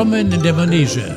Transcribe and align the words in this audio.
Willkommen 0.00 0.32
in 0.32 0.42
der 0.42 0.54
Manege. 0.54 1.14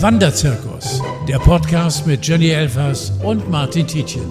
Wanderzirkus, 0.00 1.00
der 1.28 1.38
Podcast 1.38 2.04
mit 2.04 2.26
Jenny 2.26 2.48
Elfers 2.48 3.12
und 3.22 3.48
Martin 3.48 3.86
Tietjen. 3.86 4.24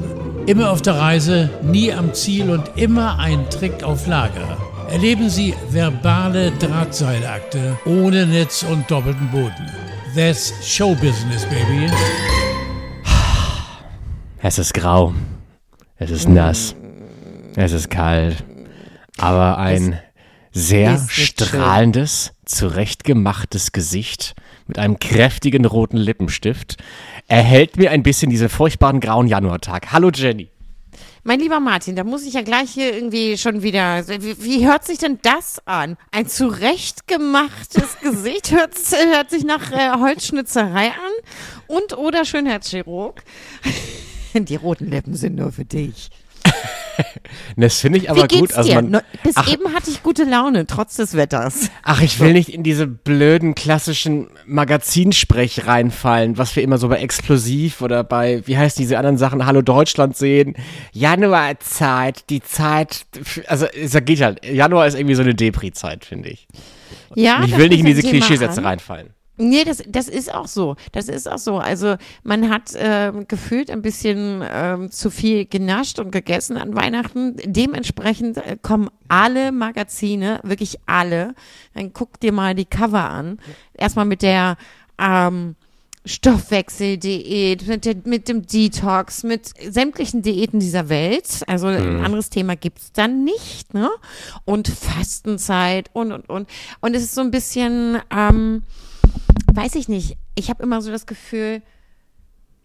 Immer 0.45 0.71
auf 0.71 0.81
der 0.81 0.95
Reise, 0.95 1.49
nie 1.61 1.89
am 1.93 2.13
Ziel 2.13 2.49
und 2.49 2.69
immer 2.75 3.17
ein 3.17 3.49
Trick 3.49 3.81
auf 3.81 4.05
Lager. 4.05 4.57
Erleben 4.89 5.29
Sie 5.29 5.55
verbale 5.69 6.51
Drahtseilakte 6.51 7.79
ohne 7.85 8.25
Netz 8.25 8.63
und 8.63 8.91
doppelten 8.91 9.31
Boden. 9.31 9.71
That's 10.13 10.53
Showbusiness, 10.61 11.45
baby. 11.45 11.89
Es 14.41 14.59
ist 14.59 14.73
grau. 14.73 15.13
Es 15.95 16.11
ist 16.11 16.27
nass. 16.27 16.75
Es 17.55 17.71
ist 17.71 17.89
kalt. 17.89 18.43
Aber 19.17 19.59
ein 19.59 19.97
sehr 20.51 20.91
nicht 20.91 21.09
strahlendes, 21.09 22.32
zurechtgemachtes 22.45 23.71
Gesicht 23.71 24.35
mit 24.67 24.79
einem 24.79 24.99
kräftigen 24.99 25.65
roten 25.65 25.97
Lippenstift 25.97 26.77
erhält 27.27 27.77
mir 27.77 27.91
ein 27.91 28.03
bisschen 28.03 28.29
diesen 28.29 28.49
furchtbaren 28.49 28.99
grauen 28.99 29.27
Januartag. 29.27 29.91
Hallo 29.91 30.09
Jenny. 30.13 30.49
Mein 31.25 31.39
lieber 31.39 31.61
Martin, 31.61 31.95
da 31.95 32.03
muss 32.03 32.25
ich 32.25 32.33
ja 32.33 32.41
gleich 32.41 32.71
hier 32.71 32.93
irgendwie 32.93 33.37
schon 33.37 33.63
wieder. 33.63 34.05
Wie, 34.07 34.43
wie 34.43 34.67
hört 34.67 34.83
sich 34.83 34.97
denn 34.97 35.19
das 35.21 35.61
an? 35.65 35.95
Ein 36.11 36.27
zurechtgemachtes 36.27 37.99
Gesicht 38.01 38.51
hört, 38.51 38.75
hört 38.91 39.29
sich 39.29 39.45
nach 39.45 39.71
äh, 39.71 39.99
Holzschnitzerei 39.99 40.87
an 40.87 41.13
und 41.67 41.97
oder 41.97 42.25
Schönheitschirurg. 42.25 43.23
Die 44.33 44.55
roten 44.55 44.89
Lippen 44.89 45.15
sind 45.15 45.35
nur 45.35 45.53
für 45.53 45.63
dich. 45.63 46.09
Das 47.55 47.79
finde 47.79 47.99
ich 47.99 48.09
aber 48.09 48.23
Wie 48.23 48.27
geht's 48.27 48.41
gut. 48.41 48.53
Also 48.53 48.73
man, 48.73 49.01
Bis 49.23 49.35
ach, 49.35 49.51
eben 49.51 49.73
hatte 49.73 49.89
ich 49.89 50.03
gute 50.03 50.23
Laune, 50.23 50.65
trotz 50.65 50.95
des 50.95 51.15
Wetters. 51.15 51.69
ach, 51.83 52.01
ich 52.01 52.19
will 52.19 52.33
nicht 52.33 52.49
in 52.49 52.63
diese 52.63 52.87
blöden 52.87 53.55
klassischen 53.55 54.27
Magazinsprech 54.45 55.67
reinfallen, 55.67 56.37
was 56.37 56.55
wir 56.55 56.63
immer 56.63 56.77
so 56.77 56.89
bei 56.89 56.97
Explosiv 56.97 57.81
oder 57.81 58.03
bei, 58.03 58.43
wie 58.45 58.57
heißt 58.57 58.77
diese 58.77 58.97
anderen 58.97 59.17
Sachen, 59.17 59.45
Hallo 59.45 59.61
Deutschland 59.61 60.17
sehen. 60.17 60.55
Januarzeit, 60.91 62.29
die 62.29 62.41
Zeit, 62.41 63.05
also 63.47 63.65
es 63.65 63.93
geht 64.05 64.21
halt. 64.21 64.45
Januar 64.45 64.87
ist 64.87 64.95
irgendwie 64.95 65.15
so 65.15 65.21
eine 65.21 65.35
Depri-Zeit, 65.35 66.05
finde 66.05 66.29
ich. 66.29 66.47
Ja, 67.15 67.43
ich 67.45 67.57
will 67.57 67.69
nicht 67.69 67.79
in 67.79 67.85
diese 67.85 68.01
Klischeesätze 68.01 68.59
an. 68.59 68.65
reinfallen. 68.65 69.13
Nee, 69.37 69.63
das, 69.63 69.81
das 69.87 70.07
ist 70.07 70.31
auch 70.31 70.47
so. 70.47 70.75
Das 70.91 71.07
ist 71.07 71.29
auch 71.29 71.39
so. 71.39 71.57
Also 71.57 71.95
man 72.23 72.49
hat 72.49 72.73
ähm, 72.75 73.27
gefühlt 73.27 73.71
ein 73.71 73.81
bisschen 73.81 74.43
ähm, 74.47 74.91
zu 74.91 75.09
viel 75.09 75.45
genascht 75.45 75.97
und 75.97 76.11
gegessen 76.11 76.55
an 76.55 76.75
Weihnachten. 76.75 77.35
Dementsprechend 77.43 78.37
äh, 78.37 78.57
kommen 78.61 78.89
alle 79.07 79.51
Magazine, 79.51 80.39
wirklich 80.43 80.77
alle. 80.85 81.33
Dann 81.73 81.93
guck 81.93 82.19
dir 82.19 82.31
mal 82.31 82.53
die 82.53 82.65
Cover 82.65 83.09
an. 83.09 83.39
Erstmal 83.73 84.05
mit 84.05 84.21
der 84.21 84.55
ähm, 84.99 85.55
Stoffwechseldiät, 86.05 87.65
mit, 87.65 87.85
der, 87.85 87.95
mit 88.03 88.27
dem 88.27 88.45
Detox, 88.45 89.23
mit 89.23 89.51
sämtlichen 89.67 90.21
Diäten 90.21 90.59
dieser 90.59 90.89
Welt. 90.89 91.41
Also 91.47 91.67
ein 91.67 92.03
anderes 92.03 92.29
Thema 92.29 92.55
gibt's 92.55 92.91
dann 92.91 93.23
nicht, 93.23 93.73
ne? 93.73 93.89
Und 94.45 94.67
Fastenzeit 94.67 95.89
und 95.93 96.11
und 96.11 96.29
und. 96.29 96.49
Und 96.81 96.95
es 96.95 97.03
ist 97.03 97.15
so 97.15 97.21
ein 97.21 97.31
bisschen, 97.31 97.99
ähm, 98.15 98.61
weiß 99.55 99.75
ich 99.75 99.87
nicht. 99.89 100.17
Ich 100.35 100.49
habe 100.49 100.63
immer 100.63 100.81
so 100.81 100.91
das 100.91 101.05
Gefühl, 101.05 101.61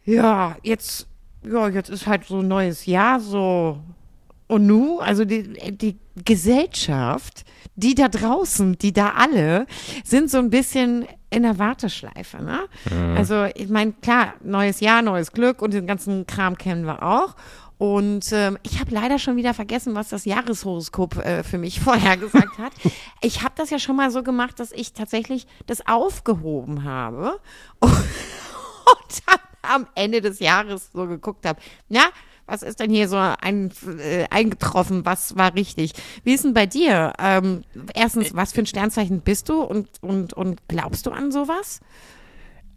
ja, 0.04 0.56
jetzt, 0.62 1.06
ja, 1.44 1.68
jetzt 1.68 1.90
ist 1.90 2.06
halt 2.06 2.24
so 2.24 2.40
ein 2.40 2.48
neues 2.48 2.86
Jahr, 2.86 3.20
so 3.20 3.78
und 4.48 4.66
nu, 4.66 4.98
also 4.98 5.24
die, 5.26 5.42
die 5.76 5.98
Gesellschaft, 6.24 7.44
die 7.76 7.94
da 7.94 8.08
draußen, 8.08 8.78
die 8.78 8.92
da 8.92 9.10
alle, 9.10 9.66
sind 10.04 10.30
so 10.30 10.38
ein 10.38 10.48
bisschen 10.50 11.06
in 11.30 11.42
der 11.42 11.58
Warteschleife, 11.58 12.42
ne? 12.42 12.60
Also, 13.14 13.44
ich 13.54 13.68
meine, 13.68 13.92
klar, 13.92 14.34
neues 14.42 14.80
Jahr, 14.80 15.02
neues 15.02 15.32
Glück 15.32 15.60
und 15.60 15.74
den 15.74 15.86
ganzen 15.86 16.26
Kram 16.26 16.56
kennen 16.56 16.86
wir 16.86 17.02
auch. 17.02 17.36
Und 17.78 18.32
ähm, 18.32 18.58
ich 18.64 18.80
habe 18.80 18.92
leider 18.92 19.20
schon 19.20 19.36
wieder 19.36 19.54
vergessen, 19.54 19.94
was 19.94 20.08
das 20.08 20.24
Jahreshoroskop 20.24 21.16
äh, 21.18 21.42
für 21.44 21.58
mich 21.58 21.80
vorher 21.80 22.16
gesagt 22.16 22.58
hat. 22.58 22.72
Ich 23.20 23.42
habe 23.42 23.54
das 23.56 23.70
ja 23.70 23.78
schon 23.78 23.96
mal 23.96 24.10
so 24.10 24.22
gemacht, 24.22 24.58
dass 24.58 24.72
ich 24.72 24.92
tatsächlich 24.92 25.46
das 25.66 25.86
aufgehoben 25.86 26.84
habe 26.84 27.38
und, 27.78 27.90
und 27.92 29.22
dann 29.26 29.38
am 29.62 29.86
Ende 29.94 30.20
des 30.20 30.40
Jahres 30.40 30.90
so 30.92 31.06
geguckt 31.06 31.46
habe, 31.46 31.60
na, 31.88 32.02
was 32.46 32.62
ist 32.62 32.80
denn 32.80 32.90
hier 32.90 33.08
so 33.08 33.16
ein, 33.16 33.70
äh, 34.00 34.24
eingetroffen, 34.30 35.04
was 35.04 35.36
war 35.36 35.54
richtig? 35.54 35.92
Wie 36.24 36.32
ist 36.32 36.44
denn 36.44 36.54
bei 36.54 36.66
dir? 36.66 37.12
Ähm, 37.18 37.62
erstens, 37.94 38.34
was 38.34 38.52
für 38.52 38.60
ein 38.60 38.66
Sternzeichen 38.66 39.20
bist 39.20 39.50
du 39.50 39.60
und, 39.60 39.88
und, 40.00 40.32
und 40.32 40.66
glaubst 40.66 41.06
du 41.06 41.10
an 41.10 41.30
sowas? 41.30 41.80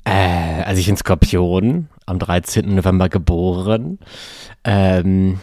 Äh, 0.03 0.63
also 0.63 0.79
ich 0.79 0.87
bin 0.87 0.97
Skorpion, 0.97 1.89
am 2.05 2.19
13. 2.19 2.75
November 2.75 3.09
geboren. 3.09 3.99
Ähm, 4.63 5.39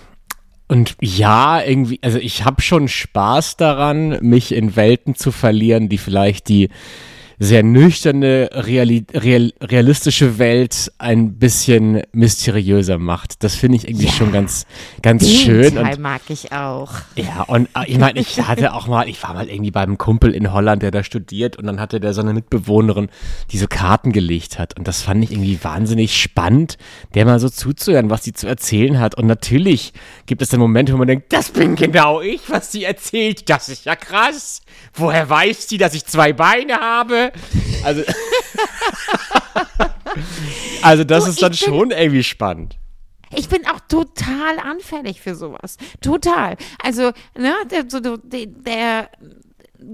und 0.69 0.97
ja, 1.01 1.63
irgendwie, 1.63 1.99
also 2.03 2.19
ich 2.19 2.45
habe 2.45 2.61
schon 2.61 2.89
Spaß 2.89 3.57
daran, 3.57 4.19
mich 4.21 4.53
in 4.53 4.77
Welten 4.77 5.15
zu 5.15 5.33
verlieren, 5.33 5.89
die 5.89 5.99
vielleicht 5.99 6.49
die 6.49 6.69
sehr 7.41 7.62
nüchterne, 7.62 8.50
reali 8.53 9.04
real 9.15 9.53
realistische 9.60 10.38
Welt 10.38 10.91
ein 10.99 11.34
bisschen 11.38 12.03
mysteriöser 12.12 12.99
macht. 12.99 13.44
Das 13.44 13.54
finde 13.54 13.76
ich 13.76 13.88
irgendwie 13.88 14.06
Ja. 14.06 14.12
schon 14.12 14.32
ganz, 14.32 14.66
ganz 15.03 15.22
Den 15.25 15.31
schön. 15.37 15.75
Teil 15.75 15.94
Und 15.94 16.00
mag 16.03 16.22
ich 16.28 16.53
auch. 16.53 16.91
ja, 17.16 17.43
und 17.47 17.69
äh, 17.77 17.87
ich 17.87 17.98
meine, 17.98 18.19
ich 18.21 18.41
hatte 18.48 18.75
auch 18.75 18.88
mal, 18.88 19.09
ich 19.09 19.22
war 19.22 19.34
mal 19.34 19.48
irgendwie 19.48 19.71
beim 19.71 19.98
Kumpel 19.98 20.34
in 20.34 20.53
Holland, 20.53 20.82
der 20.82 20.91
da 20.91 21.04
studiert 21.04 21.56
und 21.56 21.66
dann 21.66 21.78
hatte 21.81 22.00
der 22.00 22.12
so 22.15 22.21
eine 22.22 22.32
Mitbewohnerin, 22.34 23.09
die 23.53 23.59
so 23.59 23.66
Karten 23.69 24.12
gelegt 24.12 24.59
hat 24.59 24.77
und 24.77 24.88
das 24.88 25.03
fand 25.03 25.22
ich 25.22 25.31
irgendwie 25.31 25.59
wahnsinnig 25.62 26.21
spannend, 26.21 26.77
der 27.15 27.25
mal 27.25 27.38
so 27.38 27.48
zuzuhören, 27.48 28.10
was 28.10 28.25
sie 28.25 28.32
zu 28.32 28.47
erzählen 28.47 28.98
hat 28.98 29.15
und 29.15 29.27
natürlich 29.27 29.93
gibt 30.27 30.43
es 30.43 30.48
dann 30.48 30.60
Momente, 30.60 30.93
wo 30.93 30.97
man 30.97 31.06
denkt, 31.09 31.32
das 31.32 31.50
bin 31.50 31.77
genau 31.77 32.21
ich, 32.21 32.41
was 32.48 32.72
sie 32.72 32.84
erzählt, 32.84 33.48
das 33.48 33.69
ist 33.69 33.84
ja 33.84 33.94
krass. 33.97 34.60
Woher 34.94 35.28
weiß 35.31 35.66
die, 35.69 35.78
dass 35.78 35.94
ich 35.94 36.04
zwei 36.04 36.32
Beine 36.32 36.75
habe? 36.81 37.28
Also, 37.83 38.03
also 40.83 41.05
das 41.05 41.25
Du, 41.25 41.31
ist 41.31 41.43
dann 41.43 41.55
schon 41.55 41.91
irgendwie 41.91 42.25
spannend. 42.25 42.78
Ich 43.34 43.49
bin 43.49 43.66
auch 43.66 43.81
total 43.89 44.59
anfällig 44.59 45.21
für 45.21 45.34
sowas. 45.34 45.77
Total. 46.00 46.56
Also, 46.83 47.12
ne, 47.37 47.55
der, 47.71 47.84
der, 47.84 48.47
der 48.47 49.11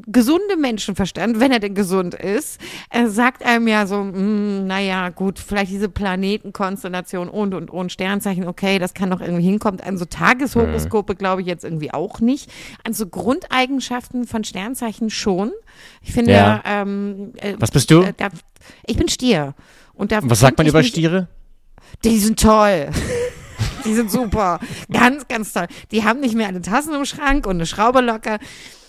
gesunde 0.06 0.56
Menschenverstand, 0.56 1.40
wenn 1.40 1.52
er 1.52 1.60
denn 1.60 1.74
gesund 1.74 2.14
ist, 2.14 2.60
äh, 2.90 3.06
sagt 3.06 3.44
einem 3.44 3.68
ja 3.68 3.86
so, 3.86 4.02
mh, 4.02 4.64
naja, 4.64 5.10
gut, 5.10 5.38
vielleicht 5.38 5.70
diese 5.70 5.88
Planetenkonstellation 5.88 7.28
und 7.28 7.54
und 7.54 7.70
und 7.70 7.92
Sternzeichen, 7.92 8.46
okay, 8.46 8.78
das 8.78 8.94
kann 8.94 9.08
noch 9.08 9.20
irgendwie 9.20 9.42
hinkommen. 9.44 9.80
An 9.80 9.98
so 9.98 10.04
Tageshoroskope 10.04 11.14
glaube 11.16 11.42
ich 11.42 11.46
jetzt 11.46 11.64
irgendwie 11.64 11.92
auch 11.92 12.20
nicht. 12.20 12.50
An 12.84 12.92
so 12.92 13.06
Grundeigenschaften 13.06 14.26
von 14.26 14.44
Sternzeichen 14.44 15.10
schon. 15.10 15.52
Ich 16.02 16.12
finde, 16.12 16.32
Ja. 16.32 16.62
ähm, 16.64 17.32
äh, 17.36 17.54
Was 17.58 17.70
bist 17.70 17.90
du? 17.90 18.02
Äh, 18.02 18.14
da, 18.16 18.28
ich 18.86 18.96
bin 18.96 19.08
Stier. 19.08 19.54
Und 19.92 20.12
da 20.12 20.20
Was 20.22 20.40
sagt 20.40 20.58
man 20.58 20.66
über 20.66 20.82
Stiere? 20.82 21.28
die 22.04 22.18
sind 22.18 22.40
toll. 22.40 22.88
Die 23.84 23.92
sind 23.94 24.10
super. 24.10 24.60
Ganz, 24.90 25.28
ganz 25.28 25.52
toll. 25.52 25.66
Die 25.92 26.04
haben 26.04 26.20
nicht 26.20 26.34
mehr 26.34 26.48
eine 26.48 26.62
Tassen 26.62 26.94
im 26.94 27.04
Schrank 27.04 27.46
und 27.46 27.56
eine 27.56 27.66
Schraube 27.66 28.00
locker. 28.00 28.38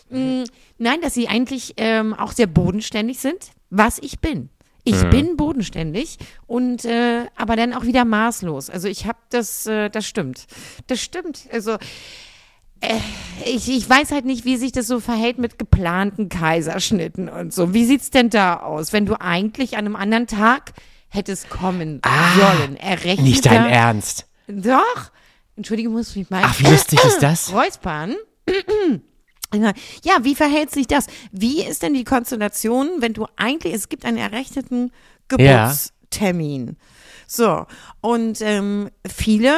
Mm, 0.10 0.44
nein, 0.78 1.02
dass 1.02 1.14
sie 1.14 1.28
eigentlich 1.28 1.74
ähm, 1.78 2.14
auch 2.14 2.32
sehr 2.32 2.48
bodenständig 2.48 3.20
sind, 3.20 3.52
was 3.70 4.00
ich 4.00 4.20
bin. 4.20 4.50
Ich 4.88 5.02
bin 5.10 5.36
bodenständig 5.36 6.20
und 6.46 6.86
äh, 6.86 7.26
aber 7.36 7.56
dann 7.56 7.74
auch 7.74 7.86
wieder 7.86 8.06
maßlos. 8.06 8.70
Also 8.70 8.88
ich 8.88 9.08
habe 9.08 9.18
das, 9.32 9.66
äh, 9.66 9.90
das 9.90 10.06
stimmt. 10.06 10.46
Das 10.86 11.02
stimmt. 11.02 11.48
Also 11.52 11.72
äh, 12.82 13.00
ich, 13.46 13.68
ich 13.68 13.90
weiß 13.90 14.12
halt 14.12 14.26
nicht, 14.26 14.46
wie 14.46 14.58
sich 14.58 14.74
das 14.74 14.86
so 14.86 15.00
verhält 15.00 15.40
mit 15.40 15.58
geplanten 15.58 16.30
Kaiserschnitten 16.30 17.30
und 17.30 17.52
so. 17.52 17.74
Wie 17.74 17.84
sieht's 17.86 18.12
denn 18.12 18.30
da 18.30 18.58
aus, 18.58 18.94
wenn 18.94 19.08
du 19.08 19.20
eigentlich 19.20 19.76
an 19.76 19.88
einem 19.88 19.96
anderen 19.96 20.28
Tag 20.28 20.74
hättest 21.10 21.50
kommen 21.50 22.00
sollen? 22.38 22.78
Errechnet 22.78 23.20
Ah, 23.20 23.24
Nicht 23.24 23.46
dein 23.48 23.66
Ernst. 23.66 24.28
doch. 24.48 25.10
Entschuldige, 25.56 25.90
muss 25.90 26.12
ich 26.12 26.16
mich 26.18 26.30
mal. 26.30 26.42
Ach, 26.46 26.60
wie 26.60 26.66
lustig 26.68 27.04
ist 27.04 27.24
das? 27.24 27.52
Räuspern. 27.54 28.14
Ja, 29.64 30.18
wie 30.24 30.36
verhält 30.36 30.72
sich 30.72 30.88
das? 30.88 31.08
Wie 31.32 31.64
ist 31.64 31.84
denn 31.84 31.94
die 31.94 32.04
Konstellation, 32.04 32.90
wenn 33.00 33.14
du 33.14 33.26
eigentlich, 33.36 33.74
es 33.74 33.90
gibt 33.90 34.06
einen 34.06 34.18
errechneten 34.18 34.92
Geburtstermin. 35.28 36.78
So, 37.28 37.66
und 38.02 38.40
ähm, 38.42 38.90
viele 39.08 39.56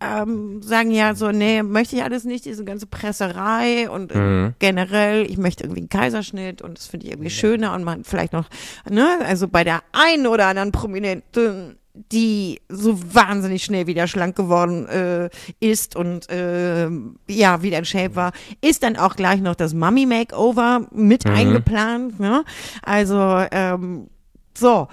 ähm, 0.00 0.62
sagen 0.62 0.90
ja 0.90 1.14
so, 1.14 1.30
nee, 1.30 1.62
möchte 1.62 1.96
ich 1.96 2.02
alles 2.02 2.24
nicht, 2.24 2.44
diese 2.44 2.64
ganze 2.64 2.86
Presserei 2.86 3.88
und 3.88 4.12
äh, 4.12 4.18
Mhm. 4.18 4.54
generell, 4.58 5.24
ich 5.30 5.38
möchte 5.38 5.64
irgendwie 5.64 5.80
einen 5.80 5.88
Kaiserschnitt 5.88 6.60
und 6.60 6.76
das 6.76 6.86
finde 6.86 7.06
ich 7.06 7.12
irgendwie 7.12 7.30
schöner 7.30 7.72
und 7.74 7.84
man 7.84 8.04
vielleicht 8.04 8.32
noch, 8.34 8.48
ne, 8.88 9.18
also 9.24 9.48
bei 9.48 9.64
der 9.64 9.82
einen 9.92 10.26
oder 10.26 10.46
anderen 10.46 10.72
Prominenten 10.72 11.78
die 11.94 12.60
so 12.68 12.98
wahnsinnig 13.14 13.64
schnell 13.64 13.86
wieder 13.86 14.08
schlank 14.08 14.36
geworden 14.36 14.86
äh, 14.88 15.30
ist 15.60 15.94
und 15.94 16.28
äh, 16.28 16.88
ja, 17.28 17.62
wieder 17.62 17.78
in 17.78 17.84
Shape 17.84 18.16
war, 18.16 18.32
ist 18.60 18.82
dann 18.82 18.96
auch 18.96 19.14
gleich 19.14 19.40
noch 19.40 19.54
das 19.54 19.74
Mummy 19.74 20.04
Makeover 20.04 20.86
mit 20.92 21.24
eingeplant. 21.26 22.18
Ne? 22.18 22.44
Also, 22.82 23.44
ähm, 23.50 24.08
so. 24.56 24.88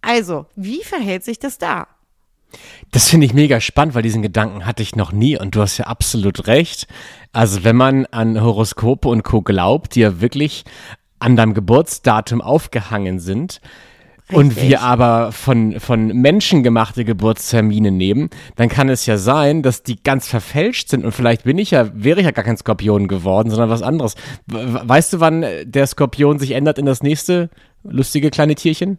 Also, 0.00 0.46
wie 0.54 0.84
verhält 0.84 1.24
sich 1.24 1.38
das 1.38 1.58
da? 1.58 1.88
Das 2.92 3.08
finde 3.08 3.26
ich 3.26 3.34
mega 3.34 3.60
spannend, 3.60 3.94
weil 3.94 4.02
diesen 4.02 4.22
Gedanken 4.22 4.66
hatte 4.66 4.82
ich 4.82 4.94
noch 4.94 5.10
nie 5.10 5.38
und 5.38 5.56
du 5.56 5.60
hast 5.60 5.78
ja 5.78 5.86
absolut 5.86 6.46
recht. 6.46 6.86
Also 7.32 7.64
wenn 7.64 7.74
man 7.74 8.06
an 8.06 8.40
Horoskope 8.40 9.08
und 9.08 9.24
Co. 9.24 9.42
glaubt, 9.42 9.96
die 9.96 10.00
ja 10.00 10.20
wirklich 10.20 10.64
an 11.18 11.34
deinem 11.36 11.54
Geburtsdatum 11.54 12.40
aufgehangen 12.40 13.18
sind, 13.18 13.60
und 14.32 14.60
wir 14.60 14.80
aber 14.80 15.32
von, 15.32 15.78
von 15.80 16.06
menschengemachte 16.08 17.04
Geburtstermine 17.04 17.90
nehmen, 17.90 18.30
dann 18.56 18.68
kann 18.68 18.88
es 18.88 19.04
ja 19.06 19.18
sein, 19.18 19.62
dass 19.62 19.82
die 19.82 20.02
ganz 20.02 20.26
verfälscht 20.28 20.88
sind 20.88 21.04
und 21.04 21.12
vielleicht 21.12 21.44
bin 21.44 21.58
ich 21.58 21.72
ja, 21.72 21.90
wäre 21.94 22.20
ich 22.20 22.24
ja 22.26 22.30
gar 22.32 22.44
kein 22.44 22.56
Skorpion 22.56 23.06
geworden, 23.06 23.50
sondern 23.50 23.68
was 23.70 23.82
anderes. 23.82 24.14
We- 24.46 24.80
Weißt 24.84 25.12
du, 25.12 25.20
wann 25.20 25.44
der 25.64 25.86
Skorpion 25.86 26.38
sich 26.38 26.52
ändert 26.52 26.78
in 26.78 26.86
das 26.86 27.02
nächste 27.02 27.50
lustige 27.82 28.30
kleine 28.30 28.54
Tierchen? 28.54 28.98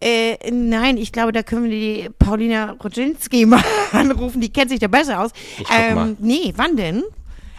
Äh, 0.00 0.36
nein, 0.50 0.96
ich 0.96 1.12
glaube, 1.12 1.32
da 1.32 1.42
können 1.42 1.64
wir 1.64 1.70
die 1.70 2.10
Paulina 2.18 2.72
Rodzinski 2.82 3.46
mal 3.46 3.62
anrufen, 3.92 4.40
die 4.40 4.52
kennt 4.52 4.70
sich 4.70 4.80
da 4.80 4.88
besser 4.88 5.20
aus. 5.20 5.30
Ich 5.58 5.64
guck 5.64 5.94
mal. 5.94 6.08
Ähm, 6.08 6.16
nee, 6.20 6.52
wann 6.56 6.76
denn? 6.76 7.02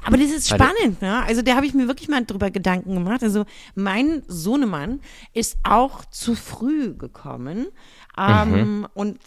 Aber 0.05 0.17
das 0.17 0.29
ist 0.31 0.49
spannend, 0.49 1.01
ne? 1.01 1.23
Also 1.23 1.41
da 1.41 1.55
habe 1.55 1.65
ich 1.65 1.73
mir 1.73 1.87
wirklich 1.87 2.07
mal 2.09 2.23
drüber 2.23 2.51
Gedanken 2.51 2.93
gemacht. 2.93 3.23
Also 3.23 3.45
mein 3.75 4.21
Sohnemann 4.27 4.99
ist 5.33 5.57
auch 5.63 6.05
zu 6.05 6.35
früh 6.35 6.93
gekommen. 6.93 7.67
Ähm, 8.17 8.51
Mhm. 8.51 8.87
Und 8.93 9.19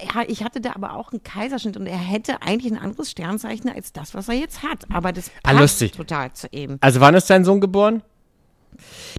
er, 0.00 0.28
ich 0.28 0.42
hatte 0.42 0.60
da 0.60 0.72
aber 0.74 0.94
auch 0.96 1.12
einen 1.12 1.22
Kaiserschnitt 1.22 1.76
und 1.76 1.86
er 1.86 1.96
hätte 1.98 2.42
eigentlich 2.42 2.72
ein 2.72 2.78
anderes 2.78 3.10
Sternzeichen 3.10 3.70
als 3.70 3.92
das, 3.92 4.14
was 4.14 4.28
er 4.28 4.34
jetzt 4.34 4.62
hat. 4.64 4.84
Aber 4.92 5.12
das 5.12 5.30
Ah, 5.44 5.50
passt 5.50 5.60
lustig. 5.60 5.92
total 5.92 6.32
zu 6.32 6.48
ihm. 6.50 6.78
Also 6.80 7.00
wann 7.00 7.14
ist 7.14 7.30
dein 7.30 7.44
Sohn 7.44 7.60
geboren? 7.60 8.02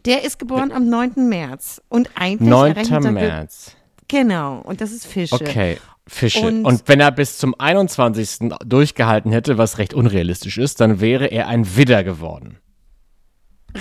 Der 0.06 0.24
ist 0.26 0.40
geboren 0.40 0.72
am 0.72 0.90
9. 0.90 1.30
März. 1.30 1.82
Und 1.90 2.10
eigentlich 2.16 2.50
9. 2.50 2.72
errechnet 2.72 2.92
er 2.92 3.02
Ge- 3.02 3.12
März. 3.12 3.76
Genau, 4.10 4.60
und 4.60 4.82
das 4.82 4.92
ist 4.92 5.06
Fische. 5.08 5.36
Okay, 5.36 5.78
Fische. 6.08 6.42
Und- 6.42 6.66
Und, 6.66 6.84
wenn 6.88 7.00
er 7.00 7.12
bis 7.12 7.38
zum 7.38 7.56
21. 7.58 8.50
durchgehalten 8.66 9.32
hätte, 9.32 9.58
was 9.58 9.78
recht 9.78 9.94
unrealistisch 9.94 10.58
ist, 10.58 10.82
dann 10.82 11.00
wäre 11.00 11.28
er 11.28 11.48
ein 11.48 11.78
Widder 11.78 12.04
geworden. 12.04 12.58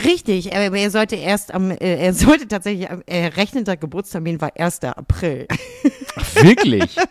Richtig, 0.05 0.55
aber 0.57 0.77
er 0.79 0.91
sollte 0.91 1.17
erst 1.17 1.53
am, 1.53 1.71
äh, 1.71 1.77
er 1.97 2.15
sollte 2.15 2.49
tatsächlich, 2.49 2.91
am 2.91 3.03
errechneter 3.07 3.77
Geburtstermin 3.77 4.41
war 4.41 4.51
1. 4.57 4.97
April. 4.97 5.47
Wirklich? 6.35 6.97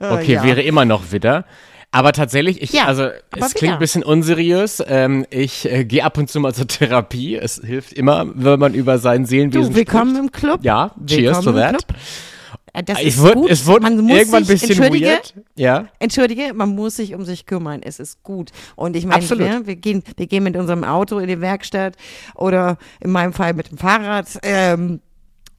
Okay, 0.00 0.34
Ja. 0.34 0.44
wäre 0.44 0.62
immer 0.62 0.84
noch 0.84 1.12
Widder. 1.12 1.44
Aber 1.92 2.12
tatsächlich, 2.12 2.62
ich, 2.62 2.72
Ja, 2.72 2.84
also 2.86 3.08
es 3.36 3.54
klingt 3.54 3.74
ein 3.74 3.78
bisschen 3.80 4.02
unseriös. 4.04 4.82
Ähm, 4.86 5.26
ich 5.30 5.70
äh, 5.70 5.84
gehe 5.84 6.04
ab 6.04 6.16
und 6.18 6.30
zu 6.30 6.38
mal 6.40 6.54
zur 6.54 6.66
Therapie. 6.68 7.34
Es 7.36 7.60
hilft 7.64 7.92
immer, 7.92 8.26
wenn 8.34 8.60
man 8.60 8.74
über 8.74 8.98
sein 8.98 9.26
Seelenwesen 9.26 9.72
Du, 9.72 9.76
willkommen 9.76 10.14
spricht. 10.14 10.24
im 10.24 10.32
Club. 10.32 10.60
Ja, 10.62 10.94
cheers 11.06 11.40
to 11.40 11.46
Willkommen 11.46 11.72
im 11.72 11.76
that. 11.78 11.88
Club. 11.88 11.98
Äh, 12.72 12.82
Das 12.82 13.00
Ich 13.00 13.08
ist 13.08 13.20
wurde, 13.20 13.34
gut. 13.34 13.50
es 13.50 13.66
wurde 13.66 13.82
man 13.82 13.98
muss 14.00 14.16
irgendwann 14.16 14.42
ein 14.42 14.44
sich, 14.46 14.60
bisschen 14.60 14.76
entschuldige, 14.82 15.06
weird. 15.06 15.34
Ja. 15.56 15.86
Entschuldige, 15.98 16.52
man 16.54 16.74
muss 16.74 16.96
sich 16.96 17.14
um 17.14 17.24
sich 17.24 17.46
kümmern. 17.46 17.80
Es 17.82 17.98
ist 18.00 18.22
gut. 18.22 18.50
Und 18.76 18.96
ich 18.96 19.04
meine, 19.06 19.22
Absolut. 19.22 19.66
wir, 19.66 19.76
gehen, 19.76 20.02
wir 20.16 20.26
gehen 20.26 20.44
mit 20.44 20.56
unserem 20.56 20.84
Auto 20.84 21.18
in 21.18 21.28
die 21.28 21.40
Werkstatt 21.40 21.96
oder 22.34 22.78
in 23.00 23.10
meinem 23.10 23.32
Fall 23.32 23.54
mit 23.54 23.70
dem 23.70 23.78
Fahrrad. 23.78 24.26
Ähm, 24.42 25.00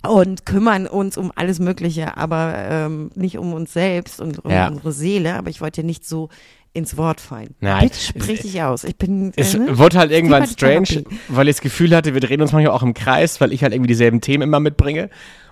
und 0.07 0.47
kümmern 0.47 0.87
uns 0.87 1.15
um 1.15 1.31
alles 1.35 1.59
Mögliche, 1.59 2.17
aber 2.17 2.55
ähm, 2.57 3.11
nicht 3.13 3.37
um 3.37 3.53
uns 3.53 3.71
selbst 3.71 4.19
und 4.19 4.43
um 4.43 4.49
Ja. 4.49 4.67
unsere 4.67 4.91
Seele. 4.91 5.35
Aber 5.35 5.51
ich 5.51 5.61
wollte 5.61 5.83
nicht 5.83 6.07
so 6.07 6.29
ins 6.73 6.97
Wort 6.97 7.21
fallen. 7.21 7.53
Nein. 7.59 7.83
Bitte 7.89 7.99
sprich 7.99 8.41
dich 8.41 8.63
aus. 8.63 8.83
Ich 8.83 8.95
bin. 8.97 9.31
Es 9.35 9.53
äh, 9.53 9.59
ne? 9.59 9.77
wurde 9.77 9.99
halt 9.99 10.09
irgendwann 10.11 10.47
strange, 10.47 10.85
Therapie. 10.87 11.17
weil 11.27 11.47
ich 11.49 11.55
das 11.57 11.61
Gefühl 11.61 11.95
hatte, 11.95 12.13
wir 12.15 12.21
drehen 12.21 12.41
uns 12.41 12.51
manchmal 12.51 12.73
auch 12.73 12.81
im 12.81 12.93
Kreis, 12.95 13.39
weil 13.41 13.53
ich 13.53 13.61
halt 13.61 13.73
irgendwie 13.73 13.89
dieselben 13.89 14.21
Themen 14.21 14.41
immer 14.43 14.59
mitbringe. 14.59 15.09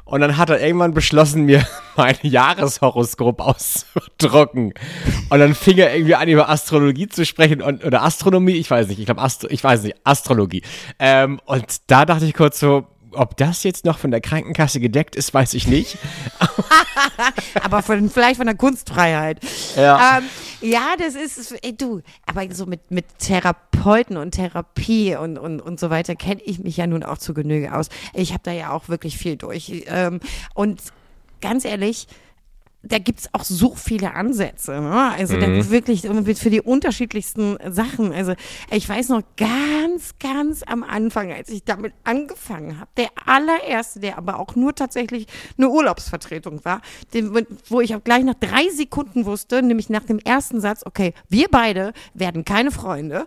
Und 0.09 0.21
dann 0.21 0.37
hat 0.37 0.49
er 0.49 0.59
irgendwann 0.59 0.95
beschlossen, 0.95 1.43
mir 1.45 1.65
mein 1.95 2.15
Jahreshoroskop 2.23 3.39
auszudrucken. 3.41 4.73
Und 5.29 5.39
dann 5.39 5.53
fing 5.53 5.77
er 5.77 5.93
irgendwie 5.93 6.15
an, 6.15 6.27
über 6.27 6.49
Astrologie 6.49 7.07
zu 7.07 7.25
sprechen 7.25 7.61
und, 7.61 7.85
oder 7.85 8.01
Astronomie, 8.01 8.53
ich 8.53 8.71
weiß 8.71 8.87
nicht, 8.87 8.99
ich 8.99 9.05
glaube, 9.05 9.21
Astro, 9.21 9.49
ich 9.51 9.63
weiß 9.63 9.83
nicht, 9.83 9.97
Astrologie. 10.03 10.63
Ähm, 10.97 11.39
und 11.45 11.63
da 11.87 12.05
dachte 12.05 12.25
ich 12.25 12.33
kurz 12.33 12.59
so, 12.59 12.87
ob 13.11 13.37
das 13.37 13.63
jetzt 13.63 13.85
noch 13.85 13.97
von 13.97 14.11
der 14.11 14.21
Krankenkasse 14.21 14.79
gedeckt 14.79 15.15
ist, 15.15 15.33
weiß 15.33 15.53
ich 15.53 15.67
nicht. 15.67 15.97
aber 17.63 17.83
von, 17.83 18.09
vielleicht 18.09 18.37
von 18.37 18.47
der 18.47 18.55
Kunstfreiheit. 18.55 19.39
Ja. 19.75 20.17
Ähm, 20.17 20.23
ja, 20.61 20.95
das 20.97 21.15
ist, 21.15 21.55
ey, 21.63 21.75
du, 21.75 22.01
aber 22.25 22.53
so 22.53 22.65
mit, 22.65 22.91
mit 22.91 23.05
Therapeuten 23.79 24.17
und 24.17 24.31
Therapie 24.31 25.15
und, 25.15 25.37
und, 25.37 25.61
und 25.61 25.79
so 25.79 25.89
weiter 25.89 26.15
kenne 26.15 26.41
ich 26.43 26.59
mich 26.59 26.77
ja 26.77 26.87
nun 26.87 27.03
auch 27.03 27.17
zu 27.17 27.33
Genüge 27.33 27.73
aus. 27.73 27.89
Ich 28.13 28.33
habe 28.33 28.43
da 28.43 28.51
ja 28.51 28.71
auch 28.71 28.89
wirklich 28.89 29.17
viel 29.17 29.37
durch. 29.37 29.85
Ähm, 29.87 30.19
und 30.53 30.81
ganz 31.41 31.65
ehrlich, 31.65 32.07
da 32.81 32.97
gibt's 32.97 33.27
auch 33.33 33.43
so 33.43 33.75
viele 33.75 34.13
Ansätze. 34.13 34.79
Ne? 34.79 35.11
Also 35.11 35.37
da 35.37 35.47
wirklich 35.69 36.01
für 36.39 36.49
die 36.49 36.61
unterschiedlichsten 36.61 37.57
Sachen. 37.69 38.13
Also 38.13 38.33
ich 38.71 38.87
weiß 38.87 39.09
noch 39.09 39.23
ganz, 39.35 40.13
ganz 40.19 40.63
am 40.63 40.83
Anfang, 40.83 41.31
als 41.31 41.49
ich 41.49 41.65
damit 41.65 41.93
angefangen 42.05 42.79
habe, 42.79 42.89
der 42.95 43.09
allererste, 43.25 43.99
der 43.99 44.17
aber 44.17 44.39
auch 44.39 44.55
nur 44.55 44.73
tatsächlich 44.73 45.27
eine 45.57 45.69
Urlaubsvertretung 45.69 46.63
war, 46.63 46.81
den, 47.13 47.45
wo 47.67 47.81
ich 47.81 47.95
auch 47.95 48.03
gleich 48.03 48.23
nach 48.23 48.35
drei 48.35 48.69
Sekunden 48.69 49.25
wusste, 49.25 49.61
nämlich 49.61 49.89
nach 49.89 50.05
dem 50.05 50.19
ersten 50.19 50.61
Satz, 50.61 50.83
okay, 50.85 51.13
wir 51.27 51.47
beide 51.51 51.93
werden 52.13 52.45
keine 52.45 52.71
Freunde. 52.71 53.25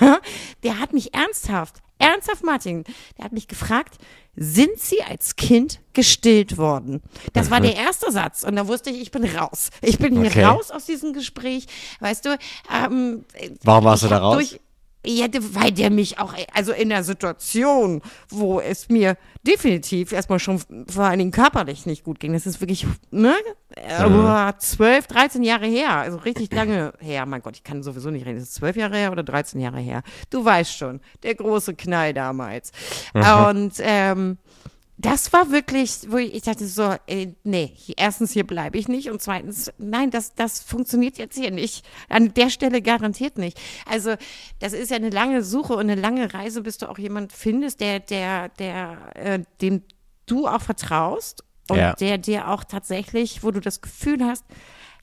der 0.62 0.78
hat 0.78 0.92
mich 0.92 1.12
ernsthaft, 1.12 1.82
ernsthaft 1.98 2.44
Martin, 2.44 2.84
der 3.18 3.24
hat 3.26 3.32
mich 3.32 3.48
gefragt, 3.48 3.96
sind 4.38 4.78
Sie 4.78 5.02
als 5.02 5.36
Kind 5.36 5.80
gestillt 5.94 6.58
worden? 6.58 7.02
Das 7.32 7.50
war 7.50 7.60
der 7.60 7.74
erste 7.74 8.12
Satz. 8.12 8.42
Und 8.44 8.56
da 8.56 8.68
wusste 8.68 8.90
ich, 8.90 9.00
ich 9.00 9.10
bin 9.10 9.24
raus. 9.24 9.70
Ich 9.80 9.98
bin 9.98 10.14
hier 10.20 10.30
Okay. 10.30 10.44
raus 10.44 10.70
aus 10.70 10.84
diesem 10.84 11.14
Gespräch. 11.14 11.66
Weißt 12.00 12.26
du, 12.26 12.36
ähm, 12.70 13.24
Warum 13.64 13.84
warst 13.84 14.02
du 14.02 14.08
da 14.08 14.18
raus? 14.18 14.34
Durch, 14.34 14.60
ja, 15.06 15.26
weil 15.52 15.72
der 15.72 15.90
mich 15.90 16.18
auch, 16.18 16.34
also 16.52 16.72
in 16.72 16.88
der 16.88 17.04
Situation, 17.04 18.02
wo 18.28 18.60
es 18.60 18.88
mir 18.88 19.16
definitiv 19.46 20.12
erstmal 20.12 20.38
schon 20.38 20.60
vor 20.88 21.04
allen 21.04 21.18
Dingen 21.18 21.30
körperlich 21.30 21.86
nicht 21.86 22.04
gut 22.04 22.18
ging, 22.20 22.32
das 22.32 22.46
ist 22.46 22.60
wirklich, 22.60 22.86
ne, 23.10 23.34
äh, 23.76 24.52
12, 24.58 25.06
13 25.06 25.42
Jahre 25.42 25.66
her, 25.66 25.92
also 25.96 26.18
richtig 26.18 26.52
lange 26.52 26.92
her. 26.98 27.26
Mein 27.26 27.42
Gott, 27.42 27.56
ich 27.56 27.64
kann 27.64 27.82
sowieso 27.82 28.10
nicht 28.10 28.26
reden. 28.26 28.38
Ist 28.38 28.48
es 28.48 28.54
12 28.54 28.76
Jahre 28.76 28.96
her 28.96 29.12
oder 29.12 29.22
13 29.22 29.60
Jahre 29.60 29.78
her? 29.78 30.02
Du 30.30 30.44
weißt 30.44 30.76
schon, 30.76 31.00
der 31.22 31.34
große 31.34 31.74
Knall 31.74 32.12
damals. 32.12 32.72
Und, 33.14 33.74
ähm, 33.80 34.38
das 34.98 35.32
war 35.32 35.50
wirklich, 35.50 36.10
wo 36.10 36.16
ich, 36.16 36.34
ich 36.34 36.42
dachte 36.42 36.66
so, 36.66 36.94
äh, 37.06 37.28
nee, 37.44 37.76
erstens 37.96 38.32
hier 38.32 38.46
bleibe 38.46 38.78
ich 38.78 38.88
nicht 38.88 39.10
und 39.10 39.20
zweitens, 39.20 39.70
nein, 39.78 40.10
das, 40.10 40.34
das 40.34 40.60
funktioniert 40.60 41.18
jetzt 41.18 41.36
hier 41.36 41.50
nicht. 41.50 41.84
An 42.08 42.32
der 42.32 42.48
Stelle 42.48 42.80
garantiert 42.80 43.36
nicht. 43.36 43.60
Also 43.84 44.14
das 44.58 44.72
ist 44.72 44.90
ja 44.90 44.96
eine 44.96 45.10
lange 45.10 45.42
Suche 45.42 45.74
und 45.74 45.80
eine 45.80 45.96
lange 46.00 46.32
Reise, 46.32 46.62
bis 46.62 46.78
du 46.78 46.88
auch 46.88 46.98
jemand 46.98 47.34
findest, 47.34 47.80
der, 47.80 48.00
der, 48.00 48.48
der, 48.48 49.14
äh, 49.16 49.40
dem 49.60 49.82
du 50.24 50.48
auch 50.48 50.62
vertraust 50.62 51.44
und 51.68 51.76
Ja. 51.76 51.92
der 51.94 52.16
dir 52.16 52.48
auch 52.48 52.64
tatsächlich, 52.64 53.42
wo 53.42 53.50
du 53.50 53.60
das 53.60 53.82
Gefühl 53.82 54.24
hast, 54.24 54.46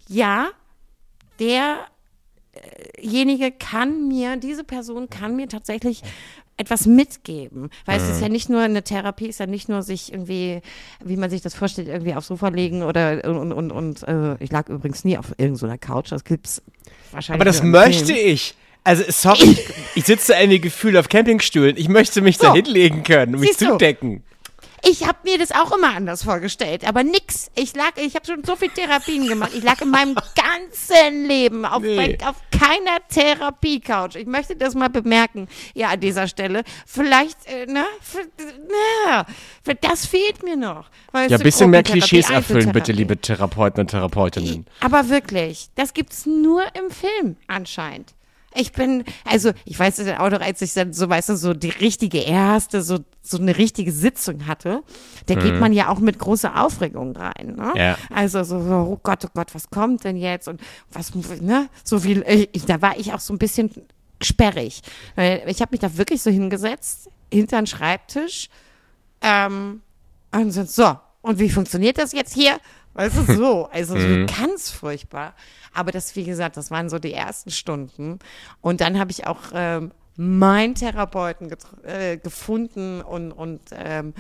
ja, 0.08 0.50
derjenige 1.40 3.52
kann 3.52 4.08
mir, 4.08 4.38
diese 4.38 4.64
Person 4.64 5.10
kann 5.10 5.36
mir 5.36 5.48
tatsächlich 5.48 6.02
etwas 6.58 6.86
mitgeben. 6.86 7.70
Weil 7.86 8.00
es 8.00 8.10
ist 8.10 8.22
ja 8.22 8.30
nicht 8.30 8.50
nur 8.50 8.62
eine 8.62 8.84
Therapie, 8.84 9.28
ist 9.28 9.40
ja 9.40 9.48
nicht 9.48 9.70
nur 9.70 9.82
sich 9.82 10.12
irgendwie, 10.12 10.62
wie 11.04 11.18
man 11.18 11.30
sich 11.30 11.42
das 11.42 11.56
vorstellt, 11.56 11.88
irgendwie 11.88 12.14
aufs 12.14 12.28
Sofa 12.28 12.50
legen 12.50 12.84
oder 12.84 13.24
und, 13.26 13.52
und, 13.52 13.72
und 13.72 14.04
äh, 14.08 14.36
ich 14.40 14.52
lag 14.52 14.70
übrigens 14.70 15.04
nie 15.04 15.18
auf 15.18 15.34
irgendeiner 15.38 15.78
Couch, 15.78 16.12
das 16.12 16.24
gibt's 16.24 16.62
wahrscheinlich. 17.12 17.42
Aber 17.42 17.46
das 17.46 17.64
möchte 17.64 18.14
Film. 18.14 18.28
ich. 18.28 18.56
Also, 18.86 19.04
sorry, 19.08 19.58
ich, 19.96 20.04
sitze 20.04 20.34
irgendwie 20.34 20.60
gefühlt 20.60 20.98
auf 20.98 21.08
Campingstühlen. 21.08 21.78
Ich 21.78 21.88
möchte 21.88 22.22
mich 22.22 22.38
da 22.38 22.48
So. 22.48 22.54
hinlegen 22.54 23.04
können 23.04 23.36
und 23.36 23.42
mich 23.42 23.52
Siehst 23.54 23.72
zudecken. 23.72 24.24
Ich 24.86 25.08
habe 25.08 25.20
mir 25.24 25.38
das 25.38 25.52
auch 25.52 25.72
immer 25.72 25.96
anders 25.96 26.24
vorgestellt, 26.24 26.86
aber 26.86 27.04
nix. 27.04 27.50
Ich 27.56 27.74
lag, 27.74 27.92
ich 27.96 28.16
habe 28.16 28.26
schon 28.26 28.44
so 28.44 28.58
viel 28.58 28.70
Therapien 28.70 29.28
gemacht. 29.30 29.52
Ich 29.56 29.64
lag 29.64 29.80
in 29.82 29.90
meinem 29.90 30.16
ganzen 30.36 31.26
Leben 31.26 31.66
auf, 31.66 31.82
Nee. 31.82 32.18
auf 32.26 32.36
keiner 32.52 33.00
Therapie-Couch. 33.10 34.16
Ich 34.16 34.26
möchte 34.28 34.58
das 34.58 34.76
mal 34.76 34.90
bemerken. 34.90 35.48
Ja, 35.74 35.90
an 35.92 36.02
dieser 36.02 36.28
Stelle. 36.28 36.64
Vielleicht, 36.86 37.38
äh, 37.48 37.66
ne, 37.66 37.86
na, 39.08 39.26
für 39.64 39.76
das 39.76 40.06
fehlt 40.06 40.44
mir 40.44 40.58
noch. 40.58 40.90
Weißt 41.14 41.32
Ja, 41.32 41.38
ein 41.38 41.44
bisschen 41.44 41.70
mehr 41.70 41.84
Klischees 41.84 42.30
erfüllen, 42.30 42.72
bitte, 42.74 42.92
liebe 42.92 43.16
Therapeuten 43.18 43.80
und 43.82 43.88
Therapeutinnen. 43.88 44.66
Aber 44.82 45.08
wirklich, 45.10 45.70
das 45.76 45.94
gibt's 45.94 46.26
nur 46.26 46.64
im 46.76 46.92
Film 46.92 47.38
anscheinend. 47.48 48.14
Ich 48.56 48.72
bin, 48.72 49.04
also 49.26 49.52
ich 49.66 49.78
weiß 49.78 50.00
es 50.00 50.20
auch 50.20 50.30
noch, 50.30 50.42
als 50.42 50.62
ich 50.62 50.74
dann 50.74 50.94
so, 50.94 51.10
weißt 51.10 51.30
du, 51.30 51.38
so 51.38 51.54
die 51.54 51.70
richtige 51.70 52.20
erste, 52.20 52.82
so, 52.82 53.00
so 53.22 53.38
eine 53.38 53.58
richtige 53.58 53.92
Sitzung 53.92 54.48
hatte, 54.48 54.84
da 55.26 55.36
geht 55.36 55.60
man 55.60 55.74
ja 55.74 55.90
auch 55.90 56.00
mit 56.00 56.20
großer 56.20 56.62
Aufregung 56.62 57.16
rein. 57.16 57.56
Ne? 57.56 57.74
Ja. 57.76 57.98
Also 58.14 58.44
so, 58.44 58.62
so, 58.62 58.74
oh 58.74 59.00
Gott, 59.02 59.24
oh 59.26 59.30
Gott, 59.34 59.54
was 59.56 59.70
kommt 59.70 60.04
denn 60.04 60.18
jetzt? 60.18 60.48
Und 60.48 60.62
was, 60.92 61.14
ne? 61.42 61.70
So 61.84 62.00
viel, 62.00 62.24
ich, 62.52 62.66
da 62.66 62.82
war 62.82 62.98
ich 62.98 63.14
auch 63.14 63.20
so 63.20 63.34
ein 63.34 63.38
bisschen 63.40 63.72
sperrig. 64.22 64.82
Ich 65.48 65.62
habe 65.62 65.72
mich 65.72 65.80
da 65.80 65.98
wirklich 65.98 66.22
so 66.22 66.30
hingesetzt, 66.30 67.10
hinter 67.32 67.58
den 67.62 67.68
Schreibtisch, 67.68 68.50
ähm, 69.22 69.82
und 70.32 70.52
so, 70.52 70.64
so, 70.66 70.98
und 71.22 71.40
wie 71.40 71.50
funktioniert 71.50 71.98
das 71.98 72.12
jetzt 72.12 72.34
hier? 72.34 72.58
Weißt 72.94 73.18
du, 73.18 73.34
so, 73.34 73.66
also 73.72 73.98
so 74.00 74.26
ganz 74.26 74.70
furchtbar. 74.70 75.34
Aber 75.74 75.92
das, 75.92 76.16
wie 76.16 76.24
gesagt, 76.24 76.58
das 76.58 76.70
waren 76.70 76.90
so 76.90 77.00
die 77.00 77.14
ersten 77.14 77.50
Stunden. 77.50 78.20
Und 78.62 78.82
dann 78.82 79.00
habe 79.00 79.12
ich 79.12 79.26
auch 79.26 79.40
ähm, 79.54 79.92
meinen 80.16 80.76
Therapeuten 80.76 81.52
äh, 81.84 82.18
gefunden 82.18 83.02
und, 83.02 83.32
und 83.32 83.62
ähm, 83.74 84.14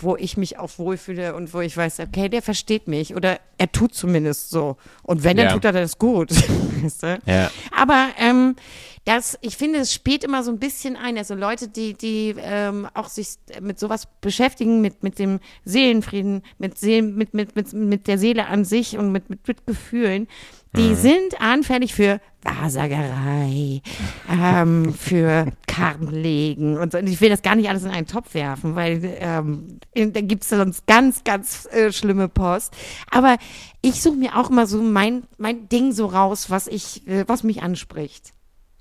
wo 0.00 0.16
ich 0.16 0.36
mich 0.36 0.58
auch 0.58 0.70
wohlfühle 0.78 1.34
und 1.34 1.52
wo 1.52 1.60
ich 1.60 1.76
weiß, 1.76 2.00
okay, 2.00 2.28
der 2.28 2.40
versteht 2.42 2.88
mich 2.88 3.14
oder 3.14 3.38
er 3.58 3.70
tut 3.70 3.94
zumindest 3.94 4.50
so. 4.50 4.76
Und 5.02 5.24
wenn, 5.24 5.36
dann 5.36 5.46
Ja. 5.46 5.52
tut 5.52 5.64
er 5.66 5.72
das 5.72 5.98
gut. 5.98 6.30
weißt 6.82 7.02
du? 7.02 7.18
Ja. 7.26 7.50
Aber 7.76 8.08
ähm, 8.18 8.56
das, 9.04 9.38
ich 9.40 9.56
finde, 9.56 9.80
es 9.80 9.92
spielt 9.92 10.22
immer 10.24 10.42
so 10.42 10.50
ein 10.50 10.58
bisschen 10.58 10.96
ein. 10.96 11.16
Also 11.18 11.34
Leute, 11.34 11.68
die, 11.68 11.94
die 11.94 12.34
ähm, 12.38 12.86
auch 12.94 13.08
sich 13.08 13.36
mit 13.60 13.78
sowas 13.78 14.06
beschäftigen, 14.20 14.80
mit, 14.80 15.02
mit 15.02 15.18
dem 15.18 15.40
Seelenfrieden, 15.64 16.42
mit, 16.58 16.78
Seelen, 16.78 17.16
mit, 17.16 17.34
mit, 17.34 17.56
mit, 17.56 17.72
mit 17.72 18.06
der 18.06 18.18
Seele 18.18 18.46
an 18.46 18.64
sich 18.64 18.96
und 18.98 19.10
mit, 19.12 19.30
mit, 19.30 19.46
mit 19.48 19.66
Gefühlen, 19.66 20.28
die 20.76 20.94
sind 20.94 21.40
anfällig 21.40 21.94
für 21.94 22.20
Wahrsagerei, 22.42 23.82
ähm, 24.30 24.94
für 24.94 25.46
Kartenlegen 25.66 26.78
und 26.78 26.92
so. 26.92 26.98
Und 26.98 27.08
ich 27.08 27.20
will 27.20 27.30
das 27.30 27.42
gar 27.42 27.56
nicht 27.56 27.68
alles 27.68 27.84
in 27.84 27.90
einen 27.90 28.06
Topf 28.06 28.34
werfen, 28.34 28.76
weil 28.76 29.16
ähm, 29.20 29.78
da 29.94 30.20
gibt 30.20 30.44
es 30.44 30.50
sonst 30.50 30.86
ganz, 30.86 31.24
ganz 31.24 31.66
äh, 31.72 31.92
schlimme 31.92 32.28
Post. 32.28 32.74
Aber 33.10 33.36
ich 33.80 34.02
suche 34.02 34.16
mir 34.16 34.36
auch 34.36 34.50
immer 34.50 34.66
so 34.66 34.82
mein, 34.82 35.24
mein 35.38 35.68
Ding 35.68 35.92
so 35.92 36.06
raus, 36.06 36.50
was 36.50 36.66
ich, 36.66 37.06
äh, 37.08 37.24
was 37.26 37.42
mich 37.42 37.62
anspricht. 37.62 38.32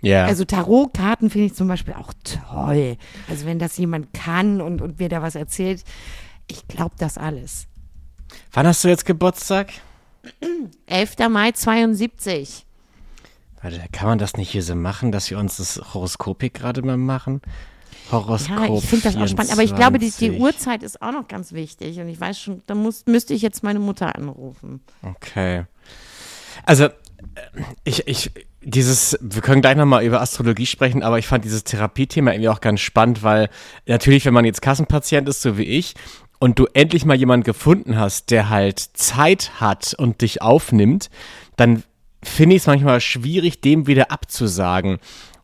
Ja. 0.01 0.25
Also 0.25 0.45
Tarotkarten 0.45 1.29
finde 1.29 1.47
ich 1.47 1.55
zum 1.55 1.67
Beispiel 1.67 1.95
auch 1.95 2.13
toll. 2.23 2.97
Also 3.27 3.45
wenn 3.45 3.59
das 3.59 3.77
jemand 3.77 4.13
kann 4.13 4.61
und, 4.61 4.81
und 4.81 4.99
mir 4.99 5.09
da 5.09 5.21
was 5.21 5.35
erzählt, 5.35 5.83
ich 6.47 6.67
glaube 6.67 6.95
das 6.99 7.17
alles. 7.17 7.67
Wann 8.51 8.67
hast 8.67 8.83
du 8.83 8.89
jetzt 8.89 9.05
Geburtstag? 9.05 9.71
11. 10.87 11.29
Mai 11.29 11.51
72. 11.51 12.65
Warte, 13.61 13.81
kann 13.91 14.07
man 14.07 14.17
das 14.17 14.37
nicht 14.37 14.51
hier 14.51 14.63
so 14.63 14.75
machen, 14.75 15.11
dass 15.11 15.29
wir 15.31 15.39
uns 15.39 15.57
das 15.57 15.81
Horoskop 15.93 16.41
hier 16.41 16.49
gerade 16.49 16.81
mal 16.81 16.97
machen? 16.97 17.41
Horoskop. 18.11 18.69
Ja, 18.69 18.75
ich 18.75 18.85
finde 18.85 19.03
das 19.03 19.15
auch 19.17 19.27
spannend. 19.27 19.51
Aber 19.51 19.63
ich 19.63 19.75
glaube, 19.75 19.99
die, 19.99 20.11
die 20.11 20.29
24. 20.29 20.41
Uhrzeit 20.41 20.83
ist 20.83 21.01
auch 21.01 21.11
noch 21.11 21.27
ganz 21.27 21.53
wichtig. 21.53 21.99
Und 21.99 22.07
ich 22.07 22.19
weiß 22.19 22.39
schon, 22.39 22.61
da 22.67 22.75
muss, 22.75 23.05
müsste 23.05 23.33
ich 23.33 23.41
jetzt 23.41 23.63
meine 23.63 23.79
Mutter 23.79 24.15
anrufen. 24.15 24.81
Okay. 25.01 25.65
Also, 26.65 26.85
äh, 26.85 26.91
ich, 27.83 28.07
ich, 28.07 28.31
dieses, 28.61 29.17
wir 29.21 29.41
können 29.41 29.61
gleich 29.61 29.75
nochmal 29.75 30.03
über 30.03 30.21
Astrologie 30.21 30.65
sprechen, 30.65 31.03
aber 31.03 31.19
ich 31.19 31.27
fand 31.27 31.45
dieses 31.45 31.63
Therapiethema 31.63 32.31
irgendwie 32.31 32.49
auch 32.49 32.61
ganz 32.61 32.81
spannend, 32.81 33.23
weil 33.23 33.49
natürlich, 33.85 34.25
wenn 34.25 34.33
man 34.33 34.45
jetzt 34.45 34.61
Kassenpatient 34.61 35.27
ist, 35.29 35.41
so 35.41 35.57
wie 35.57 35.63
ich, 35.63 35.95
und 36.39 36.59
du 36.59 36.65
endlich 36.73 37.05
mal 37.05 37.17
jemanden 37.17 37.43
gefunden 37.43 37.97
hast, 37.97 38.31
der 38.31 38.49
halt 38.49 38.79
Zeit 38.79 39.51
hat 39.59 39.95
und 39.97 40.21
dich 40.21 40.41
aufnimmt, 40.41 41.09
dann 41.55 41.83
finde 42.23 42.55
ich 42.55 42.63
es 42.63 42.67
manchmal 42.67 43.01
schwierig, 43.01 43.61
dem 43.61 43.87
wieder 43.87 44.11
abzusagen. 44.11 44.99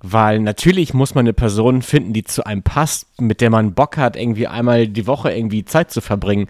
Weil 0.06 0.40
natürlich 0.40 0.94
muss 0.94 1.16
man 1.16 1.24
eine 1.24 1.32
Person 1.32 1.82
finden, 1.82 2.12
die 2.12 2.26
zu 2.26 2.46
einem 2.46 2.62
passt, 2.62 3.08
mit 3.22 3.40
der 3.40 3.50
man 3.50 3.74
Bock 3.74 3.96
hat, 3.96 4.18
irgendwie 4.18 4.48
einmal 4.48 4.86
die 4.90 5.08
Woche 5.08 5.32
irgendwie 5.32 5.64
Zeit 5.64 5.92
zu 5.92 6.02
verbringen. 6.02 6.50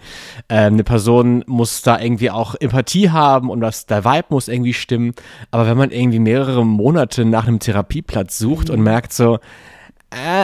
Ähm, 0.50 0.74
eine 0.74 0.84
Person 0.84 1.44
muss 1.46 1.84
da 1.84 2.00
irgendwie 2.00 2.32
auch 2.32 2.56
Empathie 2.56 3.12
haben 3.12 3.52
und 3.52 3.62
das, 3.62 3.86
der 3.86 4.06
Vibe 4.06 4.26
muss 4.30 4.48
irgendwie 4.48 4.74
stimmen. 4.74 5.14
Aber 5.52 5.68
wenn 5.68 5.78
man 5.78 5.92
irgendwie 5.92 6.18
mehrere 6.18 6.66
Monate 6.66 7.26
nach 7.26 7.48
einem 7.48 7.60
Therapieplatz 7.60 8.40
sucht 8.40 8.72
und 8.72 8.82
merkt 8.82 9.14
so, 9.14 9.38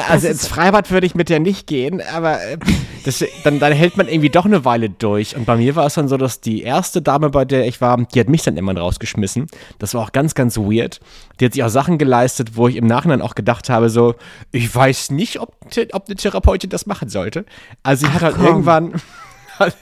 also 0.08 0.28
ins 0.28 0.48
Freibad 0.48 0.92
würde 0.92 1.06
ich 1.06 1.16
mit 1.16 1.30
der 1.30 1.40
nicht 1.40 1.68
gehen, 1.68 2.02
aber 2.14 2.42
äh, 2.44 2.58
das, 3.04 3.24
dann, 3.44 3.60
dann 3.60 3.74
hält 3.74 3.98
man 3.98 4.08
irgendwie 4.08 4.30
doch 4.30 4.46
eine 4.46 4.66
Weile 4.66 4.90
durch. 4.90 5.36
Und 5.36 5.46
bei 5.46 5.56
mir 5.58 5.76
war 5.76 5.86
es 5.86 5.94
dann 5.96 6.08
so, 6.08 6.18
dass 6.18 6.42
die 6.42 6.64
erste 6.64 7.02
Dame, 7.02 7.30
bei 7.30 7.46
der 7.46 7.68
ich 7.68 7.82
war, 7.82 7.98
die 7.98 8.20
hat 8.20 8.30
mich 8.30 8.44
dann 8.44 8.56
irgendwann 8.56 8.78
rausgeschmissen. 8.78 9.48
Das 9.78 9.94
war 9.94 10.04
auch 10.04 10.12
ganz, 10.12 10.36
ganz 10.36 10.58
weird. 10.58 11.00
Die 11.40 11.46
hat 11.46 11.54
sich 11.54 11.64
auch 11.64 11.70
Sachen 11.70 11.98
geleistet, 11.98 12.56
wo 12.56 12.68
ich 12.68 12.76
im 12.76 12.88
Nachhinein 12.88 13.22
auch 13.22 13.36
gedacht 13.36 13.70
habe, 13.70 13.90
so, 13.90 14.16
ich 14.52 14.74
weiß 14.74 15.12
nicht, 15.12 15.40
ob, 15.40 15.56
ob 15.92 16.06
eine 16.08 16.16
Therapeutin 16.16 16.70
das 16.70 16.86
machen 16.86 17.10
sollte. 17.10 17.46
Also 17.84 18.06
sie 18.06 18.14
hat 18.14 18.22
halt 18.22 18.36
komm. 18.36 18.46
irgendwann, 18.46 18.94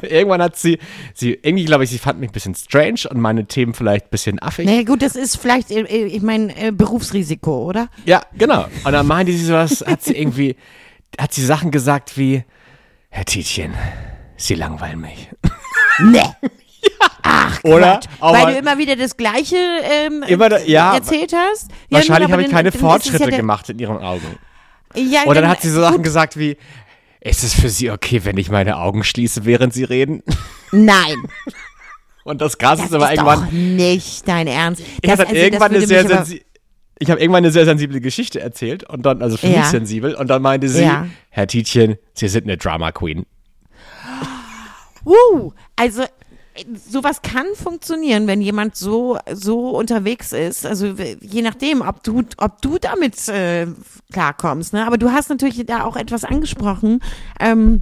irgendwann 0.02 0.42
hat 0.42 0.58
sie, 0.58 0.80
sie, 1.14 1.34
irgendwie 1.42 1.66
glaube 1.66 1.84
ich, 1.84 1.90
sie 1.90 1.98
fand 2.00 2.20
mich 2.20 2.30
ein 2.30 2.34
bisschen 2.34 2.56
strange 2.56 3.02
und 3.10 3.20
meine 3.20 3.46
Themen 3.46 3.74
vielleicht 3.74 4.06
ein 4.06 4.10
bisschen 4.12 4.42
affig. 4.42 4.66
Naja, 4.66 4.84
gut, 4.84 5.02
das 5.02 5.16
ist 5.16 5.38
vielleicht, 5.38 5.72
äh, 5.72 5.82
äh, 5.82 6.06
ich 6.06 6.22
meine, 6.22 6.56
äh, 6.58 6.72
Berufsrisiko, 6.72 7.64
oder? 7.66 7.90
Ja, 8.06 8.22
genau. 8.38 8.66
Und 8.84 8.92
dann 8.92 9.06
meinte 9.08 9.32
sie 9.32 9.46
sowas, 9.46 9.84
hat 9.88 10.04
sie 10.04 10.16
irgendwie, 10.18 10.56
hat 11.20 11.34
sie 11.34 11.46
Sachen 11.46 11.72
gesagt 11.72 12.18
wie, 12.18 12.44
Herr 13.10 13.26
Tietjen, 13.26 13.74
Sie 14.36 14.56
langweilen 14.56 15.02
mich. 15.02 15.30
Nee. 16.00 16.22
Ach, 17.24 17.60
Oder? 17.64 18.00
Weil 18.20 18.54
du 18.54 18.60
immer 18.60 18.78
wieder 18.78 18.96
das 18.96 19.18
Gleiche 19.18 19.56
ähm, 19.84 20.24
Immer 20.28 20.50
da- 20.50 20.60
ja, 20.60 20.94
erzählt 20.96 21.34
hast? 21.34 21.72
Ja, 21.90 21.98
Wahrscheinlich 21.98 22.28
nun, 22.30 22.34
habe 22.34 22.44
ich 22.44 22.52
keine 22.52 22.72
Fortschritte 22.72 23.32
ja 23.32 23.36
gemacht 23.38 23.68
in 23.70 23.80
ihren 23.80 23.98
Augen. 23.98 24.38
Ja, 24.96 25.22
Oder 25.24 25.36
dann 25.36 25.44
dann- 25.46 25.52
hat 25.52 25.62
sie 25.62 25.70
so 25.70 25.82
Sachen 25.82 25.96
gut. 25.98 26.04
gesagt 26.04 26.38
wie, 26.38 26.56
ist 27.28 27.44
es 27.44 27.54
für 27.54 27.70
Sie 27.70 27.92
okay, 27.92 28.22
wenn 28.26 28.38
ich 28.38 28.50
meine 28.50 28.78
Augen 28.78 29.04
schließe, 29.04 29.46
während 29.46 29.74
Sie 29.74 29.84
reden? 29.84 30.24
Nein, 30.72 31.16
Und 32.24 32.42
das 32.42 32.58
Krasse 32.58 32.84
ist 32.84 32.94
aber 32.94 33.06
ist 33.06 33.12
irgendwann, 33.20 33.46
doch 33.46 33.52
nicht 33.54 34.28
dein 34.28 34.48
Ernst. 34.48 34.82
ich 35.02 35.10
habe 35.10 35.18
Das- 35.24 35.28
dann 35.28 35.28
also, 35.28 35.42
irgendwann 35.46 35.74
das 35.74 35.88
sehr 35.88 36.08
sensi 36.08 36.44
ich 37.00 37.12
habe 37.12 37.22
irgendwann 37.22 37.44
eine 37.44 37.52
sehr 37.52 37.66
sensible 37.66 38.02
Geschichte 38.02 38.40
erzählt 38.42 38.84
und 38.84 39.06
dann, 39.06 39.22
also 39.22 39.38
für 39.38 39.46
Ja. 39.48 39.60
mich 39.60 39.68
sensibel, 39.68 40.16
und 40.16 40.28
dann 40.30 40.42
meinte 40.42 40.68
sie, 40.68 40.82
Ja. 40.82 41.06
Herr 41.30 41.46
Tietjen, 41.48 41.96
Sie 42.16 42.28
sind 42.28 42.46
eine 42.46 42.58
Drama 42.58 42.92
Queen. 42.92 43.26
Uh, 45.06 45.52
also 45.76 46.04
sowas 46.90 47.22
kann 47.22 47.46
funktionieren, 47.56 48.28
wenn 48.28 48.42
jemand 48.42 48.76
so 48.76 49.18
so 49.32 49.70
unterwegs 49.70 50.32
ist. 50.32 50.66
Also 50.66 50.96
je 51.22 51.42
nachdem, 51.42 51.82
ob 51.82 52.04
du 52.04 52.24
ob 52.38 52.62
du 52.62 52.78
damit 52.78 53.28
äh, 53.28 53.68
klarkommst. 54.12 54.74
Ne? 54.74 54.86
Aber 54.86 54.98
du 54.98 55.12
hast 55.12 55.30
natürlich 55.30 55.66
da 55.66 55.84
auch 55.84 55.96
etwas 55.96 56.24
angesprochen. 56.24 57.02
Ähm, 57.40 57.82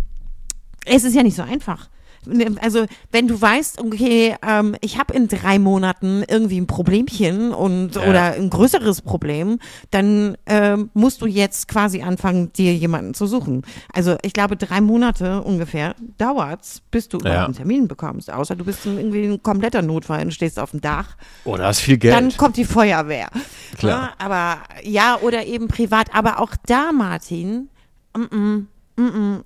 es 0.85 1.03
ist 1.03 1.15
ja 1.15 1.23
nicht 1.23 1.35
so 1.35 1.43
einfach. 1.43 1.89
Also 2.61 2.85
wenn 3.11 3.27
du 3.27 3.39
weißt, 3.41 3.79
okay, 3.81 4.35
ähm, 4.47 4.75
ich 4.81 4.97
habe 4.97 5.13
in 5.13 5.27
drei 5.27 5.59
Monaten 5.59 6.23
irgendwie 6.27 6.59
ein 6.59 6.67
Problemchen 6.67 7.53
und 7.53 7.95
Ja. 7.95 8.01
oder 8.03 8.21
ein 8.33 8.49
größeres 8.49 9.01
Problem, 9.01 9.59
dann 9.91 10.37
ähm, 10.45 10.89
musst 10.93 11.21
du 11.21 11.25
jetzt 11.27 11.67
quasi 11.67 12.01
anfangen, 12.01 12.51
dir 12.53 12.73
jemanden 12.73 13.13
zu 13.13 13.27
suchen. 13.27 13.63
Also 13.93 14.17
ich 14.21 14.33
glaube, 14.33 14.55
drei 14.57 14.81
Monate 14.81 15.41
ungefähr 15.43 15.95
dauert's, 16.17 16.81
bis 16.91 17.07
du 17.09 17.17
überhaupt 17.17 17.35
Ja. 17.37 17.45
einen 17.45 17.55
Termin 17.55 17.87
bekommst. 17.87 18.31
Außer 18.31 18.55
du 18.55 18.65
bist 18.65 18.85
irgendwie 18.85 19.25
ein 19.25 19.43
kompletter 19.43 19.81
Notfall 19.81 20.23
und 20.25 20.33
stehst 20.33 20.59
auf 20.59 20.71
dem 20.71 20.81
Dach 20.81 21.15
Oder 21.43 21.65
hast 21.67 21.79
viel 21.81 21.97
Geld. 21.97 22.13
dann 22.13 22.35
kommt 22.37 22.57
die 22.57 22.65
Feuerwehr. 22.65 23.29
Klar. 23.77 24.13
Ja, 24.19 24.25
aber 24.25 24.57
ja, 24.83 25.17
oder 25.21 25.45
eben 25.45 25.67
privat. 25.67 26.13
Aber 26.13 26.39
auch 26.39 26.51
da, 26.65 26.91
Martin, 26.91 27.69
mm 28.15 28.21
-mm, 28.23 28.65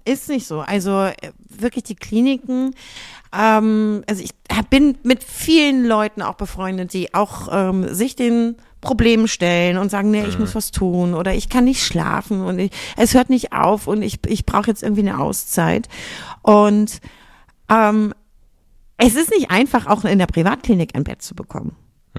ist 0.05 0.29
nicht 0.29 0.45
so. 0.45 0.59
Also 0.61 0.91
äh, 1.05 1.13
wirklich 1.47 1.83
die 1.83 1.95
Kliniken. 1.95 2.75
Ähm, 3.37 4.03
also 4.07 4.23
ich 4.23 4.31
bin 4.69 4.97
mit 5.03 5.23
vielen 5.23 5.85
Leuten 5.85 6.21
auch 6.21 6.35
befreundet, 6.35 6.93
die 6.93 7.13
auch 7.13 7.47
ähm, 7.51 7.93
sich 7.93 8.15
den 8.15 8.55
Problemen 8.81 9.27
stellen 9.27 9.77
und 9.77 9.89
sagen, 9.89 10.11
nee, 10.11 10.25
ich 10.25 10.35
Mhm. 10.35 10.41
muss 10.41 10.55
was 10.55 10.71
tun 10.71 11.13
oder 11.13 11.33
ich 11.33 11.49
kann 11.49 11.65
nicht 11.65 11.83
schlafen 11.83 12.41
und 12.41 12.59
ich, 12.59 12.71
es 12.95 13.13
hört 13.13 13.29
nicht 13.29 13.51
auf 13.51 13.87
und 13.87 14.01
ich, 14.01 14.19
ich 14.27 14.45
brauche 14.45 14.67
jetzt 14.67 14.83
irgendwie 14.83 15.01
eine 15.01 15.19
Auszeit. 15.19 15.89
Und 16.41 17.01
ähm, 17.69 18.13
es 18.97 19.15
ist 19.15 19.31
nicht 19.31 19.51
einfach, 19.51 19.87
auch 19.87 20.05
in 20.05 20.19
der 20.19 20.27
Privatklinik 20.27 20.95
ein 20.95 21.03
Bett 21.03 21.21
zu 21.21 21.35
bekommen. 21.35 21.75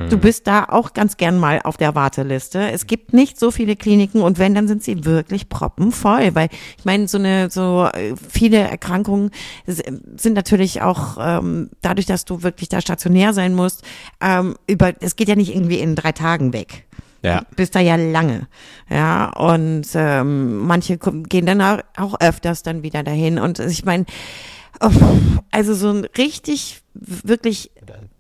Du 0.09 0.19
bist 0.19 0.47
da 0.47 0.65
auch 0.69 0.93
ganz 0.95 1.17
gern 1.17 1.37
mal 1.39 1.61
auf 1.65 1.77
der 1.77 1.95
Warteliste. 1.97 2.71
Es 2.71 2.87
gibt 2.87 3.13
nicht 3.13 3.39
so 3.39 3.51
viele 3.51 3.75
Kliniken 3.77 4.23
und 4.23 4.39
wenn, 4.39 4.55
dann 4.55 4.69
sind 4.69 4.83
sie 4.85 5.05
wirklich 5.05 5.49
proppenvoll, 5.49 6.35
weil 6.35 6.49
ich 6.79 6.85
meine, 6.85 7.09
so 7.09 7.19
eine, 7.19 7.51
so 7.51 7.89
äh, 7.93 8.15
viele 8.17 8.59
Erkrankungen 8.59 9.31
sind 9.67 10.35
natürlich 10.35 10.81
auch 10.81 11.19
ähm, 11.21 11.71
dadurch, 11.83 12.07
dass 12.07 12.25
du 12.25 12.43
wirklich 12.45 12.69
da 12.69 12.81
stationär 12.81 13.35
sein 13.35 13.53
musst, 13.55 13.83
ähm, 14.21 14.57
über, 14.69 14.93
es 15.01 15.17
geht 15.17 15.29
ja 15.29 15.35
nicht 15.37 15.55
irgendwie 15.55 15.81
in 15.81 15.97
drei 15.97 16.13
Tagen 16.13 16.53
weg. 16.53 16.87
Ja. 17.23 17.41
Du 17.41 17.57
bist 17.57 17.75
da 17.75 17.81
ja 17.81 17.97
lange. 17.97 18.47
Ja, 18.89 19.31
und 19.37 19.87
ähm, 19.95 20.59
manche 20.67 20.99
gehen 20.99 21.47
dann 21.47 21.61
auch- 21.61 21.81
auch 21.97 22.21
öfters 22.21 22.63
dann 22.63 22.83
wieder 22.83 23.03
dahin. 23.03 23.39
Und 23.39 23.59
ich 23.59 23.85
meine, 23.85 24.07
Oh, 24.83 24.91
also 25.51 25.75
so 25.75 25.91
ein 25.91 26.07
richtig, 26.17 26.81
wirklich, 26.95 27.71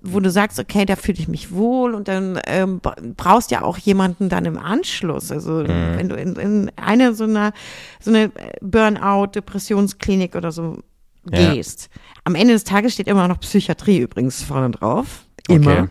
wo 0.02 0.20
du 0.20 0.30
sagst, 0.30 0.58
okay, 0.58 0.84
da 0.86 0.96
fühle 0.96 1.18
ich 1.18 1.28
mich 1.28 1.52
wohl 1.52 1.94
und 1.94 2.08
dann 2.08 2.40
ähm, 2.46 2.80
brauchst 3.16 3.50
ja 3.50 3.62
auch 3.62 3.76
jemanden 3.78 4.28
dann 4.28 4.44
im 4.44 4.58
Anschluss. 4.58 5.30
Also 5.30 5.52
mhm. 5.52 5.96
wenn 5.96 6.08
du 6.08 6.16
in, 6.16 6.36
in 6.36 6.72
eine 6.76 7.14
so 7.14 7.24
eine, 7.24 7.52
so 8.00 8.10
eine 8.10 8.30
Burnout, 8.60 9.32
Depressionsklinik 9.34 10.34
oder 10.34 10.52
so 10.52 10.78
gehst. 11.26 11.90
Ja. 11.92 12.00
Am 12.24 12.34
Ende 12.34 12.54
des 12.54 12.64
Tages 12.64 12.94
steht 12.94 13.08
immer 13.08 13.28
noch 13.28 13.40
Psychiatrie 13.40 13.98
übrigens 13.98 14.42
vorne 14.42 14.70
drauf. 14.70 15.24
Immer. 15.48 15.70
Okay. 15.72 15.88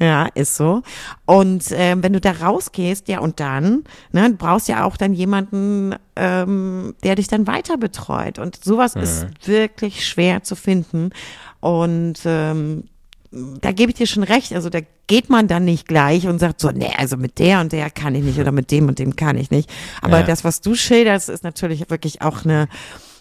Ja, 0.00 0.26
ist 0.34 0.54
so. 0.54 0.82
Und 1.26 1.72
äh, 1.72 1.96
wenn 2.00 2.12
du 2.12 2.20
da 2.20 2.30
rausgehst, 2.30 3.08
ja, 3.08 3.18
und 3.18 3.40
dann, 3.40 3.82
ne, 4.12 4.30
du 4.30 4.36
brauchst 4.36 4.68
ja 4.68 4.84
auch 4.84 4.96
dann 4.96 5.12
jemanden, 5.12 5.94
ähm, 6.14 6.94
der 7.02 7.16
dich 7.16 7.26
dann 7.26 7.48
weiter 7.48 7.76
betreut. 7.76 8.38
Und 8.38 8.62
sowas 8.62 8.94
mhm. 8.94 9.02
ist 9.02 9.26
wirklich 9.44 10.06
schwer 10.06 10.44
zu 10.44 10.54
finden. 10.54 11.10
Und 11.60 12.20
ähm, 12.26 12.84
da 13.30 13.72
gebe 13.72 13.90
ich 13.90 13.96
dir 13.96 14.06
schon 14.06 14.22
recht. 14.22 14.52
Also 14.52 14.70
da 14.70 14.80
geht 15.06 15.28
man 15.28 15.48
dann 15.48 15.64
nicht 15.64 15.86
gleich 15.86 16.26
und 16.26 16.38
sagt 16.38 16.60
so, 16.60 16.70
nee, 16.70 16.92
also 16.96 17.16
mit 17.16 17.38
der 17.38 17.60
und 17.60 17.72
der 17.72 17.90
kann 17.90 18.14
ich 18.14 18.24
nicht 18.24 18.38
oder 18.38 18.52
mit 18.52 18.70
dem 18.70 18.88
und 18.88 18.98
dem 18.98 19.16
kann 19.16 19.36
ich 19.36 19.50
nicht. 19.50 19.70
Aber 20.00 20.20
ja. 20.20 20.26
das, 20.26 20.44
was 20.44 20.60
du 20.60 20.74
schilderst, 20.74 21.28
ist 21.28 21.44
natürlich 21.44 21.90
wirklich 21.90 22.22
auch 22.22 22.44
eine, 22.44 22.68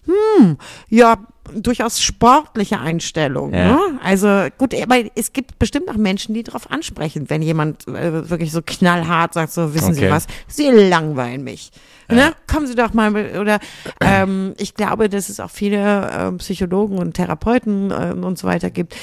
hm, 0.05 0.57
ja, 0.89 1.17
durchaus 1.53 2.01
sportliche 2.01 2.79
Einstellung. 2.79 3.53
Ja. 3.53 3.67
Ne? 3.67 3.79
Also 4.03 4.47
gut, 4.57 4.73
aber 4.81 4.97
es 5.15 5.33
gibt 5.33 5.59
bestimmt 5.59 5.89
auch 5.89 5.95
Menschen, 5.95 6.33
die 6.33 6.43
darauf 6.43 6.71
ansprechen, 6.71 7.29
wenn 7.29 7.41
jemand 7.41 7.87
äh, 7.87 8.29
wirklich 8.29 8.51
so 8.51 8.61
knallhart 8.65 9.33
sagt, 9.33 9.53
so 9.53 9.73
wissen 9.73 9.91
okay. 9.91 10.05
Sie 10.05 10.09
was, 10.09 10.27
Sie 10.47 10.69
langweilen 10.69 11.43
mich. 11.43 11.71
Ja. 12.09 12.15
Ne? 12.15 12.33
Kommen 12.47 12.67
Sie 12.67 12.75
doch 12.75 12.93
mal 12.93 13.11
mit, 13.11 13.35
oder 13.37 13.59
ähm, 14.01 14.53
ich 14.57 14.73
glaube, 14.73 15.09
dass 15.09 15.29
es 15.29 15.39
auch 15.39 15.51
viele 15.51 16.09
äh, 16.09 16.31
Psychologen 16.33 16.97
und 16.97 17.13
Therapeuten 17.13 17.91
äh, 17.91 18.13
und 18.13 18.37
so 18.37 18.47
weiter 18.47 18.69
gibt, 18.69 18.95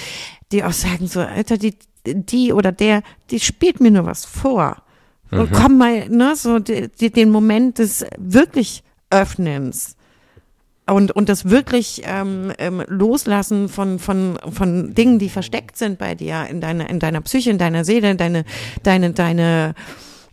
die 0.54 0.64
auch 0.64 0.72
sagen 0.72 1.06
so, 1.06 1.20
Alter, 1.20 1.58
die, 1.58 1.76
die 2.06 2.52
oder 2.52 2.72
der, 2.72 3.02
die 3.30 3.40
spielt 3.40 3.80
mir 3.80 3.90
nur 3.90 4.06
was 4.06 4.24
vor. 4.24 4.82
Mhm. 5.30 5.48
komm 5.52 5.78
mal, 5.78 6.08
ne, 6.08 6.36
so 6.36 6.58
die, 6.58 6.88
die, 6.88 7.10
den 7.10 7.30
Moment 7.30 7.78
des 7.78 8.06
wirklich 8.16 8.82
Öffnens 9.10 9.96
und, 10.86 11.12
und 11.12 11.28
das 11.28 11.48
wirklich 11.48 12.02
ähm, 12.04 12.52
ähm, 12.58 12.82
Loslassen 12.88 13.68
von, 13.68 13.98
von, 13.98 14.38
von 14.52 14.94
Dingen, 14.94 15.18
die 15.18 15.30
versteckt 15.30 15.76
sind 15.76 15.98
bei 15.98 16.14
dir, 16.14 16.46
in 16.48 16.60
deiner, 16.60 16.90
in 16.90 17.00
deiner 17.00 17.20
Psyche, 17.22 17.50
in 17.50 17.58
deiner 17.58 17.84
Seele, 17.84 18.14
deine, 18.16 18.44
deine, 18.82 19.12
deine 19.12 19.74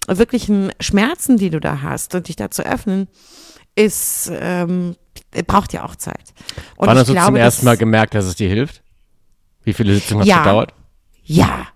wirklichen 0.08 0.72
Schmerzen, 0.80 1.38
die 1.38 1.50
du 1.50 1.60
da 1.60 1.82
hast 1.82 2.16
und 2.16 2.28
dich 2.28 2.36
da 2.36 2.52
zu 2.52 2.64
öffnen, 2.66 3.08
ist, 3.76 4.32
ähm, 4.34 4.96
braucht 5.48 5.72
ja 5.74 5.86
auch 5.86 5.96
Zeit. 5.96 6.34
Und 6.76 6.88
Wann 6.88 6.98
hast 6.98 7.08
du 7.08 7.14
glaube, 7.14 7.28
zum 7.28 7.36
ersten 7.38 7.66
Mal 7.66 7.78
gemerkt, 7.78 8.14
dass 8.14 8.26
es 8.26 8.36
dir 8.36 8.50
hilft? 8.50 8.84
Wie 9.64 9.74
viele 9.74 9.96
Sitzungen 9.96 10.26
ja, 10.26 10.38
hat 10.38 10.44
gedauert? 10.44 10.74
Ja, 11.24 11.68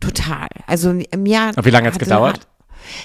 total. 0.00 0.48
Also 0.66 0.90
im 0.90 1.26
Jahr. 1.26 1.52
Und 1.56 1.64
wie 1.64 1.70
lange 1.70 1.86
hat 1.86 1.94
es 1.94 1.98
gedauert? 1.98 2.46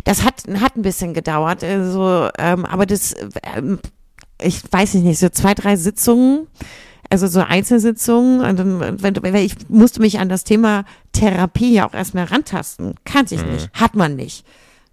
Das 0.03 0.23
hat, 0.23 0.43
hat 0.59 0.75
ein 0.75 0.81
bisschen 0.81 1.13
gedauert, 1.13 1.63
also, 1.63 2.29
ähm, 2.37 2.65
aber 2.65 2.85
das 2.85 3.15
ähm, 3.55 3.79
ich 4.41 4.61
weiß 4.71 4.95
nicht, 4.95 5.19
so 5.19 5.29
zwei, 5.29 5.53
drei 5.53 5.75
Sitzungen, 5.75 6.47
also 7.09 7.27
so 7.27 7.41
Einzelsitzungen. 7.41 8.41
Und 8.41 8.57
dann, 8.59 9.01
wenn, 9.01 9.15
wenn 9.21 9.35
ich 9.35 9.55
musste 9.69 10.01
mich 10.01 10.19
an 10.19 10.29
das 10.29 10.43
Thema 10.43 10.85
Therapie 11.11 11.73
ja 11.73 11.87
auch 11.87 11.93
erstmal 11.93 12.25
rantasten. 12.25 12.95
Kannte 13.05 13.35
ich 13.35 13.45
mhm. 13.45 13.53
nicht, 13.53 13.69
hat 13.73 13.95
man 13.95 14.15
nicht. 14.15 14.45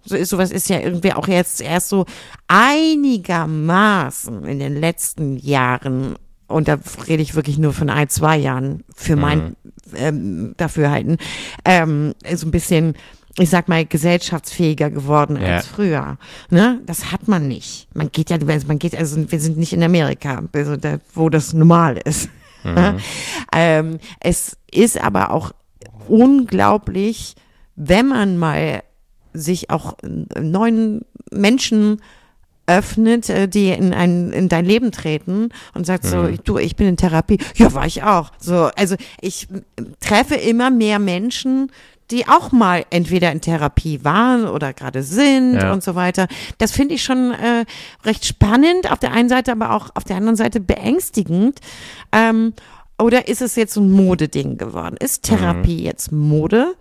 So 0.03 0.15
ist 0.15 0.29
sowas 0.29 0.51
ist 0.51 0.69
ja 0.69 0.79
irgendwie 0.79 1.11
auch 1.13 1.27
jetzt 1.27 1.59
erst 1.61 1.89
so 1.89 2.05
einigermaßen 2.47 4.45
in 4.45 4.59
den 4.59 4.79
letzten 4.79 5.37
Jahren 5.37 6.15
und 6.47 6.67
da 6.67 6.77
rede 7.07 7.21
ich 7.21 7.35
wirklich 7.35 7.57
nur 7.57 7.73
von 7.73 7.89
ein, 7.89 8.09
zwei 8.09 8.37
Jahren 8.37 8.83
für 8.95 9.15
mein 9.15 9.39
mhm. 9.39 9.55
ähm, 9.95 10.53
Dafürhalten, 10.57 11.17
ähm, 11.65 12.13
so 12.33 12.47
ein 12.47 12.51
bisschen 12.51 12.95
ich 13.39 13.49
sag 13.49 13.67
mal, 13.67 13.85
gesellschaftsfähiger 13.85 14.89
geworden 14.89 15.37
ja. 15.39 15.57
als 15.57 15.67
früher. 15.67 16.17
Ne? 16.49 16.81
Das 16.85 17.11
hat 17.11 17.27
man 17.27 17.47
nicht. 17.47 17.87
Man 17.93 18.11
geht 18.11 18.29
ja, 18.29 18.37
man 18.39 18.79
geht, 18.79 18.95
also 18.95 19.31
wir 19.31 19.39
sind 19.39 19.57
nicht 19.57 19.73
in 19.73 19.83
Amerika, 19.83 20.41
also 20.53 20.75
da, 20.75 20.97
wo 21.13 21.29
das 21.29 21.53
normal 21.53 21.99
ist. 22.03 22.29
Mhm. 22.63 22.97
ähm, 23.53 23.99
es 24.19 24.57
ist 24.71 24.99
aber 24.99 25.31
auch 25.31 25.51
unglaublich, 26.07 27.35
wenn 27.75 28.07
man 28.07 28.37
mal 28.37 28.81
sich 29.33 29.69
auch 29.69 29.97
neuen 30.01 31.01
Menschen 31.31 32.01
öffnet, 32.67 33.29
äh, 33.29 33.47
die 33.47 33.69
in 33.69 33.93
ein 33.93 34.31
in 34.31 34.49
dein 34.49 34.65
Leben 34.65 34.91
treten 34.91 35.49
und 35.73 35.85
sagt 35.85 36.05
so, 36.05 36.17
mhm. 36.17 36.39
du, 36.43 36.57
ich 36.57 36.75
bin 36.75 36.87
in 36.87 36.97
Therapie. 36.97 37.39
Ja, 37.55 37.73
war 37.73 37.85
ich 37.85 38.03
auch. 38.03 38.31
So, 38.39 38.69
also 38.75 38.95
ich 39.21 39.47
treffe 39.99 40.35
immer 40.35 40.69
mehr 40.69 40.99
Menschen, 40.99 41.71
die 42.11 42.27
auch 42.27 42.51
mal 42.51 42.85
entweder 42.89 43.31
in 43.31 43.41
Therapie 43.41 44.03
waren 44.03 44.45
oder 44.45 44.73
gerade 44.73 45.03
sind 45.03 45.55
ja. 45.55 45.73
und 45.73 45.83
so 45.83 45.95
weiter. 45.95 46.27
Das 46.57 46.71
finde 46.71 46.95
ich 46.95 47.03
schon 47.03 47.31
äh, 47.31 47.65
recht 48.05 48.25
spannend, 48.25 48.91
auf 48.91 48.99
der 48.99 49.11
einen 49.11 49.29
Seite, 49.29 49.51
aber 49.51 49.73
auch 49.73 49.89
auf 49.93 50.03
der 50.03 50.17
anderen 50.17 50.37
Seite 50.37 50.59
beängstigend. 50.59 51.59
Ähm, 52.11 52.53
oder 52.99 53.27
ist 53.27 53.41
es 53.41 53.55
jetzt 53.55 53.77
ein 53.77 53.91
Modeding 53.91 54.57
geworden? 54.57 54.95
Ist 54.99 55.23
Therapie 55.23 55.79
mhm. 55.79 55.85
jetzt 55.85 56.11
Mode? 56.11 56.75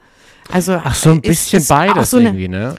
Also 0.51 0.81
Ach 0.83 0.94
so 0.94 1.11
ein 1.11 1.20
bisschen 1.20 1.61
ist, 1.61 1.68
beides 1.68 2.11
so 2.11 2.18
eine, 2.18 2.29
irgendwie, 2.29 2.49
ne? 2.49 2.77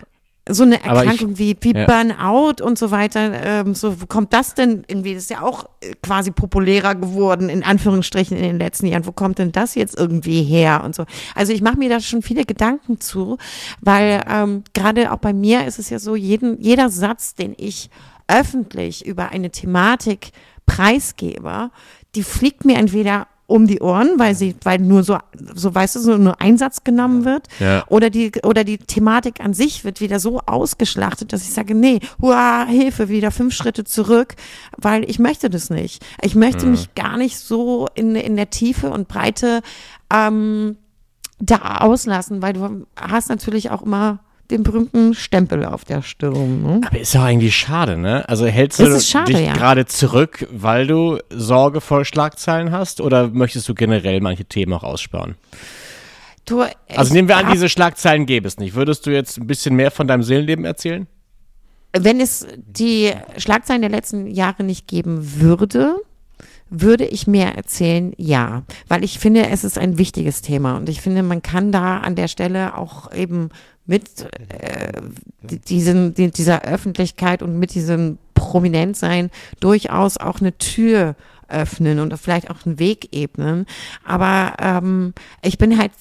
So 0.50 0.64
eine 0.64 0.84
Erkrankung 0.84 1.32
ich, 1.34 1.40
wie, 1.40 1.58
wie 1.62 1.74
ja. 1.74 1.86
Burnout 1.86 2.64
und 2.64 2.78
so 2.78 2.92
weiter, 2.92 3.32
ähm, 3.44 3.76
so, 3.76 4.02
wo 4.02 4.06
kommt 4.06 4.34
das 4.34 4.54
denn 4.54 4.84
irgendwie? 4.88 5.14
Das 5.14 5.24
ist 5.24 5.30
ja 5.30 5.42
auch 5.42 5.66
äh, 5.82 5.94
quasi 6.02 6.32
populärer 6.32 6.96
geworden, 6.96 7.50
in 7.50 7.64
Anführungsstrichen, 7.64 8.38
in 8.38 8.44
den 8.44 8.60
letzten 8.60 8.88
Jahren. 8.88 9.06
Wo 9.06 9.12
kommt 9.12 9.40
denn 9.40 9.52
das 9.52 9.76
jetzt 9.76 9.98
irgendwie 9.98 10.44
her 10.44 10.84
und 10.84 10.96
so? 10.96 11.06
Also 11.36 11.54
ich 11.54 11.62
mache 11.62 11.78
mir 11.78 11.90
da 11.90 12.00
schon 12.00 12.22
viele 12.22 12.46
Gedanken 12.46 13.00
zu, 13.00 13.38
weil 13.82 14.24
ähm, 14.30 14.64
gerade 14.74 15.12
auch 15.12 15.20
bei 15.20 15.34
mir 15.34 15.66
ist 15.66 15.80
es 15.80 15.90
ja 15.90 16.00
so, 16.00 16.16
jeden, 16.16 16.62
jeder 16.62 16.90
Satz, 16.90 17.36
den 17.36 17.54
ich 17.58 17.90
öffentlich 18.28 19.06
über 19.06 19.30
eine 19.30 19.50
Thematik 19.50 20.32
preisgebe, 20.66 21.72
die 22.16 22.24
fliegt 22.24 22.66
mir 22.66 22.78
entweder 22.78 23.28
um 23.48 23.66
die 23.66 23.80
Ohren, 23.80 24.20
weil 24.20 24.36
sie, 24.36 24.56
weil 24.64 24.78
nur 24.80 25.04
so, 25.04 25.18
so 25.56 25.74
weißt 25.74 25.96
du, 25.96 26.00
so 26.00 26.18
nur 26.18 26.42
ein 26.42 26.58
Satz 26.58 26.84
genommen 26.84 27.24
wird. 27.24 27.48
Ja. 27.60 27.86
Oder 27.88 28.10
die, 28.10 28.32
oder 28.44 28.66
die 28.66 28.78
Thematik 28.78 29.40
an 29.40 29.54
sich 29.54 29.86
wird 29.86 30.02
wieder 30.02 30.20
so 30.20 30.42
ausgeschlachtet, 30.46 31.32
dass 31.32 31.44
ich 31.44 31.54
sage, 31.54 31.74
nee, 31.74 32.02
hua, 32.22 32.66
Hilfe, 32.66 33.08
wieder 33.08 33.32
fünf 33.32 33.54
Schritte 33.54 33.86
zurück, 33.86 34.36
weil 34.78 35.10
ich 35.10 35.18
möchte 35.18 35.50
das 35.50 35.70
nicht. 35.70 36.06
Ich 36.22 36.36
möchte 36.36 36.66
mhm. 36.66 36.72
mich 36.72 36.94
gar 36.94 37.18
nicht 37.18 37.40
so 37.40 37.88
in, 37.96 38.16
in 38.16 38.36
der 38.36 38.50
Tiefe 38.50 38.90
und 38.90 39.08
Breite 39.08 39.62
ähm, 40.14 40.76
da 41.40 41.78
auslassen, 41.78 42.42
weil 42.42 42.54
du 42.54 42.86
hast 42.98 43.30
natürlich 43.30 43.72
auch 43.72 43.82
immer 43.82 44.20
den 44.52 44.64
berühmten 44.64 45.14
Stempel 45.14 45.66
auf 45.66 45.86
der 45.86 46.02
Stirn. 46.02 46.64
Ne? 46.64 46.82
Aber 46.86 47.00
ist 47.00 47.14
doch 47.14 47.24
eigentlich 47.24 47.56
schade, 47.56 47.98
ne? 47.98 48.28
Also 48.30 48.46
hältst 48.46 48.80
du 48.80 49.00
schade, 49.00 49.34
dich 49.34 49.46
ja. 49.46 49.54
gerade 49.54 49.86
zurück, 49.86 50.48
weil 50.52 50.88
du 50.88 51.20
Sorge 51.30 51.82
vor 51.82 52.06
Schlagzeilen 52.06 52.72
hast 52.72 53.02
oder 53.02 53.30
möchtest 53.30 53.68
du 53.68 53.74
generell 53.74 54.22
manche 54.22 54.46
Themen 54.46 54.74
auch 54.74 54.84
aussparen? 54.84 55.36
Du, 56.46 56.64
also 56.96 57.14
nehmen 57.14 57.28
wir 57.28 57.36
an, 57.36 57.52
diese 57.52 57.68
Schlagzeilen 57.68 58.26
gäbe 58.26 58.48
es 58.48 58.58
nicht. 58.58 58.74
Würdest 58.74 59.06
du 59.06 59.12
jetzt 59.12 59.38
ein 59.38 59.48
bisschen 59.48 59.76
mehr 59.76 59.92
von 59.92 60.08
deinem 60.08 60.24
Seelenleben 60.24 60.64
erzählen? 60.64 61.08
Wenn 61.92 62.22
es 62.22 62.48
die 62.56 63.12
Schlagzeilen 63.38 63.82
der 63.82 63.92
letzten 63.92 64.28
Jahre 64.28 64.64
nicht 64.64 64.88
geben 64.88 65.42
würde, 65.42 65.96
würde 66.70 67.06
ich 67.06 67.28
mehr 67.28 67.56
erzählen? 67.56 68.14
Ja, 68.18 68.64
weil 68.88 69.04
ich 69.04 69.20
finde, 69.20 69.48
es 69.50 69.64
ist 69.64 69.78
ein 69.78 69.98
wichtiges 69.98 70.42
Thema 70.42 70.78
und 70.78 70.90
ich 70.90 71.02
finde, 71.02 71.24
man 71.24 71.42
kann 71.42 71.72
da 71.72 72.00
an 72.00 72.16
der 72.16 72.28
Stelle 72.28 72.78
auch 72.78 73.12
eben 73.14 73.50
mit 73.88 74.28
äh, 74.50 75.02
diesen, 75.41 76.13
dieser 76.13 76.63
Öffentlichkeit 76.63 77.41
und 77.41 77.58
mit 77.58 77.73
diesem 77.73 78.19
Prominentsein 78.34 79.32
durchaus 79.60 80.17
auch 80.17 80.39
eine 80.39 80.58
Tür 80.58 81.15
öffnen 81.47 82.00
und 82.00 82.15
vielleicht 82.17 82.50
auch 82.50 82.65
einen 82.65 82.78
Weg 82.78 83.15
ebnen. 83.15 83.65
Aber 84.04 84.54
ähm, 84.60 85.13
ich 85.41 85.58
bin 85.58 85.78
halt 85.78 85.91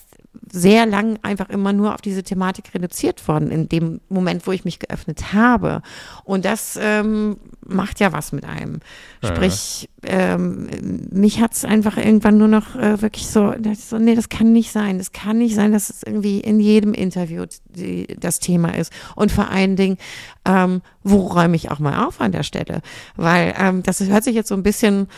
sehr 0.50 0.86
lang 0.86 1.18
einfach 1.22 1.48
immer 1.48 1.72
nur 1.72 1.94
auf 1.94 2.00
diese 2.00 2.22
Thematik 2.22 2.72
reduziert 2.74 3.26
worden, 3.26 3.50
in 3.50 3.68
dem 3.68 4.00
Moment, 4.08 4.46
wo 4.46 4.52
ich 4.52 4.64
mich 4.64 4.78
geöffnet 4.78 5.32
habe. 5.32 5.82
Und 6.24 6.44
das 6.44 6.78
ähm, 6.80 7.36
macht 7.66 7.98
ja 8.00 8.12
was 8.12 8.32
mit 8.32 8.44
einem. 8.44 8.80
Sprich, 9.24 9.88
ähm, 10.04 10.68
mich 11.10 11.40
hat 11.40 11.54
es 11.54 11.64
einfach 11.64 11.96
irgendwann 11.96 12.38
nur 12.38 12.46
noch 12.48 12.76
äh, 12.76 13.02
wirklich 13.02 13.26
so, 13.26 13.54
so, 13.76 13.98
nee, 13.98 14.14
das 14.14 14.28
kann 14.28 14.52
nicht 14.52 14.70
sein. 14.70 14.98
Das 14.98 15.12
kann 15.12 15.38
nicht 15.38 15.56
sein, 15.56 15.72
dass 15.72 15.90
es 15.90 16.02
irgendwie 16.04 16.40
in 16.40 16.60
jedem 16.60 16.94
Interview 16.94 17.44
die, 17.64 18.06
das 18.18 18.38
Thema 18.38 18.76
ist. 18.76 18.92
Und 19.16 19.32
vor 19.32 19.50
allen 19.50 19.74
Dingen, 19.74 19.98
ähm, 20.44 20.80
wo 21.02 21.26
räume 21.26 21.56
ich 21.56 21.72
auch 21.72 21.80
mal 21.80 22.06
auf 22.06 22.20
an 22.20 22.30
der 22.30 22.44
Stelle? 22.44 22.82
Weil 23.16 23.54
ähm, 23.58 23.82
das 23.82 24.00
hört 24.00 24.22
sich 24.22 24.36
jetzt 24.36 24.48
so 24.48 24.54
ein 24.54 24.62
bisschen 24.62 25.08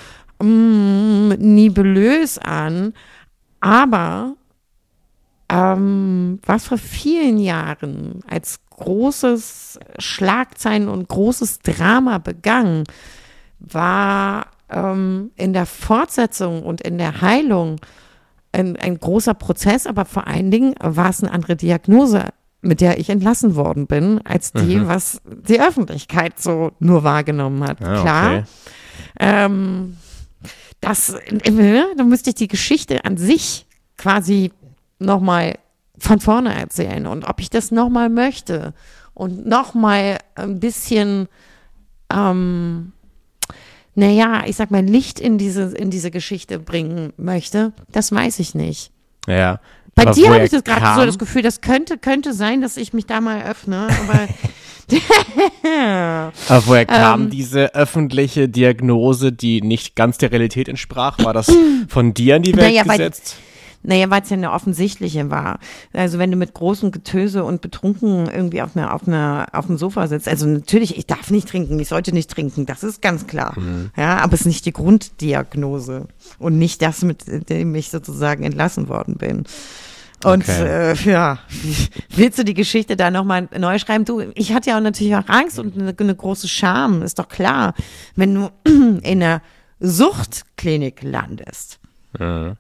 mm, 0.43 1.35
nibelös 1.39 2.39
an, 2.39 2.95
aber 3.61 4.35
ähm, 5.51 6.41
was 6.45 6.67
vor 6.67 6.79
vielen 6.79 7.39
Jahren 7.39 8.21
als 8.29 8.61
großes 8.71 9.79
Schlagzeilen 9.99 10.89
und 10.89 11.09
großes 11.09 11.61
Drama 11.61 12.19
begann, 12.19 12.85
war 13.59 14.47
ähm, 14.71 15.31
in 15.37 15.53
der 15.53 15.67
Fortsetzung 15.67 16.63
und 16.63 16.81
in 16.83 16.99
der 16.99 17.21
Heilung 17.21 17.77
ein, 18.53 18.77
ein 18.77 18.99
großer 18.99 19.35
Prozess, 19.35 19.87
aber 19.87 20.05
vor 20.05 20.27
allen 20.27 20.51
Dingen 20.51 20.75
war 20.81 21.11
es 21.11 21.23
eine 21.23 21.33
andere 21.33 21.57
Diagnose, 21.57 22.27
mit 22.61 22.81
der 22.81 22.99
ich 22.99 23.09
entlassen 23.11 23.55
worden 23.57 23.87
bin, 23.87 24.21
als 24.25 24.53
die, 24.53 24.77
Mhm. 24.77 24.89
was 24.89 25.21
die 25.27 25.61
Öffentlichkeit 25.61 26.41
so 26.41 26.73
nur 26.79 27.05
wahrgenommen 27.05 27.63
hat. 27.65 27.83
Ah, 27.83 28.01
Klar. 28.03 28.31
okay. 28.39 28.45
Ähm, 29.21 29.97
das, 30.81 31.11
äh, 31.11 31.83
da 31.97 32.05
müsste 32.05 32.31
ich 32.31 32.37
die 32.37 32.49
Geschichte 32.49 33.05
an 33.05 33.17
sich 33.17 33.67
quasi 33.97 34.53
nochmal 34.99 35.55
von 35.99 36.21
vorne 36.21 36.55
erzählen 36.55 37.07
und 37.07 37.25
ob 37.29 37.41
ich 37.41 37.51
das 37.51 37.71
nochmal 37.71 38.09
möchte 38.09 38.73
und 39.15 39.47
nochmal 39.47 40.19
ein 40.37 40.61
bisschen, 40.61 41.29
ähm, 42.13 42.93
naja, 43.95 44.45
ich 44.47 44.57
sag 44.57 44.71
mal, 44.71 44.85
Licht 44.85 45.19
in 45.19 45.39
diese, 45.39 45.77
in 45.77 45.91
diese 45.91 46.11
Geschichte 46.11 46.59
bringen 46.59 47.13
möchte, 47.17 47.73
das 47.91 48.13
weiß 48.13 48.39
ich 48.39 48.55
nicht. 48.55 48.93
Ja. 49.27 49.61
Bei 49.97 50.05
dir 50.05 50.33
habe 50.33 50.45
ich 50.45 50.51
das 50.51 50.63
gerade 50.63 51.01
so 51.01 51.05
das 51.05 51.19
Gefühl, 51.19 51.43
das 51.43 51.61
könnte, 51.61 51.99
könnte 51.99 52.33
sein, 52.33 52.61
dass 52.61 52.77
ich 52.77 52.93
mich 52.93 53.07
da 53.07 53.21
mal 53.21 53.43
öffne, 53.43 53.89
aber 54.05 54.29
Aber 56.49 56.67
woher 56.67 56.87
kam 56.87 57.25
Ähm. 57.25 57.31
diese 57.31 57.75
öffentliche 57.75 58.49
Diagnose, 58.49 59.33
die 59.33 59.61
nicht 59.61 59.97
ganz 59.97 60.19
der 60.19 60.31
Realität 60.33 60.69
entsprach? 60.69 61.19
War 61.25 61.35
das 61.35 61.53
von 61.89 62.15
dir 62.15 62.37
in 62.37 62.43
die 62.43 62.57
Welt 62.57 62.87
weil- 62.87 62.99
gesetzt? 62.99 63.37
Naja, 63.85 64.11
weil 64.11 64.23
es 64.23 64.29
ja 64.31 64.37
eine 64.37 64.53
offensichtliche 64.53 65.31
war. 65.31 65.61
Also 65.93 66.19
wenn 66.19 66.31
du 66.31 66.37
mit 66.37 66.53
großem 66.53 66.91
Getöse 66.91 67.45
und 67.45 67.61
betrunken 67.63 68.29
irgendwie 68.29 68.61
auf 68.61 68.77
einer, 68.77 68.93
auf 68.93 69.07
einer, 69.07 69.47
auf 69.53 69.67
dem 69.67 69.79
Sofa 69.79 70.09
sitzt, 70.09 70.29
also 70.29 70.47
natürlich, 70.47 70.99
ich 70.99 71.07
darf 71.07 71.31
nicht 71.31 71.49
trinken, 71.49 71.79
ich 71.79 71.89
sollte 71.89 72.13
nicht 72.13 72.31
trinken, 72.31 72.67
das 72.67 72.83
ist 72.83 73.01
ganz 73.03 73.27
klar. 73.27 73.55
Ja, 73.97 74.19
aber 74.19 74.35
es 74.35 74.41
ist 74.41 74.47
nicht 74.47 74.67
die 74.67 74.73
Grunddiagnose 74.73 76.07
und 76.39 76.59
nicht 76.59 76.83
das, 76.83 77.03
mit 77.03 77.49
dem 77.51 77.75
ich 77.75 77.91
sozusagen 77.91 78.43
entlassen 78.45 78.89
worden 78.89 79.17
bin. 79.17 79.45
Und 80.25 80.43
Okay. 80.49 80.67
äh, 80.67 80.95
ja, 81.09 81.39
willst 82.17 82.41
du 82.41 82.45
die 82.45 82.55
Geschichte 82.55 82.97
da 82.97 83.13
nochmal 83.13 83.49
neu 83.57 83.79
schreiben? 83.79 84.05
Du, 84.05 84.21
ich 84.35 84.53
hatte 84.53 84.71
ja 84.71 84.77
auch 84.79 84.83
natürlich 84.83 85.15
auch 85.15 85.29
Angst 85.29 85.61
und 85.61 85.79
eine, 85.79 85.95
eine 85.97 86.15
große 86.17 86.49
Scham, 86.49 87.03
ist 87.03 87.21
doch 87.21 87.29
klar. 87.29 87.75
Wenn 88.17 88.35
du 88.35 88.51
in 88.65 89.01
einer 89.05 89.41
Suchtklinik 89.79 91.03
landest, 91.03 91.79
Ja. 92.19 92.57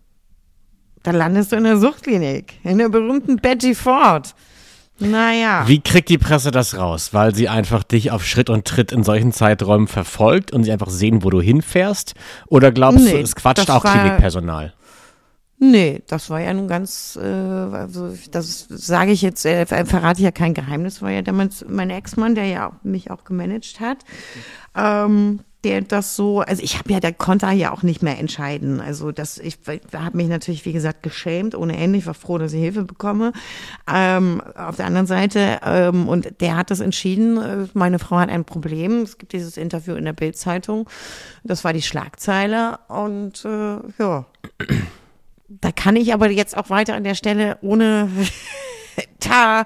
Da 1.08 1.16
landest 1.16 1.52
du 1.52 1.56
in 1.56 1.64
der 1.64 1.78
Suchtklinik, 1.78 2.54
in 2.64 2.76
der 2.78 2.90
berühmten 2.90 3.36
Betty 3.36 3.74
Ford. 3.74 4.34
Naja. 4.98 5.62
Wie 5.66 5.80
kriegt 5.80 6.08
die 6.10 6.18
Presse 6.18 6.50
das 6.50 6.76
raus? 6.76 7.14
Weil 7.14 7.34
sie 7.34 7.48
einfach 7.48 7.82
dich 7.82 8.10
auf 8.10 8.26
Schritt 8.26 8.50
und 8.50 8.66
Tritt 8.66 8.92
in 8.92 9.04
solchen 9.04 9.32
Zeiträumen 9.32 9.86
verfolgt 9.86 10.52
und 10.52 10.64
sie 10.64 10.72
einfach 10.72 10.90
sehen, 10.90 11.22
wo 11.24 11.30
du 11.30 11.40
hinfährst? 11.40 12.14
Oder 12.48 12.72
glaubst 12.72 13.00
du, 13.00 13.04
Nee, 13.14 13.20
es 13.22 13.34
quatscht 13.36 13.70
auch 13.70 13.84
war- 13.84 13.92
Klinikpersonal? 13.92 14.74
Nee, 15.60 16.02
das 16.08 16.30
war 16.30 16.40
ja 16.40 16.52
nun 16.52 16.68
ganz, 16.68 17.18
äh, 17.20 17.26
also 17.26 18.14
das 18.30 18.66
sage 18.68 19.10
ich 19.12 19.22
jetzt, 19.22 19.44
äh, 19.46 19.66
ver- 19.66 19.86
verrate 19.86 20.20
ich 20.20 20.24
ja 20.24 20.30
kein 20.30 20.52
Geheimnis, 20.54 21.00
war 21.02 21.10
ja 21.10 21.22
damals 21.22 21.64
mein 21.68 21.90
Ex-Mann, 21.90 22.34
der 22.36 22.44
ja 22.46 22.72
mich 22.84 23.10
auch 23.10 23.24
gemanagt 23.24 23.80
hat, 23.80 23.98
ähm, 24.76 25.40
der 25.64 25.80
das 25.80 26.14
so, 26.14 26.40
also 26.40 26.62
ich 26.62 26.78
habe 26.78 26.92
ja, 26.92 27.00
der 27.00 27.12
konnte 27.12 27.48
ja 27.48 27.72
auch 27.72 27.82
nicht 27.82 28.02
mehr 28.02 28.18
entscheiden. 28.18 28.80
Also 28.80 29.10
das, 29.10 29.38
ich 29.38 29.58
habe 29.92 30.16
mich 30.16 30.28
natürlich, 30.28 30.64
wie 30.64 30.72
gesagt, 30.72 31.02
geschämt 31.02 31.56
ohne 31.56 31.76
Ende. 31.76 31.98
Ich 31.98 32.06
war 32.06 32.14
froh, 32.14 32.38
dass 32.38 32.52
ich 32.52 32.60
Hilfe 32.60 32.84
bekomme. 32.84 33.32
Ähm, 33.92 34.40
auf 34.54 34.76
der 34.76 34.86
anderen 34.86 35.08
Seite, 35.08 35.58
ähm, 35.64 36.08
und 36.08 36.40
der 36.40 36.56
hat 36.56 36.70
das 36.70 36.78
entschieden, 36.78 37.38
äh, 37.38 37.66
meine 37.74 37.98
Frau 37.98 38.18
hat 38.18 38.28
ein 38.28 38.44
Problem. 38.44 39.02
Es 39.02 39.18
gibt 39.18 39.32
dieses 39.32 39.56
Interview 39.56 39.94
in 39.94 40.04
der 40.04 40.12
Bild-Zeitung. 40.12 40.88
Das 41.42 41.64
war 41.64 41.72
die 41.72 41.82
Schlagzeile 41.82 42.78
und 42.86 43.44
äh, 43.44 43.78
ja. 43.98 44.26
Da 45.48 45.72
kann 45.72 45.96
ich 45.96 46.12
aber 46.14 46.30
jetzt 46.30 46.56
auch 46.56 46.70
weiter 46.70 46.94
an 46.94 47.04
der 47.04 47.14
Stelle, 47.16 47.58
ohne 47.62 48.08
da 49.18 49.64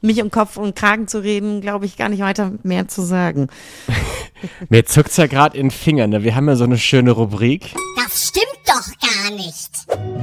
mich 0.00 0.22
um 0.22 0.30
Kopf 0.30 0.56
und 0.56 0.76
Kragen 0.76 1.08
zu 1.08 1.22
reden, 1.22 1.60
glaube 1.60 1.86
ich, 1.86 1.96
gar 1.96 2.08
nicht 2.08 2.20
weiter 2.20 2.52
mehr 2.62 2.88
zu 2.88 3.02
sagen. 3.02 3.48
Mir 4.68 4.84
zuckt's 4.84 5.16
ja 5.16 5.26
gerade 5.26 5.56
in 5.56 5.66
den 5.66 5.70
Fingern. 5.70 6.10
Ne? 6.10 6.22
Wir 6.22 6.34
haben 6.34 6.48
ja 6.48 6.56
so 6.56 6.64
eine 6.64 6.78
schöne 6.78 7.10
Rubrik. 7.10 7.74
Das 7.96 8.28
stimmt 8.28 8.46
doch 8.66 9.08
gar 9.08 9.36
nicht. 9.36 9.70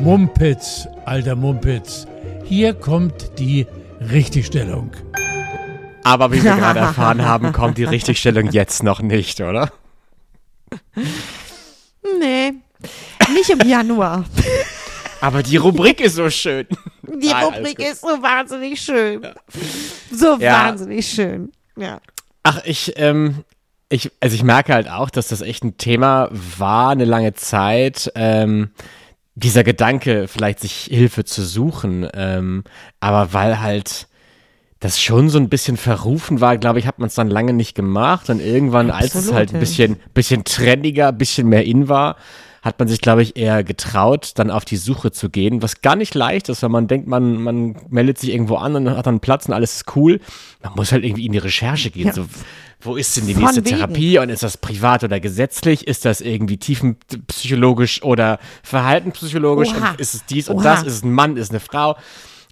Mumpitz, 0.01 0.87
alter 1.05 1.35
Mumpitz. 1.35 2.07
Hier 2.45 2.73
kommt 2.73 3.39
die 3.39 3.67
Richtigstellung. 3.99 4.91
Aber 6.03 6.31
wie 6.31 6.43
wir 6.43 6.55
gerade 6.55 6.79
erfahren 6.79 7.25
haben, 7.25 7.51
kommt 7.51 7.77
die 7.77 7.83
Richtigstellung 7.83 8.51
jetzt 8.51 8.83
noch 8.83 9.01
nicht, 9.01 9.41
oder? 9.41 9.71
Nee, 12.19 12.53
nicht 13.33 13.49
im 13.49 13.67
Januar. 13.67 14.25
Aber 15.19 15.41
die 15.41 15.57
Rubrik 15.57 15.99
ist 16.01 16.15
so 16.15 16.29
schön. 16.29 16.67
Die 17.21 17.27
Nein, 17.27 17.43
Rubrik 17.45 17.79
ist 17.79 18.01
so 18.01 18.07
wahnsinnig 18.21 18.81
schön. 18.81 19.25
So 20.11 20.37
Ja. 20.39 20.65
wahnsinnig 20.67 21.07
schön. 21.07 21.51
Ja. 21.77 21.99
Ach, 22.43 22.61
ich, 22.65 22.93
ähm, 22.97 23.43
ich, 23.89 24.11
also 24.19 24.35
ich 24.35 24.43
merke 24.43 24.73
halt 24.73 24.89
auch, 24.89 25.09
dass 25.09 25.27
das 25.27 25.41
echt 25.41 25.63
ein 25.63 25.77
Thema 25.77 26.29
war, 26.31 26.91
eine 26.91 27.05
lange 27.05 27.33
Zeit. 27.33 28.11
Ähm, 28.15 28.71
dieser 29.35 29.63
Gedanke, 29.63 30.27
vielleicht 30.27 30.61
sich 30.61 30.87
Hilfe 30.89 31.25
zu 31.25 31.43
suchen. 31.43 32.07
Ähm, 32.13 32.63
aber 32.99 33.33
weil 33.33 33.59
halt 33.59 34.07
das 34.79 35.01
schon 35.01 35.29
so 35.29 35.39
ein 35.39 35.49
bisschen 35.49 35.77
verrufen 35.77 36.41
war, 36.41 36.57
glaube 36.57 36.79
ich, 36.79 36.87
hat 36.87 36.99
man 36.99 37.07
es 37.07 37.15
dann 37.15 37.29
lange 37.29 37.53
nicht 37.53 37.75
gemacht. 37.75 38.29
Und 38.29 38.39
irgendwann, 38.39 38.91
als 38.91 39.07
es 39.07 39.15
Absolut, 39.15 39.35
halt 39.35 39.49
ein 39.49 39.55
ja. 39.55 39.59
bisschen, 39.59 39.97
bisschen 40.13 40.43
trendiger, 40.43 41.09
ein 41.09 41.17
bisschen 41.17 41.47
mehr 41.47 41.65
in 41.65 41.89
war, 41.89 42.17
hat 42.65 42.79
man 42.79 42.87
sich, 42.87 42.99
glaube 42.99 43.21
ich, 43.21 43.37
eher 43.37 43.63
getraut, 43.63 44.31
dann 44.35 44.49
auf 44.49 44.65
die 44.65 44.77
Suche 44.77 45.11
zu 45.11 45.29
gehen, 45.29 45.61
was 45.61 45.81
gar 45.81 45.95
nicht 45.95 46.15
leicht 46.15 46.49
ist, 46.49 46.63
weil 46.63 46.71
man 46.71 46.87
denkt, 46.87 47.07
man, 47.07 47.35
man 47.41 47.75
meldet 47.89 48.17
sich 48.17 48.31
irgendwo 48.31 48.55
an 48.55 48.75
und 48.75 48.89
hat 48.89 49.05
dann 49.05 49.19
Platz 49.19 49.45
und 49.45 49.53
alles 49.53 49.75
ist 49.75 49.95
cool. 49.95 50.19
Man 50.63 50.73
muss 50.75 50.91
halt 50.91 51.03
irgendwie 51.03 51.27
in 51.27 51.31
die 51.31 51.37
Recherche 51.37 51.91
gehen. 51.91 52.07
Ja. 52.07 52.13
So, 52.13 52.25
wo 52.81 52.95
ist 52.95 53.15
denn 53.17 53.27
die 53.27 53.35
Von 53.35 53.43
nächste 53.43 53.63
wegen. 53.63 53.77
Therapie 53.77 54.17
und 54.17 54.29
ist 54.29 54.41
das 54.41 54.57
privat 54.57 55.03
oder 55.03 55.19
gesetzlich? 55.19 55.85
Ist 55.85 56.05
das 56.05 56.21
irgendwie 56.21 56.57
tiefenpsychologisch 56.57 58.01
oder 58.01 58.39
verhaltenspsychologisch? 58.63 59.69
Oha. 59.69 59.91
Und 59.91 59.99
ist 59.99 60.15
es 60.15 60.25
dies 60.25 60.49
und 60.49 60.57
Oha. 60.57 60.63
das? 60.63 60.83
Ist 60.83 60.93
es 60.93 61.03
ein 61.03 61.13
Mann? 61.13 61.37
Ist 61.37 61.43
es 61.43 61.49
eine 61.51 61.59
Frau? 61.59 61.95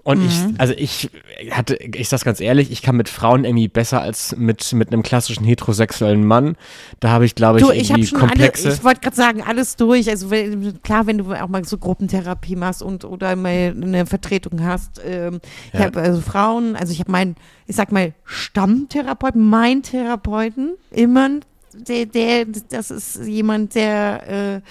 Und 0.06 0.20
Mhm. 0.20 0.26
ich, 0.26 0.60
also 0.60 0.74
ich 0.76 1.10
hatte, 1.52 1.76
ich 1.78 2.10
sag's 2.10 2.26
ganz 2.26 2.42
ehrlich, 2.42 2.72
ich 2.72 2.82
kann 2.82 2.98
mit 2.98 3.08
Frauen 3.08 3.46
irgendwie 3.46 3.70
besser 3.70 4.02
als 4.02 4.36
mit, 4.36 4.74
mit 4.74 4.92
einem 4.92 5.02
klassischen 5.02 5.46
heterosexuellen 5.46 6.26
Mann. 6.26 6.58
Da 7.00 7.10
habe 7.12 7.26
ich, 7.26 7.36
glaube 7.36 7.60
ich, 7.60 7.66
Du, 7.66 7.72
ich 7.72 7.90
irgendwie 7.90 8.08
schon 8.08 8.20
komplexe. 8.20 8.68
alle, 8.68 8.76
ich 8.76 8.84
wollte 8.84 9.00
gerade 9.00 9.16
sagen, 9.16 9.42
alles 9.44 9.78
durch. 9.78 10.10
Also 10.10 10.30
wenn, 10.30 10.82
klar, 10.84 11.08
wenn 11.08 11.20
du 11.20 11.34
auch 11.34 11.48
mal 11.48 11.64
so 11.64 11.78
Gruppentherapie 11.78 12.58
machst 12.58 12.82
und 12.84 13.06
oder 13.06 13.38
mal 13.38 13.74
eine 13.82 14.06
Vertretung 14.06 14.62
hast. 14.62 15.00
Ähm, 15.06 15.40
Ich 15.72 15.80
Ja. 15.80 15.86
habe 15.86 16.02
also 16.02 16.20
Frauen, 16.20 16.76
also 16.76 16.92
ich 16.92 17.00
habe 17.00 17.12
meinen, 17.12 17.36
ich 17.66 17.78
sag 17.78 17.94
mal, 17.94 18.14
Stammtherapeuten, 18.26 19.42
mein 19.50 19.84
Therapeuten, 19.84 20.76
immer, 20.92 21.30
der, 21.74 22.06
der, 22.08 22.46
das 22.70 22.92
ist 22.92 23.22
jemand, 23.26 23.74
der, 23.76 24.58
äh, 24.58 24.62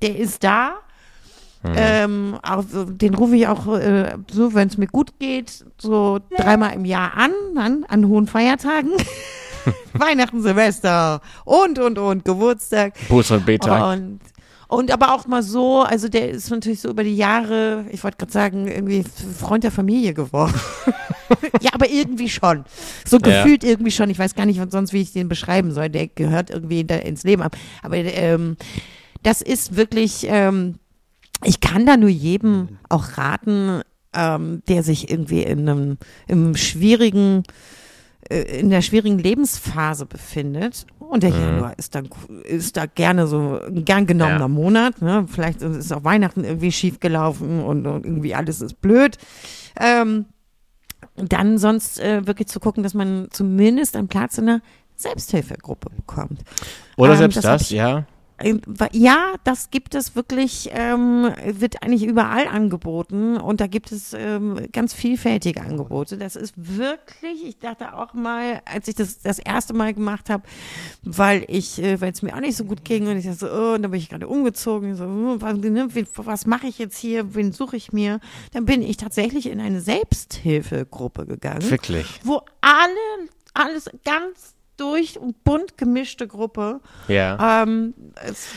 der 0.00 0.16
ist 0.16 0.42
da. 0.42 0.72
Ähm, 1.64 2.38
auch, 2.42 2.62
so- 2.70 2.84
den 2.84 3.14
rufe 3.14 3.36
ich 3.36 3.46
auch 3.48 3.66
äh, 3.76 4.14
so, 4.30 4.54
wenn 4.54 4.68
es 4.68 4.78
mir 4.78 4.86
gut 4.86 5.18
geht, 5.18 5.64
so 5.78 6.20
dreimal 6.36 6.72
im 6.74 6.84
Jahr 6.84 7.14
an, 7.16 7.32
an, 7.56 7.84
an 7.88 8.06
hohen 8.06 8.26
Feiertagen. 8.26 8.92
Weihnachten, 9.92 10.40
Silvester 10.42 11.20
und, 11.44 11.78
und, 11.78 11.98
und, 11.98 12.24
Geburtstag. 12.24 12.94
Bus 13.08 13.30
und 13.30 13.44
Beta. 13.44 13.92
Und, 13.92 14.20
und 14.68 14.90
aber 14.90 15.14
auch 15.14 15.26
mal 15.26 15.42
so, 15.42 15.82
also 15.82 16.08
der 16.08 16.30
ist 16.30 16.48
natürlich 16.50 16.80
so 16.80 16.90
über 16.90 17.02
die 17.04 17.16
Jahre, 17.16 17.84
ich 17.90 18.02
wollte 18.04 18.18
gerade 18.18 18.32
sagen, 18.32 18.68
irgendwie 18.68 19.04
Freund 19.38 19.64
der 19.64 19.72
Familie 19.72 20.14
geworden. 20.14 20.54
ja, 21.60 21.70
aber 21.72 21.90
irgendwie 21.90 22.28
schon. 22.28 22.64
So 23.06 23.18
Ja. 23.18 23.42
gefühlt 23.42 23.64
irgendwie 23.64 23.90
schon. 23.90 24.08
Ich 24.10 24.18
weiß 24.18 24.34
gar 24.34 24.46
nicht 24.46 24.60
sonst, 24.70 24.92
wie 24.92 25.02
ich 25.02 25.12
den 25.12 25.28
beschreiben 25.28 25.72
soll. 25.72 25.88
Der 25.90 26.06
gehört 26.06 26.50
irgendwie 26.50 26.80
ins 26.80 27.24
Leben 27.24 27.42
ab. 27.42 27.56
Aber 27.82 27.96
ähm, 27.96 28.56
das 29.22 29.42
ist 29.42 29.76
wirklich, 29.76 30.24
ähm, 30.28 30.76
ich 31.44 31.60
kann 31.60 31.86
da 31.86 31.96
nur 31.96 32.08
jedem 32.08 32.78
auch 32.88 33.16
raten, 33.18 33.82
ähm, 34.14 34.62
der 34.68 34.82
sich 34.82 35.10
irgendwie 35.10 35.42
in 35.42 35.68
einem, 35.68 35.98
im 36.26 36.56
schwierigen, 36.56 37.42
äh, 38.28 38.60
in 38.60 38.70
der 38.70 38.82
schwierigen 38.82 39.18
Lebensphase 39.18 40.06
befindet. 40.06 40.86
Und 40.98 41.22
der 41.22 41.30
Januar 41.30 41.78
ist 41.78 41.94
da, 41.94 42.02
ist 42.44 42.76
da 42.76 42.86
gerne 42.86 43.26
so 43.26 43.60
ein 43.66 43.84
gern 43.84 44.06
genommener 44.06 44.40
Ja. 44.40 44.48
Monat. 44.48 45.00
Ne? 45.00 45.26
Vielleicht 45.28 45.62
ist 45.62 45.92
auch 45.92 46.04
Weihnachten 46.04 46.44
irgendwie 46.44 46.72
schief 46.72 47.00
gelaufen 47.00 47.62
und, 47.62 47.86
und 47.86 48.04
irgendwie 48.04 48.34
alles 48.34 48.60
ist 48.60 48.80
blöd. 48.80 49.16
Ähm, 49.80 50.26
dann 51.16 51.58
sonst 51.58 52.00
äh, 52.00 52.26
wirklich 52.26 52.48
zu 52.48 52.60
gucken, 52.60 52.82
dass 52.82 52.94
man 52.94 53.28
zumindest 53.30 53.96
einen 53.96 54.08
Platz 54.08 54.38
in 54.38 54.48
einer 54.48 54.60
Selbsthilfegruppe 54.96 55.90
bekommt. 55.94 56.42
Oder 56.96 57.12
ähm, 57.12 57.18
selbst 57.18 57.36
das 57.36 57.44
das, 57.44 57.70
ja. 57.70 58.04
Äh, 58.38 58.58
ja, 58.92 59.34
das 59.44 59.70
gibt 59.70 59.94
es 59.94 60.14
wirklich, 60.14 60.70
ähm, 60.72 61.32
wird 61.44 61.82
eigentlich 61.82 62.04
überall 62.04 62.46
angeboten 62.46 63.36
und 63.36 63.60
da 63.60 63.66
gibt 63.66 63.92
es 63.92 64.12
ähm, 64.14 64.68
ganz 64.72 64.94
vielfältige 64.94 65.60
Angebote. 65.60 66.16
Das 66.16 66.36
ist 66.36 66.54
wirklich, 66.56 67.44
ich 67.44 67.58
dachte 67.58 67.94
auch 67.94 68.14
mal, 68.14 68.62
als 68.64 68.88
ich 68.88 68.94
das 68.94 69.20
das 69.20 69.38
erste 69.38 69.74
Mal 69.74 69.92
gemacht 69.92 70.30
habe, 70.30 70.44
weil 71.02 71.44
ich, 71.48 71.82
äh, 71.82 72.00
weil 72.00 72.12
es 72.12 72.22
mir 72.22 72.34
auch 72.34 72.40
nicht 72.40 72.56
so 72.56 72.64
gut 72.64 72.84
ging 72.84 73.08
und 73.08 73.16
ich 73.16 73.24
dachte 73.24 73.38
so, 73.38 73.46
oh, 73.48 73.74
und 73.74 73.82
dann 73.82 73.90
bin 73.90 74.00
ich 74.00 74.08
gerade 74.08 74.28
umgezogen, 74.28 74.94
so, 74.94 75.04
hm, 75.04 75.42
was, 75.42 75.56
ne, 75.58 75.88
was 76.16 76.46
mache 76.46 76.68
ich 76.68 76.78
jetzt 76.78 76.98
hier, 76.98 77.34
wen 77.34 77.52
suche 77.52 77.76
ich 77.76 77.92
mir? 77.92 78.20
Dann 78.52 78.64
bin 78.64 78.82
ich 78.82 78.96
tatsächlich 78.96 79.46
in 79.46 79.60
eine 79.60 79.80
Selbsthilfegruppe 79.80 81.26
gegangen 81.26 81.68
Wirklich. 81.70 82.20
wo 82.22 82.42
alle, 82.60 83.28
alles 83.54 83.90
ganz 84.04 84.54
durch 84.78 85.18
und 85.18 85.44
bunt 85.44 85.76
gemischte 85.76 86.26
Gruppe 86.26 86.80
Ja. 87.08 87.62
ähm, 87.64 87.94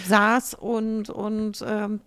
saß 0.07 0.53
und, 0.55 1.09
und 1.09 1.63
ähm, 1.67 2.01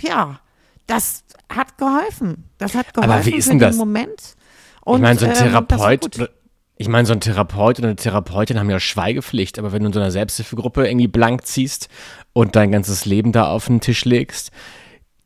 ja, 0.00 0.40
das 0.86 1.24
hat 1.52 1.78
geholfen. 1.78 2.44
Das 2.58 2.74
hat 2.74 2.94
geholfen 2.94 3.12
Aber 3.12 3.26
wie 3.26 3.34
ist 3.34 3.48
denn 3.48 3.58
den 3.58 3.68
das? 3.68 3.76
Moment. 3.76 4.34
Und, 4.84 4.96
ich 4.96 5.02
meine, 5.02 5.18
so 5.18 5.26
ein 5.26 5.32
ähm, 5.32 5.36
Therapeut, 5.38 6.04
oder- 6.16 6.28
ich 6.76 6.88
meine, 6.88 7.06
so 7.06 7.12
ein 7.14 7.20
Therapeut 7.20 7.78
oder 7.78 7.88
eine 7.88 7.96
Therapeutin 7.96 8.58
haben 8.58 8.70
ja 8.70 8.78
Schweigepflicht, 8.78 9.58
aber 9.58 9.72
wenn 9.72 9.80
du 9.82 9.86
in 9.88 9.92
so 9.94 10.00
einer 10.00 10.10
Selbsthilfegruppe 10.10 10.86
irgendwie 10.86 11.08
blank 11.08 11.46
ziehst 11.46 11.88
und 12.34 12.54
dein 12.54 12.70
ganzes 12.70 13.04
Leben 13.06 13.32
da 13.32 13.48
auf 13.48 13.66
den 13.66 13.80
Tisch 13.80 14.04
legst, 14.04 14.50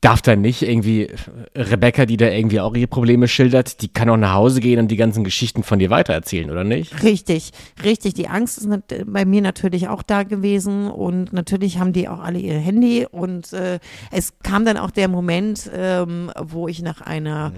darf 0.00 0.22
dann 0.22 0.40
nicht 0.40 0.62
irgendwie 0.62 1.08
Rebecca, 1.54 2.06
die 2.06 2.16
da 2.16 2.28
irgendwie 2.28 2.60
auch 2.60 2.74
ihre 2.74 2.86
Probleme 2.86 3.28
schildert, 3.28 3.82
die 3.82 3.88
kann 3.88 4.08
auch 4.08 4.16
nach 4.16 4.32
Hause 4.32 4.60
gehen 4.60 4.78
und 4.78 4.88
die 4.88 4.96
ganzen 4.96 5.24
Geschichten 5.24 5.62
von 5.62 5.78
dir 5.78 5.90
weitererzählen, 5.90 6.50
oder 6.50 6.64
nicht? 6.64 7.02
Richtig, 7.02 7.50
richtig. 7.84 8.14
Die 8.14 8.28
Angst 8.28 8.56
ist 8.58 8.66
nat- 8.66 9.04
bei 9.06 9.24
mir 9.26 9.42
natürlich 9.42 9.88
auch 9.88 10.02
da 10.02 10.22
gewesen 10.22 10.90
und 10.90 11.34
natürlich 11.34 11.78
haben 11.78 11.92
die 11.92 12.08
auch 12.08 12.20
alle 12.20 12.38
ihr 12.38 12.58
Handy 12.58 13.06
und 13.10 13.52
äh, 13.52 13.78
es 14.10 14.38
kam 14.38 14.64
dann 14.64 14.78
auch 14.78 14.90
der 14.90 15.08
Moment, 15.08 15.70
ähm, 15.74 16.30
wo 16.38 16.66
ich 16.66 16.80
nach 16.80 17.02
einer 17.02 17.52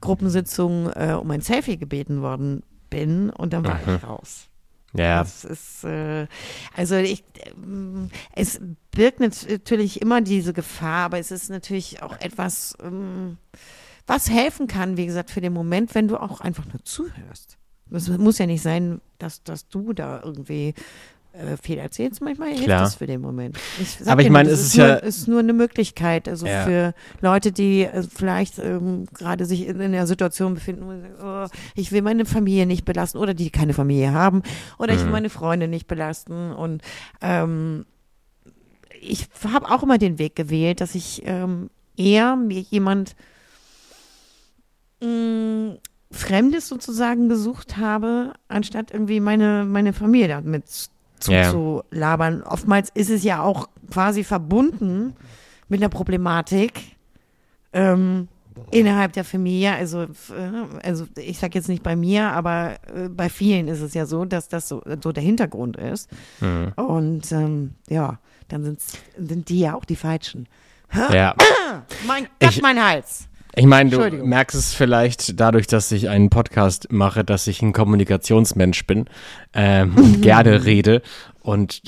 Gruppensitzung 0.00 0.90
äh, 0.94 1.12
um 1.20 1.30
ein 1.30 1.40
Selfie 1.40 1.76
gebeten 1.76 2.22
worden 2.22 2.62
bin 2.90 3.30
und 3.30 3.52
dann 3.52 3.64
war 3.64 3.80
ich 3.82 4.02
raus. 4.02 4.48
Ja. 4.96 5.18
Das 5.20 5.44
ist, 5.44 5.84
äh, 5.84 6.26
also 6.74 6.96
ich, 6.96 7.24
ähm, 7.46 8.10
es 8.32 8.60
birgt 8.90 9.20
nat- 9.20 9.46
natürlich 9.48 10.00
immer 10.02 10.20
diese 10.20 10.52
Gefahr, 10.52 11.06
aber 11.06 11.18
es 11.18 11.30
ist 11.30 11.50
natürlich 11.50 12.02
auch 12.02 12.18
etwas, 12.20 12.76
ähm, 12.82 13.38
was 14.06 14.30
helfen 14.30 14.66
kann, 14.66 14.96
wie 14.96 15.06
gesagt, 15.06 15.30
für 15.30 15.40
den 15.40 15.52
Moment, 15.52 15.94
wenn 15.94 16.08
du 16.08 16.16
auch 16.16 16.40
einfach 16.40 16.64
nur 16.66 16.82
zuhörst. 16.84 17.58
Es 17.90 18.08
muss 18.08 18.38
ja 18.38 18.46
nicht 18.46 18.62
sein, 18.62 19.00
dass, 19.18 19.42
dass 19.44 19.68
du 19.68 19.92
da 19.92 20.20
irgendwie 20.24 20.74
äh, 21.36 21.56
viel 21.62 21.78
erzählst. 21.78 22.20
Manchmal 22.20 22.48
hilft 22.48 22.64
Klar. 22.64 22.86
es 22.86 22.94
für 22.96 23.06
den 23.06 23.20
Moment. 23.20 23.58
Ich 23.80 24.06
Aber 24.08 24.22
ich 24.22 24.30
meine, 24.30 24.48
nur, 24.48 24.54
es 24.54 24.60
das 24.60 24.68
ist 24.68 24.76
nur, 24.78 24.86
ja- 24.86 24.94
ist 24.96 25.28
nur 25.28 25.38
eine 25.40 25.52
Möglichkeit. 25.52 26.28
Also 26.28 26.46
Ja. 26.46 26.64
für 26.64 26.94
Leute, 27.20 27.52
die 27.52 27.82
äh, 27.84 28.02
vielleicht 28.02 28.58
ähm, 28.58 29.06
gerade 29.12 29.44
sich 29.46 29.66
in, 29.66 29.80
in 29.80 29.92
der 29.92 30.06
Situation 30.06 30.54
befinden, 30.54 30.86
wo 30.86 30.92
sie 30.92 31.00
sagen, 31.02 31.14
oh, 31.22 31.56
ich 31.74 31.92
will 31.92 32.02
meine 32.02 32.24
Familie 32.24 32.66
nicht 32.66 32.84
belasten 32.84 33.18
oder 33.18 33.34
die 33.34 33.50
keine 33.50 33.72
Familie 33.74 34.12
haben 34.12 34.42
oder 34.78 34.92
Mhm. 34.92 34.98
ich 34.98 35.04
will 35.04 35.12
meine 35.12 35.30
Freunde 35.30 35.68
nicht 35.68 35.86
belasten 35.86 36.52
und 36.52 36.82
ähm, 37.20 37.86
ich 39.00 39.28
habe 39.52 39.70
auch 39.70 39.82
immer 39.82 39.98
den 39.98 40.18
Weg 40.18 40.34
gewählt, 40.36 40.80
dass 40.80 40.94
ich 40.94 41.22
ähm, 41.26 41.68
eher 41.96 42.34
mir 42.36 42.60
jemand 42.60 43.14
mh, 45.02 45.76
Fremdes 46.10 46.68
sozusagen 46.68 47.28
gesucht 47.28 47.76
habe, 47.76 48.32
anstatt 48.48 48.90
irgendwie 48.92 49.20
meine, 49.20 49.64
meine 49.64 49.92
Familie 49.92 50.28
damit 50.28 50.64
zu, 51.20 51.32
Ja. 51.32 51.50
zu 51.50 51.82
labern. 51.90 52.42
Oftmals 52.42 52.90
ist 52.94 53.10
es 53.10 53.22
ja 53.24 53.42
auch 53.42 53.68
quasi 53.90 54.24
verbunden 54.24 55.14
mit 55.68 55.80
einer 55.80 55.88
Problematik 55.88 56.96
ähm, 57.72 58.28
innerhalb 58.70 59.12
der 59.12 59.24
Familie. 59.24 59.72
Also, 59.72 60.02
äh, 60.02 60.06
also 60.82 61.06
ich 61.16 61.38
sage 61.38 61.54
jetzt 61.58 61.68
nicht 61.68 61.82
bei 61.82 61.96
mir, 61.96 62.30
aber 62.32 62.76
äh, 62.94 63.08
bei 63.08 63.28
vielen 63.28 63.68
ist 63.68 63.80
es 63.80 63.94
ja 63.94 64.06
so, 64.06 64.24
dass 64.24 64.48
das 64.48 64.68
so, 64.68 64.82
so 65.02 65.12
der 65.12 65.22
Hintergrund 65.22 65.76
ist. 65.76 66.10
Mhm. 66.40 66.72
Und 66.76 67.32
ähm, 67.32 67.74
ja, 67.88 68.18
dann 68.48 68.76
sind 69.18 69.48
die 69.48 69.60
ja 69.60 69.74
auch 69.74 69.84
die 69.84 69.96
Falschen. 69.96 70.48
Ja. 71.12 71.34
Mein 72.06 72.24
Gott, 72.40 72.50
Ich- 72.52 72.62
mein 72.62 72.82
Hals. 72.82 73.28
Ich 73.58 73.64
meine, 73.64 73.88
du 73.88 74.10
merkst 74.10 74.54
es 74.54 74.74
vielleicht 74.74 75.40
dadurch, 75.40 75.66
dass 75.66 75.90
ich 75.90 76.10
einen 76.10 76.28
Podcast 76.28 76.92
mache, 76.92 77.24
dass 77.24 77.46
ich 77.46 77.62
ein 77.62 77.72
Kommunikationsmensch 77.72 78.86
bin 78.86 79.06
ähm, 79.54 79.96
und 79.96 80.20
gerne 80.22 80.66
rede. 80.66 81.00
Und 81.40 81.80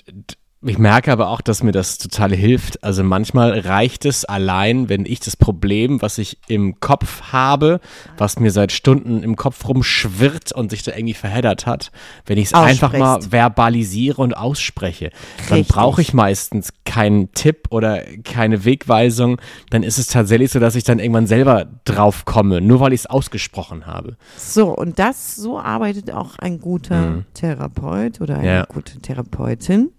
ich 0.61 0.77
merke 0.79 1.12
aber 1.12 1.29
auch, 1.29 1.40
dass 1.40 1.62
mir 1.62 1.71
das 1.71 1.99
total 1.99 2.35
hilft. 2.35 2.83
Also 2.83 3.05
manchmal 3.05 3.59
reicht 3.61 4.05
es 4.05 4.25
allein, 4.25 4.88
wenn 4.88 5.07
ich 5.07 5.21
das 5.21 5.37
Problem, 5.37 6.03
was 6.03 6.18
ich 6.18 6.38
im 6.49 6.81
Kopf 6.81 7.31
habe, 7.33 7.81
was 8.16 8.40
mir 8.40 8.51
seit 8.51 8.73
Stunden 8.73 9.23
im 9.23 9.37
Kopf 9.37 9.68
rumschwirrt 9.68 10.51
und 10.53 10.71
sich 10.71 10.83
da 10.83 10.92
irgendwie 10.92 11.14
verheddert 11.14 11.66
hat, 11.66 11.92
wenn 12.27 12.38
ich 12.38 12.47
es 12.47 12.55
einfach 12.55 12.92
mal 12.92 13.23
verbalisiere 13.23 14.21
und 14.21 14.37
ausspreche, 14.37 15.11
dann 15.49 15.64
brauche 15.64 16.03
ich 16.03 16.12
meistens 16.12 16.73
keinen 16.85 17.31
Tipp 17.33 17.68
oder 17.71 18.03
keine 18.25 18.64
Wegweisung. 18.64 19.40
Dann 19.71 19.85
ist 19.85 19.99
es 19.99 20.09
tatsächlich 20.09 20.51
so, 20.51 20.59
dass 20.59 20.75
ich 20.75 20.83
dann 20.85 20.99
irgendwann 20.99 21.29
selber 21.29 21.66
drauf 21.85 22.25
komme, 22.25 22.61
nur 22.61 22.81
weil 22.81 22.92
ich 22.92 23.01
es 23.03 23.07
ausgesprochen 23.07 23.87
habe. 23.87 24.16
So, 24.37 24.75
und 24.77 24.99
das, 24.99 25.37
so 25.37 25.59
arbeitet 25.61 26.11
auch 26.11 26.37
ein 26.38 26.59
guter 26.61 27.25
Therapeut 27.35 28.21
oder 28.21 28.35
eine 28.38 28.42
Mhm. 28.49 28.55
Ja. 28.55 28.64
gute 28.66 28.99
Therapeutin, 29.01 29.90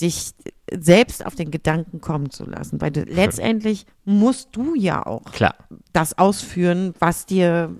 dich 0.00 0.32
selbst 0.70 1.24
auf 1.24 1.34
den 1.34 1.50
Gedanken 1.50 2.00
kommen 2.00 2.30
zu 2.30 2.44
lassen. 2.44 2.80
Weil 2.80 2.90
du, 2.90 3.02
letztendlich 3.02 3.86
musst 4.04 4.50
du 4.52 4.74
ja 4.74 5.04
auch 5.04 5.24
Klar. 5.32 5.54
das 5.92 6.18
ausführen, 6.18 6.94
was 6.98 7.26
dir, 7.26 7.74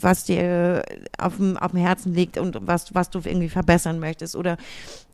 was 0.00 0.24
dir 0.24 0.84
auf 1.18 1.36
dem, 1.36 1.56
auf 1.56 1.72
dem 1.72 1.80
Herzen 1.80 2.14
liegt 2.14 2.38
und 2.38 2.58
was, 2.60 2.94
was 2.94 3.10
du 3.10 3.20
irgendwie 3.24 3.48
verbessern 3.48 3.98
möchtest. 3.98 4.36
Oder 4.36 4.56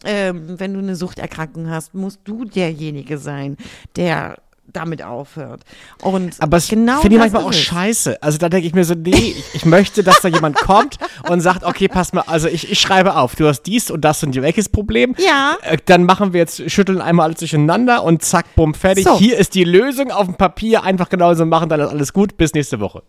ähm, 0.04 0.58
wenn 0.58 0.74
du 0.74 0.80
eine 0.80 0.96
Suchterkrankung 0.96 1.70
hast, 1.70 1.94
musst 1.94 2.20
du 2.24 2.44
derjenige 2.44 3.18
sein, 3.18 3.56
der 3.96 4.38
damit 4.66 5.03
aufhört. 5.03 5.62
Und 6.03 6.35
Aber 6.40 6.57
es 6.57 6.68
genau 6.68 7.01
finde 7.01 7.16
ich 7.16 7.20
manchmal 7.20 7.44
auch 7.44 7.51
es. 7.51 7.59
scheiße. 7.59 8.22
Also 8.22 8.38
da 8.38 8.48
denke 8.48 8.66
ich 8.66 8.75
mir 8.75 8.85
so, 8.85 8.94
nee, 8.94 9.11
ich, 9.11 9.44
ich 9.55 9.64
möchte, 9.64 10.03
dass 10.03 10.20
da 10.20 10.29
jemand 10.29 10.57
kommt 10.61 10.96
und 11.29 11.40
sagt, 11.40 11.64
okay, 11.64 11.88
pass 11.88 12.12
mal, 12.12 12.22
also 12.27 12.48
ich, 12.48 12.70
ich 12.70 12.81
schreibe 12.81 13.16
auf, 13.16 13.35
du 13.35 13.46
hast 13.46 13.62
dies 13.62 13.90
und 13.90 14.03
das 14.03 14.22
und 14.22 14.35
welches 14.40 14.68
Problem. 14.68 15.14
Ja. 15.18 15.57
Äh, 15.62 15.79
Dann 15.85 16.05
machen 16.05 16.33
wir 16.33 16.40
jetzt, 16.40 16.70
schütteln 16.70 17.01
einmal 17.01 17.27
alles 17.27 17.38
durcheinander 17.40 18.03
und 18.05 18.22
zack, 18.22 18.55
bumm, 18.55 18.75
fertig. 18.75 19.05
So. 19.05 19.18
Hier 19.18 19.37
ist 19.37 19.55
die 19.55 19.64
Lösung 19.64 20.11
auf 20.11 20.27
dem 20.27 20.37
Papier, 20.37 20.83
einfach 20.85 21.09
genauso 21.09 21.44
machen, 21.44 21.68
dann 21.68 21.81
ist 21.81 21.88
alles 21.88 22.12
gut, 22.12 22.37
bis 22.37 22.55
nächste 22.55 22.81
Woche. 22.81 23.03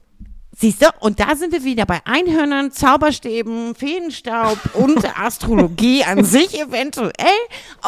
Siehst 0.55 0.83
du, 0.83 0.87
und 0.99 1.19
da 1.19 1.35
sind 1.35 1.51
wir 1.51 1.63
wieder 1.63 1.85
bei 1.85 1.99
Einhörnern, 2.05 2.71
Zauberstäben, 2.71 3.73
Feenstaub 3.75 4.57
und 4.73 5.03
Astrologie 5.19 6.03
an 6.03 6.23
sich 6.23 6.59
eventuell 6.59 7.11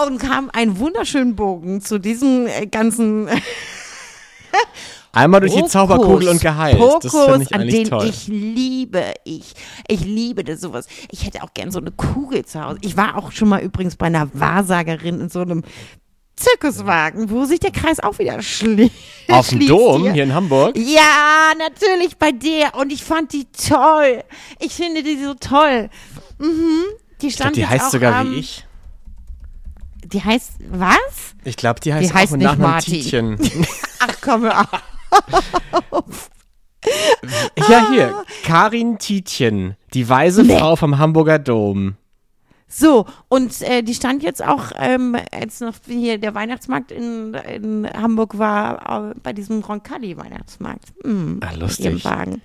und 0.07 0.27
haben 0.27 0.49
einen 0.49 0.79
wunderschönen 0.79 1.35
Bogen 1.35 1.81
zu 1.81 1.99
diesem 1.99 2.47
äh, 2.47 2.65
ganzen 2.65 3.29
Einmal 5.11 5.39
durch 5.39 5.53
die 5.53 5.59
Hokus 5.59 5.71
Zauberkugel 5.71 6.27
und 6.27 6.41
geheilt. 6.41 6.77
das 6.77 7.11
Pokus, 7.11 7.25
finde 7.25 7.43
ich 7.43 7.55
an 7.55 7.67
den 7.67 7.87
toll. 7.87 8.09
ich 8.09 8.27
liebe 8.27 9.13
ich. 9.23 9.53
Ich 9.87 10.01
liebe 10.01 10.43
das 10.43 10.59
sowas. 10.59 10.87
Ich 11.09 11.25
hätte 11.25 11.41
auch 11.41 11.53
gern 11.53 11.71
so 11.71 11.79
eine 11.79 11.91
Kugel 11.91 12.43
zu 12.43 12.61
Hause. 12.61 12.79
Ich 12.81 12.97
war 12.97 13.17
auch 13.17 13.31
schon 13.31 13.47
mal 13.47 13.61
übrigens 13.61 13.95
bei 13.95 14.07
einer 14.07 14.27
Wahrsagerin 14.33 15.21
in 15.21 15.29
so 15.29 15.39
einem 15.39 15.63
Zirkuswagen, 16.35 17.29
wo 17.29 17.45
sich 17.45 17.59
der 17.59 17.71
Kreis 17.71 17.99
auch 18.01 18.19
wieder 18.19 18.41
schli 18.41 18.91
Auf 19.29 19.47
dem 19.49 19.57
schließt 19.59 19.69
Dom 19.71 20.01
hier. 20.03 20.13
hier 20.13 20.23
in 20.23 20.33
Hamburg. 20.33 20.75
Ja, 20.77 21.53
natürlich 21.57 22.17
bei 22.17 22.31
der. 22.31 22.75
Und 22.75 22.91
ich 22.91 23.03
fand 23.03 23.31
die 23.33 23.45
toll. 23.45 24.23
Ich 24.59 24.73
finde 24.73 25.01
die 25.03 25.17
so 25.23 25.33
toll. 25.35 25.89
Mhm. 26.39 26.83
Die 27.21 27.27
Ich 27.27 27.35
glaube, 27.37 27.51
stand 27.51 27.55
die 27.55 27.65
heißt 27.67 27.85
auch, 27.85 27.91
sogar 27.91 28.21
ähm, 28.21 28.31
wie 28.31 28.39
ich. 28.39 28.65
Die 30.05 30.23
heißt, 30.23 30.51
was? 30.69 30.97
Ich 31.45 31.55
glaube, 31.57 31.79
die 31.79 31.93
heißt, 31.93 32.13
heißt 32.13 32.33
auch 32.33 32.37
nicht 32.37 32.45
Nachnamen 32.45 32.71
Martin. 32.73 33.39
Ach 33.99 34.15
komm, 34.21 34.43
hör 34.43 34.67
auf. 35.91 36.29
ja, 37.69 37.87
hier. 37.91 38.23
Karin 38.43 38.99
Tietjen. 38.99 39.75
Die 39.93 40.07
weise 40.07 40.43
Nee. 40.43 40.59
Frau 40.59 40.75
vom 40.75 40.97
Hamburger 40.99 41.39
Dom. 41.39 41.95
So, 42.67 43.05
und 43.29 43.61
äh, 43.61 43.83
die 43.83 43.93
stand 43.93 44.23
jetzt 44.23 44.43
auch, 44.43 44.71
ähm, 44.77 45.15
als 45.31 45.59
noch 45.61 45.75
hier 45.87 46.17
der 46.17 46.33
Weihnachtsmarkt 46.33 46.91
in, 46.91 47.33
in 47.35 47.87
Hamburg 47.95 48.37
war, 48.37 49.11
äh, 49.11 49.13
bei 49.21 49.33
diesem 49.33 49.61
Roncalli-Weihnachtsmarkt. 49.61 50.85
Mhm, 51.05 51.39
Ah, 51.43 51.53
lustig. 51.53 51.85
ihrem 51.85 52.03
Wagen. 52.03 52.41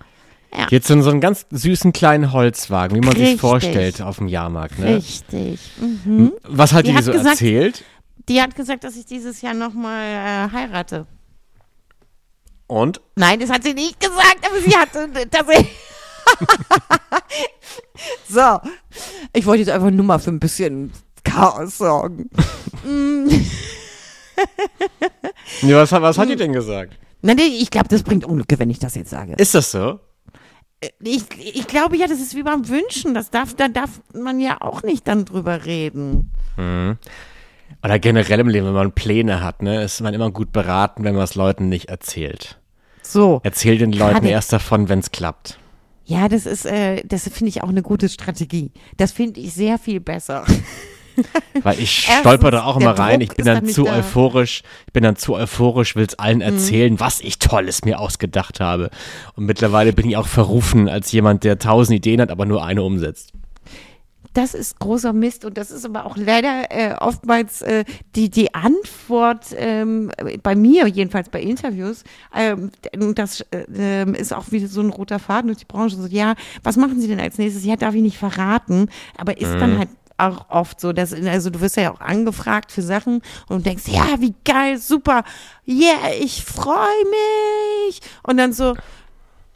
Ja, 0.56 0.66
Jetzt 0.68 0.90
in 0.90 1.02
so 1.02 1.10
einen 1.10 1.20
ganz 1.20 1.46
süßen 1.50 1.92
kleinen 1.92 2.32
Holzwagen, 2.32 2.96
wie 2.96 3.06
man 3.06 3.16
sich 3.16 3.40
vorstellt 3.40 4.02
auf 4.02 4.18
dem 4.18 4.28
Jahrmarkt. 4.28 4.78
Ne? 4.78 4.96
richtig. 4.96 5.60
Mhm. 5.80 6.32
Was 6.42 6.72
hat 6.72 6.86
Die 6.86 6.92
die, 6.92 7.02
so 7.02 7.12
gesagt- 7.12 7.28
erzählt? 7.40 7.84
Die 8.28 8.42
hat 8.42 8.54
gesagt, 8.54 8.84
dass 8.84 8.96
ich 8.96 9.06
dieses 9.06 9.40
Jahr 9.42 9.54
nochmal 9.54 10.04
äh, 10.04 10.52
heirate. 10.52 11.06
Und? 12.66 13.00
Nein, 13.16 13.40
das 13.40 13.50
hat 13.50 13.64
sie 13.64 13.74
nicht 13.74 13.98
gesagt, 13.98 14.38
aber 14.46 14.60
sie 14.60 14.76
hat 14.76 14.90
tatsächlich. 15.30 15.68
so, 18.28 18.58
ich 19.32 19.46
wollte 19.46 19.60
jetzt 19.62 19.70
einfach 19.70 19.90
nur 19.90 20.04
mal 20.04 20.18
für 20.18 20.30
ein 20.30 20.40
bisschen 20.40 20.92
Chaos 21.24 21.78
sorgen. 21.78 22.30
Nee, 25.62 25.74
was, 25.74 25.92
hat- 25.92 26.00
was 26.02 26.16
hat 26.16 26.28
die 26.30 26.36
denn 26.36 26.52
gesagt? 26.52 26.96
Nein, 27.20 27.38
ich 27.38 27.70
glaube, 27.70 27.88
das 27.88 28.02
bringt 28.02 28.24
Unglücke, 28.24 28.58
wenn 28.58 28.70
ich 28.70 28.78
das 28.78 28.94
jetzt 28.94 29.10
sage. 29.10 29.34
Ist 29.36 29.54
das 29.54 29.70
so? 29.70 30.00
Ich, 31.02 31.24
ich 31.38 31.66
glaube 31.66 31.98
ja, 31.98 32.06
das 32.06 32.20
ist 32.20 32.34
wie 32.34 32.42
beim 32.42 32.66
Wünschen. 32.68 33.12
Das 33.12 33.28
darf, 33.30 33.54
da 33.54 33.68
darf 33.68 34.00
man 34.14 34.40
ja 34.40 34.56
auch 34.62 34.82
nicht 34.82 35.06
dann 35.06 35.26
drüber 35.26 35.66
reden. 35.66 36.30
Oder 36.56 37.98
generell 37.98 38.40
im 38.40 38.48
Leben, 38.48 38.66
wenn 38.66 38.72
man 38.72 38.92
Pläne 38.92 39.42
hat, 39.42 39.60
ne, 39.62 39.82
ist 39.82 40.00
man 40.00 40.14
immer 40.14 40.30
gut 40.30 40.52
beraten, 40.52 41.04
wenn 41.04 41.14
man 41.14 41.24
es 41.24 41.34
Leuten 41.34 41.68
nicht 41.68 41.90
erzählt. 41.90 42.58
So. 43.02 43.40
Erzähl 43.42 43.76
den 43.76 43.92
Leuten 43.92 44.24
erst 44.24 44.52
davon, 44.54 44.88
wenn 44.88 45.00
es 45.00 45.10
klappt. 45.10 45.58
Ja, 46.10 46.28
das 46.28 46.44
ist, 46.44 46.66
äh, 46.66 47.04
das 47.06 47.28
finde 47.28 47.50
ich 47.50 47.62
auch 47.62 47.68
eine 47.68 47.82
gute 47.82 48.08
Strategie. 48.08 48.72
Das 48.96 49.12
finde 49.12 49.38
ich 49.38 49.52
sehr 49.54 49.78
viel 49.78 50.00
besser. 50.00 50.44
Weil 51.62 51.78
ich 51.78 52.00
stolper 52.02 52.50
da 52.50 52.64
auch 52.64 52.80
immer 52.80 52.98
rein. 52.98 53.20
Ich 53.20 53.28
bin 53.28 53.46
dann 53.46 53.64
zu 53.66 53.84
da. 53.84 53.92
Mhm. 53.92 53.98
euphorisch. 53.98 54.62
Ich 54.88 54.92
bin 54.92 55.04
dann 55.04 55.14
zu 55.14 55.34
euphorisch, 55.36 55.94
will 55.94 56.04
es 56.04 56.18
allen 56.18 56.40
erzählen, 56.40 56.98
was 56.98 57.20
ich 57.20 57.38
Tolles 57.38 57.84
mir 57.84 58.00
ausgedacht 58.00 58.58
habe. 58.58 58.90
Und 59.36 59.46
mittlerweile 59.46 59.92
bin 59.92 60.08
ich 60.08 60.16
auch 60.16 60.26
verrufen 60.26 60.88
als 60.88 61.12
jemand, 61.12 61.44
der 61.44 61.60
tausend 61.60 61.96
Ideen 61.96 62.20
hat, 62.20 62.32
aber 62.32 62.44
nur 62.44 62.64
eine 62.64 62.82
umsetzt. 62.82 63.32
Das 64.32 64.54
ist 64.54 64.78
großer 64.78 65.12
Mist 65.12 65.44
und 65.44 65.58
das 65.58 65.70
ist 65.70 65.84
aber 65.84 66.06
auch 66.06 66.16
leider 66.16 66.70
äh, 66.70 66.94
oftmals 66.94 67.62
äh, 67.62 67.84
die, 68.14 68.30
die 68.30 68.54
Antwort 68.54 69.46
ähm, 69.56 70.12
bei 70.42 70.54
mir, 70.54 70.86
jedenfalls 70.86 71.28
bei 71.28 71.40
Interviews. 71.40 72.04
Ähm, 72.34 72.70
das 73.14 73.44
äh, 73.52 74.10
ist 74.12 74.32
auch 74.32 74.52
wieder 74.52 74.68
so 74.68 74.80
ein 74.82 74.90
roter 74.90 75.18
Faden 75.18 75.48
durch 75.48 75.58
die 75.58 75.64
Branche. 75.64 75.96
So, 75.96 76.06
ja, 76.06 76.34
was 76.62 76.76
machen 76.76 77.00
Sie 77.00 77.08
denn 77.08 77.18
als 77.18 77.38
nächstes? 77.38 77.64
Ja, 77.64 77.74
darf 77.74 77.94
ich 77.94 78.02
nicht 78.02 78.18
verraten, 78.18 78.88
aber 79.16 79.36
ist 79.36 79.52
dann 79.54 79.78
halt 79.78 79.88
auch 80.20 80.50
oft 80.50 80.80
so, 80.80 80.92
dass, 80.92 81.12
also 81.12 81.50
du 81.50 81.60
wirst 81.60 81.76
ja 81.76 81.92
auch 81.92 82.00
angefragt 82.00 82.70
für 82.72 82.82
Sachen 82.82 83.22
und 83.48 83.66
denkst, 83.66 83.84
ja, 83.86 84.20
wie 84.20 84.34
geil, 84.44 84.78
super, 84.78 85.24
yeah, 85.66 86.12
ich 86.20 86.44
freue 86.44 86.76
mich. 87.86 88.00
Und 88.22 88.36
dann 88.36 88.52
so, 88.52 88.76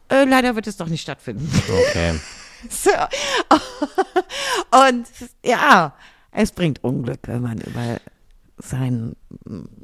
äh, 0.09 0.25
leider 0.25 0.55
wird 0.55 0.67
es 0.67 0.77
doch 0.77 0.87
nicht 0.87 1.01
stattfinden. 1.01 1.49
Okay. 1.69 2.19
So. 2.69 2.89
Und 4.87 5.07
ja, 5.45 5.93
es 6.31 6.51
bringt 6.51 6.83
Unglück, 6.83 7.19
wenn 7.23 7.41
man 7.41 7.59
über 7.59 7.99
sein, 8.57 9.15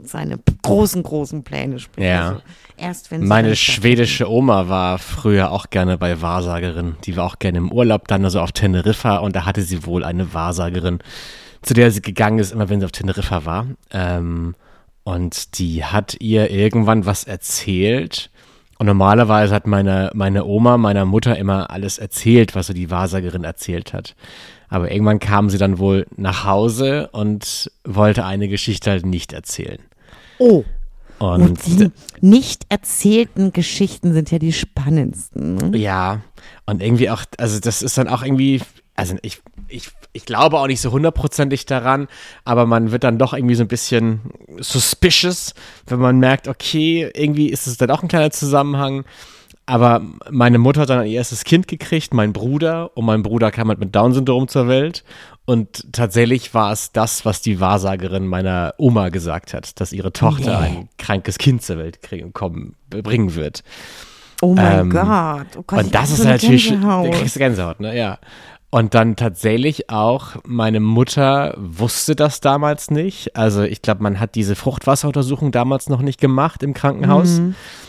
seine 0.02 0.40
großen, 0.62 1.04
großen 1.04 1.44
Pläne 1.44 1.80
spricht. 1.80 2.08
Ja. 2.08 2.30
Also 2.30 2.42
erst 2.78 3.12
wenn 3.12 3.28
Meine 3.28 3.56
schwedische 3.56 4.30
Oma 4.30 4.70
war 4.70 4.98
früher 4.98 5.52
auch 5.52 5.70
gerne 5.70 5.98
bei 5.98 6.22
Wahrsagerin. 6.22 6.96
Die 7.04 7.18
war 7.18 7.26
auch 7.26 7.40
gerne 7.40 7.58
im 7.58 7.72
Urlaub, 7.72 8.08
dann 8.08 8.24
also 8.24 8.40
auf 8.40 8.52
Teneriffa 8.52 9.18
und 9.18 9.36
da 9.36 9.46
hatte 9.46 9.62
sie 9.62 9.86
wohl 9.86 10.04
eine 10.04 10.34
Wahrsagerin, 10.34 11.00
zu 11.62 11.74
der 11.74 11.92
sie 11.92 12.02
gegangen 12.02 12.40
ist, 12.40 12.54
immer 12.54 12.70
wenn 12.70 12.80
sie 12.80 12.86
auf 12.86 12.92
Teneriffa 12.92 13.46
war. 13.46 13.68
Ähm, 13.92 14.56
und 15.04 15.58
die 15.60 15.84
hat 15.84 16.16
ihr 16.20 16.50
irgendwann 16.52 17.06
was 17.06 17.24
erzählt. 17.26 18.30
Und 18.82 18.88
normalerweise 18.88 19.54
hat 19.54 19.68
meine, 19.68 20.10
meine 20.16 20.44
Oma 20.44 20.76
meiner 20.80 21.06
Mutter 21.06 21.38
immer 21.38 21.70
alles 21.70 22.00
erzählt, 22.00 22.56
was 22.56 22.66
so 22.66 22.74
die 22.74 22.90
Wahrsagerin 22.90 23.44
erzählt 23.44 23.94
hat. 23.94 24.16
Aber 24.70 24.90
irgendwann 24.90 25.20
kam 25.20 25.52
sie 25.52 25.60
dann 25.60 25.78
wohl 25.78 26.08
nach 26.16 26.46
Hause 26.46 27.08
und 27.12 27.70
wollte 27.84 28.26
eine 28.26 28.48
Geschichte 28.48 28.90
halt 28.90 29.06
nicht 29.06 29.34
erzählen. 29.34 29.78
Oh, 30.40 30.64
Und, 31.20 31.42
und 31.44 31.68
die 31.68 31.92
nicht 32.22 32.66
erzählten 32.70 33.54
Geschichten 33.54 34.14
sind 34.14 34.32
ja 34.32 34.40
die 34.40 34.52
spannendsten. 34.52 35.58
ne? 35.58 35.78
Ja, 35.78 36.22
und 36.66 36.82
irgendwie 36.82 37.12
auch, 37.12 37.22
also 37.38 37.60
das 37.60 37.84
ist 37.84 38.00
dann 38.00 38.08
auch 38.08 38.24
irgendwie, 38.24 38.64
also 38.96 39.16
ich, 39.22 39.44
ich, 39.68 39.92
ich 40.14 40.26
glaube 40.26 40.60
auch 40.60 40.68
nicht 40.68 40.82
so 40.82 40.92
hundertprozentig 40.92 41.66
daran, 41.66 42.08
aber 42.44 42.66
man 42.66 42.92
wird 42.92 43.04
dann 43.04 43.18
doch 43.18 43.34
irgendwie 43.34 43.56
so 43.56 43.64
ein 43.64 43.68
bisschen 43.70 44.22
suspicious, 44.60 45.54
wenn 45.88 46.00
man 46.00 46.20
merkt, 46.20 46.48
okay, 46.48 47.10
irgendwie 47.16 47.50
ist 47.50 47.68
es 47.68 47.78
dann 47.78 47.92
auch 47.92 48.02
ein 48.04 48.10
kleiner 48.10 48.32
Zusammenhang. 48.32 49.06
Aber 49.68 50.02
meine 50.30 50.58
Mutter 50.58 50.82
hat 50.82 50.90
dann 50.90 51.06
ihr 51.06 51.14
erstes 51.14 51.44
Kind 51.46 51.68
gekriegt, 51.68 52.14
mein 52.14 52.34
Bruder, 52.34 52.92
und 52.98 53.06
mein 53.06 53.24
Bruder 53.24 53.52
kam 53.52 53.70
halt 53.70 53.80
mit 53.80 53.96
Down-Syndrom 53.96 54.48
zur 54.48 54.68
Welt. 54.68 55.04
Und 55.46 55.88
tatsächlich 55.94 56.54
war 56.54 56.72
es 56.72 56.92
das, 56.92 57.26
was 57.26 57.42
die 57.42 57.60
Wahrsagerin 57.60 58.28
meiner 58.28 58.74
Oma 58.78 59.10
gesagt 59.10 59.54
hat, 59.54 59.80
dass 59.80 59.94
ihre 59.94 60.12
Tochter 60.12 60.60
Nee. 60.62 60.66
ein 60.68 60.90
krankes 60.98 61.38
Kind 61.38 61.62
zur 61.62 61.78
Welt 61.78 62.02
kriegen, 62.02 62.34
kommen, 62.34 62.76
bringen 62.90 63.36
wird. 63.36 63.64
Oh 64.42 64.56
mein 64.56 64.80
Ähm, 64.80 64.90
Gott. 64.90 65.48
Oh 65.58 65.64
Gott, 65.66 65.84
und 65.86 65.96
das 65.96 66.10
ist 66.12 66.18
so 66.18 66.28
natürlich, 66.28 66.70
da 66.70 67.08
kriegst 67.10 67.36
du 67.36 67.40
Gänsehaut, 67.40 67.80
ne? 67.80 67.96
Ja. 67.96 68.18
Und 68.74 68.94
dann 68.94 69.18
tatsächlich 69.18 69.90
auch, 69.90 70.38
meine 70.46 70.80
Mutter 70.80 71.54
wusste 71.58 72.16
das 72.16 72.40
damals 72.40 72.90
nicht. 72.90 73.36
Also 73.36 73.64
ich 73.64 73.82
glaube, 73.82 74.02
man 74.02 74.18
hat 74.22 74.36
diese 74.36 74.56
Fruchtwasseruntersuchung 74.56 75.52
damals 75.52 75.90
noch 75.90 76.02
nicht 76.02 76.22
gemacht 76.22 76.64
im 76.64 76.74
Krankenhaus. 76.74 77.42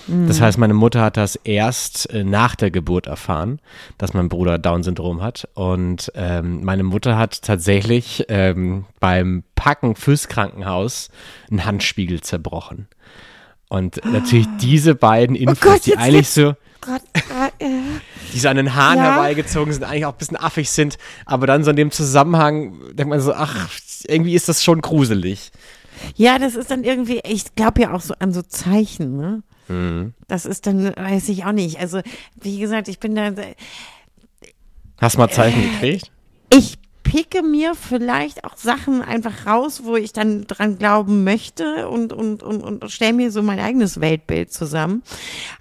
Mhm. 0.09 0.27
Das 0.27 0.40
heißt, 0.40 0.59
meine 0.59 0.75
Mutter 0.75 1.01
hat 1.01 1.16
das 1.16 1.37
erst 1.37 2.12
äh, 2.12 2.25
nach 2.25 2.57
der 2.57 2.73
Geburt 2.73 3.07
erfahren, 3.07 3.61
dass 3.97 4.12
mein 4.12 4.29
Bruder 4.29 4.59
Down-Syndrom 4.59 5.23
hat. 5.23 5.49
Und 5.55 6.11
ähm, 6.16 6.64
meine 6.64 6.83
Mutter 6.83 7.16
hat 7.16 7.42
tatsächlich 7.42 8.25
ähm, 8.29 8.87
beim 8.99 9.45
Packen 9.55 9.95
fürs 9.95 10.27
Krankenhaus 10.27 11.11
einen 11.49 11.64
Handspiegel 11.64 12.23
zerbrochen. 12.23 12.88
Und 13.68 14.05
natürlich 14.05 14.49
diese 14.61 14.97
beiden 14.97 15.37
Infos, 15.37 15.59
Oh 15.62 15.71
Gott, 15.71 15.87
die 15.87 15.97
eigentlich 15.97 16.29
so 16.29 16.55
Gott, 16.83 17.03
äh, 17.59 17.68
die 18.35 18.38
so 18.38 18.49
an 18.49 18.57
den 18.57 18.75
Haaren 18.75 18.99
Ja. 18.99 19.05
herbeigezogen 19.14 19.73
sind, 19.73 19.85
eigentlich 19.85 20.05
auch 20.05 20.12
ein 20.12 20.18
bisschen 20.18 20.37
affig 20.37 20.68
sind, 20.71 20.99
aber 21.25 21.47
dann 21.47 21.64
so 21.64 21.71
in 21.71 21.77
dem 21.77 21.90
Zusammenhang 21.92 22.79
denkt 22.95 23.09
man 23.09 23.21
so, 23.21 23.33
ach, 23.33 23.71
irgendwie 24.09 24.35
ist 24.35 24.49
das 24.49 24.62
schon 24.62 24.81
gruselig. 24.83 25.51
Ja, 26.16 26.38
das 26.38 26.57
ist 26.57 26.71
dann 26.71 26.83
irgendwie, 26.85 27.21
ich 27.25 27.55
glaube 27.55 27.83
ja 27.83 27.92
auch 27.95 28.01
so 28.01 28.14
an 28.18 28.33
so 28.33 28.42
Zeichen, 28.42 29.16
ne? 29.16 29.42
Mhm. 29.68 30.14
Das 30.27 30.45
ist 30.45 30.66
dann, 30.66 30.85
weiß 30.97 31.29
ich 31.29 31.45
auch 31.45 31.53
nicht. 31.53 31.79
Also, 31.79 32.01
wie 32.40 32.59
gesagt, 32.59 32.88
ich 32.88 32.99
bin 32.99 33.14
da, 33.14 33.31
Hast 35.01 35.14
du 35.14 35.18
mal 35.18 35.31
Zeichen 35.31 35.62
Äh. 35.62 35.68
gekriegt? 35.68 36.11
ich 36.53 36.79
picke 37.12 37.42
mir 37.42 37.75
vielleicht 37.75 38.42
auch 38.44 38.57
Sachen 38.57 39.03
einfach 39.03 39.44
raus, 39.44 39.83
wo 39.85 39.96
ich 39.96 40.14
dann 40.14 40.46
dran 40.46 40.79
glauben 40.79 41.25
möchte 41.25 41.90
und, 41.90 42.11
und, 42.14 42.42
und, 42.42 42.62
und 42.62 42.90
stelle 42.90 43.12
mir 43.12 43.31
so 43.31 43.42
mein 43.42 43.61
eigenes 43.61 44.01
Weltbild 44.01 44.51
zusammen. 44.51 45.03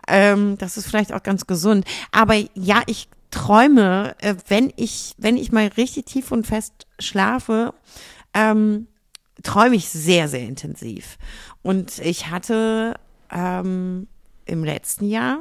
Ähm, 0.07 0.57
das 0.59 0.77
ist 0.77 0.87
vielleicht 0.87 1.11
auch 1.11 1.23
ganz 1.23 1.47
gesund. 1.47 1.83
Aber 2.13 2.35
ja, 2.53 2.83
ich 2.85 3.09
träume, 3.31 4.15
äh, 4.19 4.35
wenn 4.47 4.71
ich, 4.77 5.13
wenn 5.17 5.35
ich 5.35 5.51
mal 5.51 5.67
richtig 5.75 6.05
tief 6.05 6.31
und 6.31 6.47
fest 6.47 6.87
schlafe, 6.99 7.73
ähm, 8.33 8.87
träume 9.43 9.75
ich 9.75 9.89
sehr, 9.89 10.29
sehr 10.29 10.47
intensiv. 10.47 11.17
Und 11.63 11.99
ich 11.99 12.29
hatte 12.29 12.95
ähm, 13.29 14.07
im 14.45 14.63
letzten 14.63 15.05
Jahr 15.09 15.39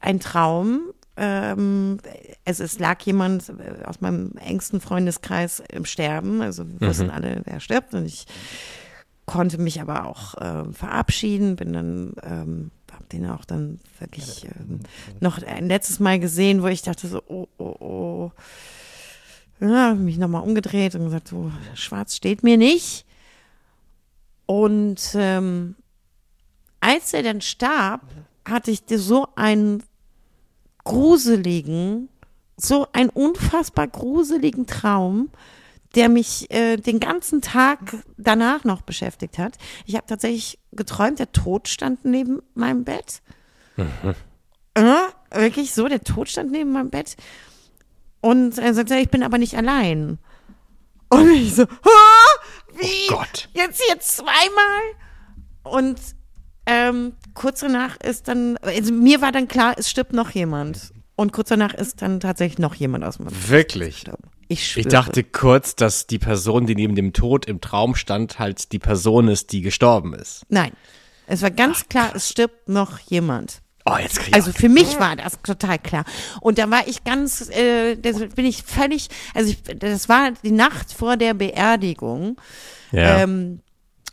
einen 0.00 0.20
Traum. 0.20 0.84
Ähm, 1.22 1.98
es, 2.46 2.60
es 2.60 2.78
lag 2.78 3.02
jemand 3.02 3.50
äh, 3.50 3.84
aus 3.84 4.00
meinem 4.00 4.32
engsten 4.36 4.80
Freundeskreis 4.80 5.62
im 5.70 5.84
Sterben. 5.84 6.40
Also 6.40 6.64
wir 6.66 6.88
wussten 6.88 7.10
alle, 7.10 7.42
wer 7.44 7.60
stirbt. 7.60 7.92
Und 7.92 8.06
ich 8.06 8.24
konnte 9.26 9.58
mich 9.58 9.82
aber 9.82 10.06
auch 10.06 10.34
ähm, 10.40 10.72
verabschieden, 10.72 11.56
bin 11.56 11.74
dann, 11.74 12.14
ähm, 12.22 12.70
hab 12.90 13.06
den 13.10 13.26
auch 13.26 13.44
dann 13.44 13.80
wirklich 13.98 14.46
ähm, 14.46 14.80
noch 15.20 15.42
ein 15.42 15.68
letztes 15.68 16.00
Mal 16.00 16.18
gesehen, 16.18 16.62
wo 16.62 16.68
ich 16.68 16.80
dachte 16.80 17.06
so, 17.06 17.22
oh, 17.28 17.46
oh, 17.58 17.76
oh. 17.80 18.32
Ja, 19.60 19.92
mich 19.92 20.16
nochmal 20.16 20.42
umgedreht 20.42 20.94
und 20.94 21.04
gesagt, 21.04 21.28
so, 21.28 21.52
schwarz 21.74 22.16
steht 22.16 22.42
mir 22.42 22.56
nicht. 22.56 23.04
Und 24.46 25.12
ähm, 25.16 25.76
als 26.80 27.12
er 27.12 27.22
dann 27.22 27.42
starb, 27.42 28.00
hatte 28.48 28.70
ich 28.70 28.84
so 28.88 29.28
einen 29.36 29.82
gruseligen, 30.84 32.08
so 32.56 32.86
einen 32.92 33.10
unfassbar 33.10 33.88
gruseligen 33.88 34.66
Traum, 34.66 35.30
der 35.94 36.08
mich 36.08 36.50
äh, 36.52 36.76
den 36.76 37.00
ganzen 37.00 37.40
Tag 37.42 37.78
danach 38.16 38.64
noch 38.64 38.82
beschäftigt 38.82 39.38
hat. 39.38 39.56
Ich 39.86 39.96
habe 39.96 40.06
tatsächlich 40.06 40.58
geträumt, 40.72 41.18
der 41.18 41.32
Tod 41.32 41.68
stand 41.68 42.04
neben 42.04 42.40
meinem 42.54 42.84
Bett. 42.84 43.22
Äh, 44.74 44.84
wirklich 45.32 45.72
so, 45.72 45.88
der 45.88 46.02
Tod 46.02 46.28
stand 46.28 46.52
neben 46.52 46.70
meinem 46.72 46.90
Bett. 46.90 47.16
Und 48.20 48.58
er 48.58 48.74
sagte, 48.74 48.96
ich 48.96 49.10
bin 49.10 49.22
aber 49.22 49.38
nicht 49.38 49.56
allein. 49.56 50.18
Und 51.08 51.30
ich 51.30 51.54
so, 51.56 51.62
"Ah, 51.62 52.40
wie? 52.76 53.08
Gott. 53.08 53.48
Jetzt 53.52 53.82
hier 53.84 53.98
zweimal? 53.98 54.82
Und 55.64 55.98
ähm, 56.70 57.12
kurz 57.34 57.60
danach 57.60 57.96
ist 57.96 58.28
dann, 58.28 58.56
also 58.58 58.92
mir 58.92 59.20
war 59.20 59.32
dann 59.32 59.48
klar, 59.48 59.74
es 59.76 59.90
stirbt 59.90 60.12
noch 60.12 60.30
jemand. 60.30 60.92
Und 61.16 61.32
kurz 61.32 61.48
danach 61.48 61.74
ist 61.74 62.00
dann 62.00 62.20
tatsächlich 62.20 62.58
noch 62.58 62.74
jemand 62.74 63.04
aus 63.04 63.18
meinem 63.18 63.34
Wirklich? 63.48 63.96
gestorben. 63.96 64.30
Ich 64.48 64.66
schwöre. 64.66 64.86
Ich 64.86 64.90
dachte 64.90 65.22
kurz, 65.22 65.76
dass 65.76 66.06
die 66.06 66.18
Person, 66.18 66.66
die 66.66 66.74
neben 66.74 66.94
dem 66.94 67.12
Tod 67.12 67.46
im 67.46 67.60
Traum 67.60 67.94
stand, 67.94 68.38
halt 68.38 68.72
die 68.72 68.78
Person 68.78 69.28
ist, 69.28 69.52
die 69.52 69.60
gestorben 69.60 70.14
ist. 70.14 70.44
Nein. 70.48 70.72
Es 71.26 71.42
war 71.42 71.50
ganz 71.50 71.88
klar, 71.88 72.12
es 72.16 72.28
stirbt 72.28 72.68
noch 72.68 72.98
jemand. 72.98 73.60
Oh, 73.84 73.96
Also 74.32 74.52
für 74.52 74.68
mich 74.68 74.98
war 74.98 75.16
das 75.16 75.38
total 75.42 75.78
klar. 75.78 76.04
Und 76.40 76.58
da 76.58 76.70
war 76.70 76.86
ich 76.88 77.04
ganz, 77.04 77.48
äh, 77.50 77.96
das 77.96 78.18
bin 78.34 78.44
ich 78.44 78.62
völlig, 78.62 79.08
also 79.34 79.50
ich, 79.50 79.62
das 79.78 80.08
war 80.08 80.32
die 80.42 80.50
Nacht 80.50 80.92
vor 80.92 81.16
der 81.16 81.34
Beerdigung. 81.34 82.36
ja. 82.92 83.22
Ähm, 83.22 83.60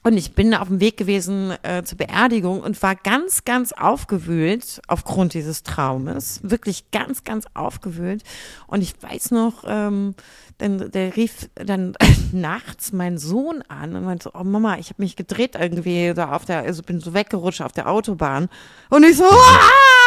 Und 0.08 0.16
ich 0.16 0.32
bin 0.32 0.54
auf 0.54 0.70
dem 0.70 0.80
Weg 0.80 0.96
gewesen 0.96 1.54
äh, 1.64 1.84
zur 1.84 1.98
Beerdigung 1.98 2.62
und 2.62 2.82
war 2.82 2.96
ganz, 2.96 3.44
ganz 3.44 3.74
aufgewühlt 3.74 4.80
aufgrund 4.88 5.34
dieses 5.34 5.64
Traumes. 5.64 6.40
Wirklich 6.44 6.92
ganz, 6.92 7.26
ganz 7.26 7.44
aufgewühlt. 7.54 8.24
Und 8.68 8.82
ich 8.82 8.94
weiß 9.04 9.32
noch, 9.32 9.66
ähm, 9.68 10.16
dann, 10.60 10.92
der 10.92 11.18
rief 11.18 11.50
dann 11.56 11.94
nachts 12.32 12.94
meinen 12.94 13.18
Sohn 13.18 13.62
an 13.68 13.98
und 13.98 14.06
meinte 14.06 14.32
oh 14.34 14.46
Mama, 14.46 14.78
ich 14.78 14.92
habe 14.92 15.04
mich 15.04 15.18
gedreht 15.18 15.58
irgendwie 15.60 16.14
da 16.16 16.32
auf 16.32 16.46
der, 16.46 16.60
also 16.60 16.84
bin 16.84 17.02
so 17.02 17.14
weggerutscht 17.14 17.60
auf 17.60 17.74
der 17.74 17.90
Autobahn. 17.90 18.48
Und 18.90 19.04
ich 19.04 19.18
so, 19.18 19.26
ah! 19.26 20.07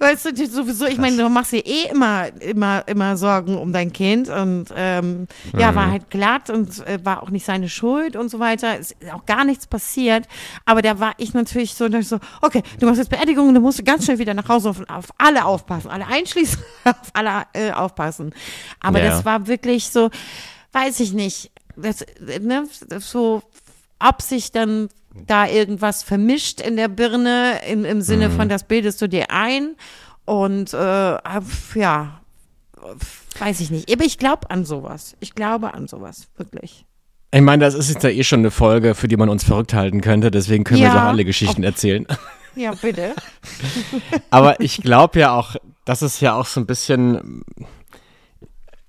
Weißt 0.00 0.26
du, 0.38 0.46
sowieso, 0.46 0.86
ich 0.86 0.98
meine, 0.98 1.16
du 1.16 1.28
machst 1.28 1.52
dir 1.52 1.64
eh 1.64 1.88
immer, 1.90 2.28
immer, 2.40 2.86
immer 2.88 3.16
Sorgen 3.16 3.56
um 3.56 3.72
dein 3.72 3.92
Kind 3.92 4.28
und 4.28 4.66
ähm, 4.76 5.26
ja, 5.56 5.74
war 5.74 5.90
halt 5.90 6.10
glatt 6.10 6.50
und 6.50 6.86
äh, 6.86 6.98
war 7.04 7.22
auch 7.22 7.30
nicht 7.30 7.44
seine 7.44 7.68
Schuld 7.68 8.16
und 8.16 8.28
so 8.30 8.38
weiter. 8.38 8.78
Ist 8.78 8.96
auch 9.12 9.26
gar 9.26 9.44
nichts 9.44 9.66
passiert. 9.66 10.26
Aber 10.64 10.82
da 10.82 10.98
war 11.00 11.12
ich 11.18 11.34
natürlich 11.34 11.74
so, 11.74 11.88
so, 12.02 12.18
okay, 12.40 12.62
du 12.80 12.86
machst 12.86 12.98
jetzt 12.98 13.10
Beerdigung, 13.10 13.52
du 13.54 13.60
musst 13.60 13.84
ganz 13.84 14.04
schnell 14.04 14.18
wieder 14.18 14.34
nach 14.34 14.48
Hause 14.48 14.70
auf, 14.70 14.80
auf 14.88 15.06
alle 15.18 15.44
aufpassen, 15.44 15.90
alle 15.90 16.06
einschließen, 16.06 16.62
auf 16.84 16.96
alle 17.12 17.44
äh, 17.52 17.72
aufpassen. 17.72 18.34
Aber 18.80 18.98
Ja. 19.02 19.10
das 19.10 19.24
war 19.24 19.46
wirklich 19.46 19.90
so, 19.90 20.10
weiß 20.72 21.00
ich 21.00 21.12
nicht, 21.12 21.50
das, 21.76 22.02
äh, 22.02 22.38
ne, 22.40 22.68
so, 22.98 23.42
ob 23.98 24.20
sich 24.22 24.52
dann 24.52 24.88
da 25.26 25.46
irgendwas 25.46 26.02
vermischt 26.02 26.60
in 26.60 26.76
der 26.76 26.88
Birne, 26.88 27.60
im, 27.68 27.84
im 27.84 28.00
Sinne 28.02 28.28
Mhm. 28.28 28.36
von, 28.36 28.48
das 28.48 28.64
bildest 28.64 29.00
du 29.02 29.08
dir 29.08 29.30
ein. 29.30 29.76
Und 30.24 30.72
äh, 30.74 30.76
ja, 30.78 32.20
weiß 33.38 33.60
ich 33.60 33.70
nicht. 33.70 33.92
Aber 33.92 34.04
ich 34.04 34.18
glaube 34.18 34.50
an 34.50 34.64
sowas. 34.64 35.16
Ich 35.20 35.34
glaube 35.34 35.74
an 35.74 35.86
sowas, 35.88 36.28
wirklich. 36.36 36.84
Ich 37.34 37.40
meine, 37.40 37.64
das 37.64 37.74
ist 37.74 37.88
jetzt 37.88 38.02
ja 38.04 38.10
eh 38.10 38.24
schon 38.24 38.40
eine 38.40 38.50
Folge, 38.50 38.94
für 38.94 39.08
die 39.08 39.16
man 39.16 39.28
uns 39.30 39.42
verrückt 39.44 39.72
halten 39.74 40.00
könnte, 40.02 40.30
deswegen 40.30 40.64
können 40.64 40.80
wir 40.80 40.88
Ja. 40.88 40.94
doch 40.94 41.02
alle 41.02 41.24
Geschichten 41.24 41.62
erzählen. 41.62 42.06
Ja, 42.54 42.72
bitte. 42.74 43.14
Aber 44.30 44.60
ich 44.60 44.82
glaube 44.82 45.18
ja 45.20 45.34
auch, 45.34 45.56
das 45.86 46.02
ist 46.02 46.20
ja 46.20 46.34
auch 46.34 46.44
so 46.44 46.60
ein 46.60 46.66
bisschen. 46.66 47.42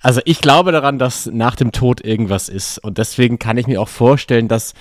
Also 0.01 0.19
ich 0.25 0.41
glaube 0.41 0.73
daran, 0.73 0.99
dass 0.99 1.27
nach 1.27 1.55
dem 1.55 1.71
Tod 1.71 2.03
irgendwas 2.03 2.49
ist. 2.49 2.77
Und 2.79 2.97
deswegen 2.97 3.39
kann 3.39 3.57
ich 3.57 3.65
mir 3.65 3.79
auch 3.81 3.87
vorstellen, 3.87 4.49
dass 4.49 4.73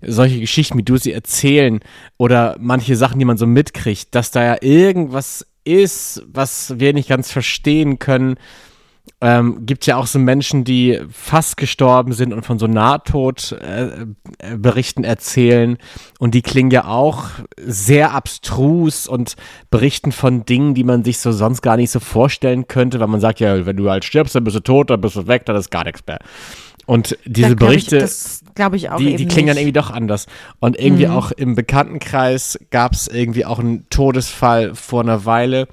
solche 0.00 0.40
Geschichten, 0.40 0.78
wie 0.78 0.82
du 0.84 0.96
sie 0.96 1.12
erzählen, 1.12 1.80
oder 2.16 2.56
manche 2.60 2.96
Sachen, 2.96 3.18
die 3.18 3.24
man 3.24 3.38
so 3.38 3.46
mitkriegt, 3.46 4.14
dass 4.14 4.30
da 4.30 4.44
ja 4.44 4.56
irgendwas 4.60 5.46
ist, 5.64 6.22
was 6.26 6.78
wir 6.78 6.92
nicht 6.92 7.08
ganz 7.08 7.30
verstehen 7.30 7.98
können. 7.98 8.36
Ähm, 9.20 9.66
gibt 9.66 9.86
ja 9.86 9.96
auch 9.96 10.06
so 10.06 10.18
Menschen, 10.18 10.62
die 10.62 11.00
fast 11.10 11.56
gestorben 11.56 12.12
sind 12.12 12.32
und 12.32 12.46
von 12.46 12.58
so 12.58 12.66
Nahtod-Berichten 12.68 14.14
äh, 14.38 14.56
Berichten 14.56 15.02
erzählen. 15.02 15.76
Und 16.20 16.34
die 16.34 16.42
klingen 16.42 16.70
ja 16.70 16.84
auch 16.84 17.30
sehr 17.56 18.12
abstrus 18.12 19.08
und 19.08 19.34
berichten 19.70 20.12
von 20.12 20.44
Dingen, 20.44 20.74
die 20.74 20.84
man 20.84 21.04
sich 21.04 21.18
so 21.18 21.32
sonst 21.32 21.62
gar 21.62 21.76
nicht 21.76 21.90
so 21.90 22.00
vorstellen 22.00 22.68
könnte, 22.68 23.00
weil 23.00 23.08
man 23.08 23.20
sagt 23.20 23.40
ja, 23.40 23.66
wenn 23.66 23.76
du 23.76 23.90
halt 23.90 24.04
stirbst, 24.04 24.36
dann 24.36 24.44
bist 24.44 24.56
du 24.56 24.60
tot, 24.60 24.90
dann 24.90 25.00
bist 25.00 25.16
du 25.16 25.26
weg, 25.26 25.46
dann 25.46 25.56
ist 25.56 25.70
gar 25.70 25.84
nichts 25.84 26.02
mehr. 26.06 26.20
Und 26.88 27.18
diese 27.26 27.54
glaub 27.54 27.68
Berichte 27.68 27.96
Ich, 27.96 28.02
das 28.02 28.44
glaube 28.54 28.76
ich 28.76 28.88
auch 28.88 28.96
die, 28.96 29.16
die 29.16 29.26
klingen 29.26 29.48
dann 29.48 29.56
nicht. 29.56 29.64
Mhm. 29.64 29.68
irgendwie 29.68 29.72
doch 29.78 29.90
anders. 29.90 30.26
Und 30.58 30.78
irgendwie 30.78 31.06
auch 31.06 31.32
im 31.32 31.54
Bekanntenkreis 31.54 32.58
gab 32.70 32.94
es 32.94 33.08
irgendwie 33.08 33.44
auch 33.44 33.58
einen 33.58 33.86
Todesfall 33.90 34.74
vor 34.74 35.02
einer 35.02 35.26
Weile. 35.26 35.68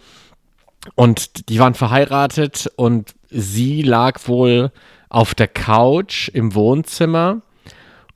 Und 0.96 1.48
die 1.48 1.58
waren 1.58 1.74
verheiratet 1.74 2.70
und 2.76 3.16
sie 3.30 3.82
lag 3.82 4.28
wohl 4.28 4.74
auf 5.08 5.34
der 5.34 5.48
Couch 5.48 6.28
im 6.34 6.54
Wohnzimmer 6.54 7.44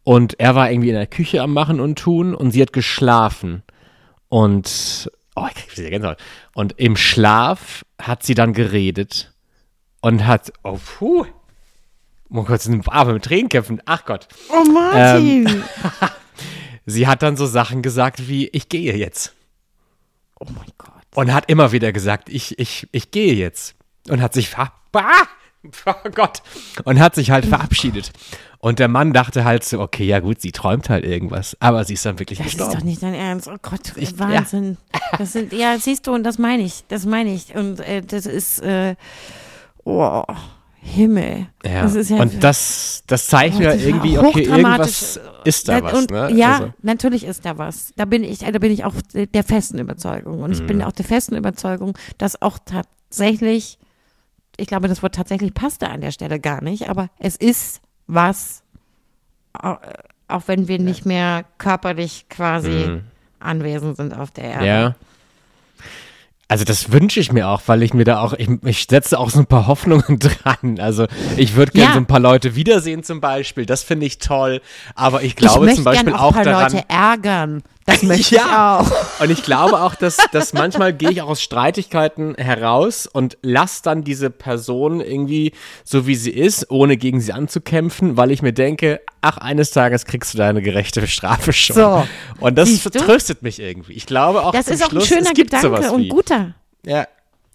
und 0.03 0.37
er 0.37 0.55
war 0.55 0.69
irgendwie 0.69 0.89
in 0.89 0.95
der 0.95 1.07
Küche 1.07 1.41
am 1.41 1.53
Machen 1.53 1.79
und 1.79 1.97
Tun 1.97 2.35
und 2.35 2.51
sie 2.51 2.61
hat 2.61 2.73
geschlafen. 2.73 3.63
Und, 4.27 5.09
oh, 5.37 5.45
ich 5.47 5.55
krieg 5.55 5.77
wieder 5.77 5.89
Gänsehaut. 5.89 6.17
Und 6.53 6.73
im 6.77 6.97
Schlaf 6.97 7.85
hat 7.97 8.23
sie 8.23 8.33
dann 8.33 8.51
geredet 8.51 9.33
und 10.01 10.27
hat, 10.27 10.51
oh, 10.63 10.77
puh. 10.97 11.25
Oh 12.31 12.43
Gott, 12.43 12.61
sind 12.61 12.87
aber 12.87 13.13
mit 13.13 13.23
Tränen 13.25 13.49
kämpfen. 13.49 13.81
Ach 13.85 14.05
Gott. 14.05 14.27
Oh, 14.49 14.63
Martin. 14.71 15.47
Ähm, 15.47 15.63
Sie 16.85 17.07
hat 17.07 17.21
dann 17.23 17.37
so 17.37 17.45
Sachen 17.45 17.81
gesagt 17.81 18.27
wie, 18.27 18.47
ich 18.47 18.69
gehe 18.69 18.95
jetzt. 18.95 19.33
oh 20.39 20.45
mein 20.55 20.67
Gott. 20.77 20.89
Und 21.15 21.33
hat 21.33 21.49
immer 21.49 21.71
wieder 21.71 21.91
gesagt, 21.91 22.29
ich, 22.29 22.57
ich, 22.59 22.87
ich 22.91 23.11
gehe 23.11 23.33
jetzt. 23.33 23.75
Und 24.09 24.21
hat 24.21 24.33
sich 24.33 24.49
ver... 24.49 24.71
Oh 25.85 26.09
Gott. 26.15 26.41
Und 26.85 26.99
hat 26.99 27.15
sich 27.15 27.31
halt 27.31 27.45
verabschiedet. 27.45 28.11
Und 28.59 28.79
der 28.79 28.87
Mann 28.87 29.11
dachte 29.13 29.43
halt 29.43 29.63
so, 29.65 29.81
okay, 29.81 30.05
ja 30.05 30.19
gut, 30.19 30.39
sie 30.39 30.51
träumt 30.53 30.89
halt 30.89 31.03
irgendwas. 31.03 31.57
Aber 31.59 31.83
sie 31.83 31.95
ist 31.95 32.05
dann 32.05 32.17
wirklich 32.19 32.37
Das 32.39 32.47
ist 32.47 32.53
gestorben. 32.53 32.77
doch 32.79 32.85
nicht 32.85 33.03
dein 33.03 33.13
Ernst. 33.13 33.47
Oh 33.47 33.57
Gott, 33.61 33.93
Ich- 33.97 34.17
Wahnsinn. 34.19 34.77
Das 35.17 35.33
sind, 35.33 35.51
ja, 35.51 35.77
siehst 35.77 36.07
du, 36.07 36.13
und 36.13 36.23
das 36.23 36.37
meine 36.37 36.63
ich. 36.63 36.85
Das 36.87 37.05
meine 37.05 37.33
ich. 37.33 37.53
Und 37.55 37.79
äh, 37.81 38.01
das 38.01 38.25
ist, 38.25 38.59
äh, 38.61 38.95
oh, 39.83 40.23
Himmel. 40.81 41.47
Ja. 41.65 41.81
Das 41.83 41.93
ist 41.95 42.09
ja 42.09 42.17
und 42.17 42.43
das, 42.43 43.03
das 43.07 43.27
das 43.27 43.43
ist 43.53 43.61
irgendwie, 43.85 44.13
ja 44.13 44.21
okay, 44.23 44.43
irgendwas 44.43 45.19
ist 45.43 45.67
da 45.67 45.77
Ja, 45.77 45.83
was. 45.83 45.93
und, 45.93 46.11
ne? 46.11 46.31
Ja, 46.33 46.53
Also, 46.53 46.73
natürlich 46.81 47.25
ist 47.25 47.45
da 47.45 47.57
was. 47.57 47.91
Da 47.97 48.05
bin 48.05 48.23
ich, 48.23 48.39
da 48.39 48.51
bin 48.59 48.71
ich 48.71 48.85
auch 48.85 48.93
der 49.13 49.43
festen 49.43 49.77
Überzeugung. 49.79 50.41
Und 50.41 50.51
ich 50.53 50.61
Mhm. 50.61 50.67
bin 50.67 50.81
auch 50.83 50.91
der 50.93 51.05
festen 51.05 51.35
Überzeugung, 51.35 51.97
dass 52.17 52.41
auch 52.41 52.57
tatsächlich, 52.63 53.77
ich 54.57 54.67
glaube, 54.67 54.87
das 54.87 55.03
Wort 55.03 55.15
tatsächlich 55.15 55.53
passt 55.53 55.81
da 55.81 55.87
an 55.87 56.01
der 56.01 56.11
Stelle 56.11 56.39
gar 56.39 56.63
nicht, 56.63 56.89
aber 56.89 57.09
es 57.19 57.35
ist 57.35 57.81
was, 58.07 58.63
au- 59.53 59.77
auch 60.27 60.43
wenn 60.47 60.67
wir 60.67 60.79
nicht 60.79 61.05
mehr 61.05 61.43
körperlich 61.57 62.27
quasi 62.29 63.01
anwesend 63.39 63.97
sind 63.97 64.13
auf 64.15 64.31
der 64.31 64.43
Erde. 64.45 64.59
Mhm. 64.61 64.65
ja. 64.67 64.95
Also 66.51 66.63
das 66.65 66.91
wünsche 66.91 67.19
ich 67.19 67.31
mir 67.31 67.47
auch, 67.47 67.61
weil 67.67 67.83
ich 67.83 67.93
mir 67.93 68.05
da 68.05 68.21
auch, 68.21 68.33
ich, 68.33 68.49
ich 68.65 68.87
setze 68.89 69.19
auch 69.19 69.29
so 69.29 69.37
ein 69.39 69.45
paar 69.45 69.67
Hoffnungen 69.67 70.17
dran. 70.19 70.79
Also 70.79 71.05
ich 71.37 71.55
würde 71.55 71.71
gerne 71.73 71.89
Ja. 71.89 71.93
so 71.93 71.99
ein 71.99 72.07
paar 72.07 72.19
Leute 72.19 72.55
wiedersehen 72.55 73.03
zum 73.03 73.21
Beispiel, 73.21 73.67
das 73.67 73.83
finde 73.83 74.07
ich 74.07 74.17
toll. 74.17 74.59
Aber 74.95 75.21
ich 75.21 75.35
glaube 75.35 75.69
ich 75.69 75.75
zum 75.75 75.83
Beispiel 75.83 76.11
auch 76.13 76.21
auch 76.21 76.27
ein 76.35 76.43
paar 76.43 76.43
daran. 76.45 76.71
Leute 76.73 76.85
ärgern. 76.89 77.63
Das 77.85 78.01
möchte 78.03 78.35
Ja. 78.35 78.81
ich 78.81 78.89
auch. 78.89 79.21
Und 79.21 79.29
ich 79.29 79.43
glaube 79.43 79.79
auch, 79.79 79.93
dass, 79.93 80.17
dass 80.31 80.53
manchmal 80.53 80.91
gehe 80.91 81.11
ich 81.11 81.21
auch 81.21 81.29
aus 81.29 81.41
Streitigkeiten 81.43 82.33
heraus 82.35 83.05
und 83.05 83.37
lasse 83.43 83.83
dann 83.83 84.03
diese 84.03 84.31
Person 84.31 85.01
irgendwie 85.01 85.53
so 85.83 86.07
wie 86.07 86.15
sie 86.15 86.31
ist, 86.31 86.71
ohne 86.71 86.97
gegen 86.97 87.21
sie 87.21 87.31
anzukämpfen, 87.31 88.17
weil 88.17 88.31
ich 88.31 88.41
mir 88.41 88.53
denke, 88.53 89.01
ach, 89.21 89.37
eines 89.37 89.71
Tages 89.71 90.05
kriegst 90.05 90.33
du 90.33 90.37
deine 90.37 90.61
gerechte 90.61 91.05
Strafe 91.07 91.53
schon. 91.53 91.75
So. 91.75 92.07
Und 92.39 92.57
das 92.57 92.83
tröstet 92.83 93.41
mich 93.41 93.59
irgendwie. 93.59 93.93
Ich 93.93 94.05
glaube 94.05 94.43
auch 94.43 94.51
Das 94.51 94.67
ist 94.67 94.81
auch 94.81 94.87
ein 94.87 94.91
Schluss, 94.91 95.07
schöner 95.07 95.21
es 95.29 95.33
gibt 95.33 95.51
Gedanke 95.51 95.91
und 95.91 96.09
guter. 96.09 96.55
Ja. 96.85 97.07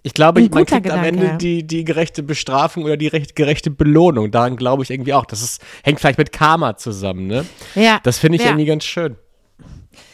Ich 0.07 0.13
glaube, 0.13 0.41
Ein 0.41 0.51
man 0.53 0.67
kriegt 0.67 0.73
am 0.91 1.03
Gedanke. 1.03 1.09
Ende 1.09 1.39
die, 1.39 1.67
die 1.67 1.83
gerechte 1.83 2.23
Bestrafung 2.23 2.85
oder 2.85 2.99
die 2.99 3.07
recht, 3.07 3.35
gerechte 3.35 3.71
Belohnung. 3.71 4.31
Daran 4.31 4.57
glaube 4.57 4.83
ich 4.83 4.91
irgendwie 4.91 5.15
auch. 5.15 5.25
Das 5.25 5.41
ist, 5.41 5.63
hängt 5.83 5.99
vielleicht 5.99 6.19
mit 6.19 6.31
Karma 6.31 6.77
zusammen, 6.77 7.27
ne? 7.27 7.47
Ja. 7.75 8.01
Das 8.03 8.19
finde 8.19 8.37
ich 8.37 8.43
ja. 8.43 8.51
irgendwie 8.51 8.67
ganz 8.67 8.85
schön. 8.85 9.17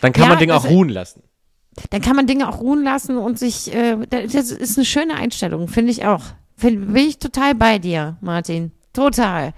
Dann 0.01 0.13
kann 0.13 0.25
Ja, 0.25 0.29
man 0.29 0.39
Dinge 0.39 0.55
auch 0.55 0.65
ruhen 0.65 0.91
lassen. 0.91 1.25
Dann 1.91 2.01
kann 2.03 2.15
man 2.15 2.29
Dinge 2.29 2.49
auch 2.49 2.61
ruhen 2.61 2.85
lassen 2.85 3.17
und 3.17 3.39
sich, 3.39 3.75
äh, 3.75 3.97
das 4.09 4.35
ist 4.53 4.79
eine 4.79 4.85
schöne 4.85 5.15
Einstellung, 5.15 5.67
finde 5.67 5.91
ich 5.91 6.05
auch. 6.05 6.23
Find, 6.57 6.93
bin 6.93 7.09
ich 7.09 7.19
total 7.19 7.55
bei 7.55 7.79
dir, 7.79 8.17
Martin. 8.21 8.71
Total. 8.93 9.55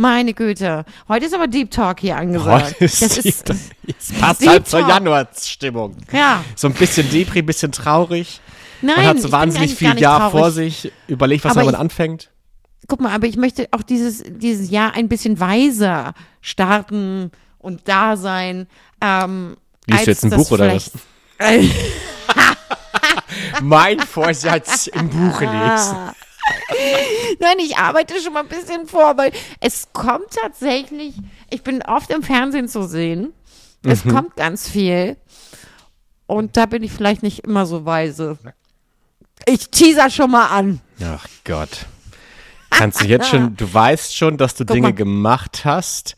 Meine 0.00 0.32
Güte. 0.32 0.84
Heute 1.08 1.26
ist 1.26 1.34
aber 1.34 1.48
Deep 1.48 1.72
Talk 1.72 1.98
hier 1.98 2.16
angesagt. 2.16 2.66
Heute 2.66 2.84
ist 2.84 3.02
das 3.02 3.18
die- 3.18 3.28
ist, 3.30 3.50
Es 3.98 4.12
passt 4.20 4.40
Deep 4.40 4.48
halt 4.48 4.68
zur 4.68 4.78
Talk. 4.80 4.90
Januarstimmung. 4.90 5.96
ja. 6.12 6.44
So 6.54 6.68
ein 6.68 6.74
bisschen 6.74 7.10
Depri, 7.10 7.42
bisschen 7.42 7.72
traurig. 7.72 8.40
Nein, 8.80 8.94
Man 8.96 9.06
hat 9.06 9.20
so 9.20 9.32
wahnsinnig 9.32 9.74
viel 9.74 9.98
Jahr 9.98 10.30
traurig. 10.30 10.40
vor 10.40 10.50
sich. 10.52 10.92
Überlegt, 11.08 11.44
was 11.44 11.50
Aber 11.56 11.64
man 11.64 11.74
ich- 11.74 11.80
anfängt. 11.80 12.30
Guck 12.86 13.00
mal, 13.00 13.12
aber 13.12 13.26
ich 13.26 13.36
möchte 13.36 13.66
auch 13.72 13.82
dieses, 13.82 14.22
dieses 14.24 14.70
Jahr 14.70 14.94
ein 14.94 15.08
bisschen 15.08 15.40
weiser 15.40 16.14
starten 16.42 17.32
und 17.58 17.88
da 17.88 18.16
sein. 18.16 18.68
Ähm, 19.00 19.56
Liest 19.86 20.06
du 20.06 20.10
jetzt 20.12 20.24
ein 20.24 20.30
Buch 20.30 20.48
oder 20.52 20.76
was? 20.76 20.92
Mein 23.62 23.98
Vorsatz 23.98 24.86
im 24.86 25.08
Buche 25.08 25.44
lesen. 25.44 25.96
Nein, 27.40 27.56
ich 27.60 27.76
arbeite 27.76 28.20
schon 28.20 28.32
mal 28.32 28.40
ein 28.42 28.48
bisschen 28.48 28.86
vor, 28.86 29.16
weil 29.16 29.32
es 29.60 29.88
kommt 29.92 30.30
tatsächlich, 30.30 31.14
ich 31.50 31.62
bin 31.62 31.82
oft 31.82 32.10
im 32.10 32.22
Fernsehen 32.22 32.68
zu 32.68 32.82
sehen. 32.86 33.32
Es 33.84 34.04
Mhm. 34.04 34.14
kommt 34.14 34.36
ganz 34.36 34.68
viel. 34.68 35.16
Und 36.26 36.56
da 36.56 36.66
bin 36.66 36.82
ich 36.82 36.92
vielleicht 36.92 37.22
nicht 37.22 37.40
immer 37.44 37.64
so 37.66 37.84
weise. 37.84 38.38
Ich 39.46 39.70
teaser 39.70 40.10
schon 40.10 40.30
mal 40.30 40.46
an. 40.48 40.80
Ach 41.02 41.26
Gott. 41.44 41.86
Kannst 42.70 43.00
du 43.00 43.06
jetzt 43.06 43.28
schon, 43.28 43.56
du 43.56 43.72
weißt 43.72 44.14
schon, 44.14 44.36
dass 44.36 44.54
du 44.54 44.64
Guck 44.66 44.74
Dinge 44.74 44.88
mal. 44.88 44.94
gemacht 44.94 45.62
hast, 45.64 46.16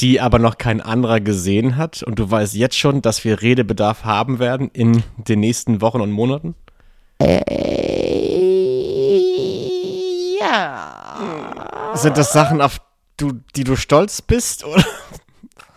die 0.00 0.20
aber 0.20 0.38
noch 0.38 0.58
kein 0.58 0.80
anderer 0.80 1.18
gesehen 1.20 1.76
hat. 1.76 2.02
Und 2.04 2.18
du 2.20 2.30
weißt 2.30 2.54
jetzt 2.54 2.78
schon, 2.78 3.02
dass 3.02 3.24
wir 3.24 3.42
Redebedarf 3.42 4.04
haben 4.04 4.38
werden 4.38 4.70
in 4.72 5.02
den 5.16 5.40
nächsten 5.40 5.80
Wochen 5.80 6.00
und 6.00 6.12
Monaten? 6.12 6.54
Äh, 7.20 7.38
ja. 10.40 11.92
Sind 11.94 12.16
das 12.16 12.32
Sachen, 12.32 12.60
auf 12.60 12.80
du, 13.16 13.40
die 13.56 13.64
du 13.64 13.76
stolz 13.76 14.22
bist? 14.22 14.64
Oder? 14.64 14.84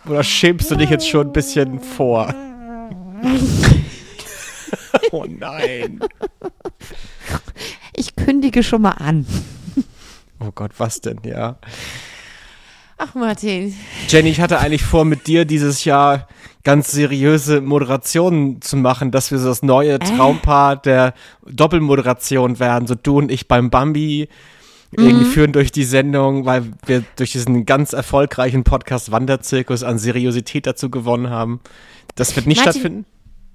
Oder 0.06 0.24
schämst 0.24 0.70
du 0.70 0.76
dich 0.76 0.90
jetzt 0.90 1.08
schon 1.08 1.28
ein 1.28 1.32
bisschen 1.32 1.80
vor? 1.80 2.34
oh 5.12 5.24
nein. 5.28 6.00
Ich 7.94 8.16
kündige 8.16 8.62
schon 8.62 8.82
mal 8.82 8.92
an. 8.92 9.26
Oh 10.40 10.50
Gott, 10.54 10.72
was 10.78 11.00
denn, 11.00 11.20
ja. 11.24 11.56
Ach, 12.98 13.14
Martin. 13.14 13.74
Jenny, 14.08 14.30
ich 14.30 14.40
hatte 14.40 14.58
eigentlich 14.58 14.82
vor, 14.82 15.04
mit 15.04 15.26
dir 15.26 15.44
dieses 15.44 15.84
Jahr 15.84 16.28
ganz 16.64 16.92
seriöse 16.92 17.60
Moderationen 17.60 18.60
zu 18.62 18.76
machen, 18.76 19.10
dass 19.10 19.30
wir 19.30 19.38
so 19.38 19.48
das 19.48 19.62
neue 19.62 19.98
Traumpaar 19.98 20.76
der 20.76 21.14
Doppelmoderation 21.46 22.60
werden. 22.60 22.86
So 22.86 22.94
du 22.94 23.18
und 23.18 23.30
ich 23.30 23.48
beim 23.48 23.70
Bambi. 23.70 24.28
Irgendwie 24.94 25.24
führen 25.24 25.52
durch 25.52 25.72
die 25.72 25.84
Sendung, 25.84 26.44
weil 26.44 26.64
wir 26.84 27.02
durch 27.16 27.32
diesen 27.32 27.64
ganz 27.64 27.94
erfolgreichen 27.94 28.62
Podcast 28.62 29.10
Wanderzirkus 29.10 29.82
an 29.82 29.96
Seriosität 29.96 30.66
dazu 30.66 30.90
gewonnen 30.90 31.30
haben. 31.30 31.60
Das 32.14 32.36
wird 32.36 32.46
nicht 32.46 32.58
Martin, 32.58 32.72
stattfinden. 32.72 33.06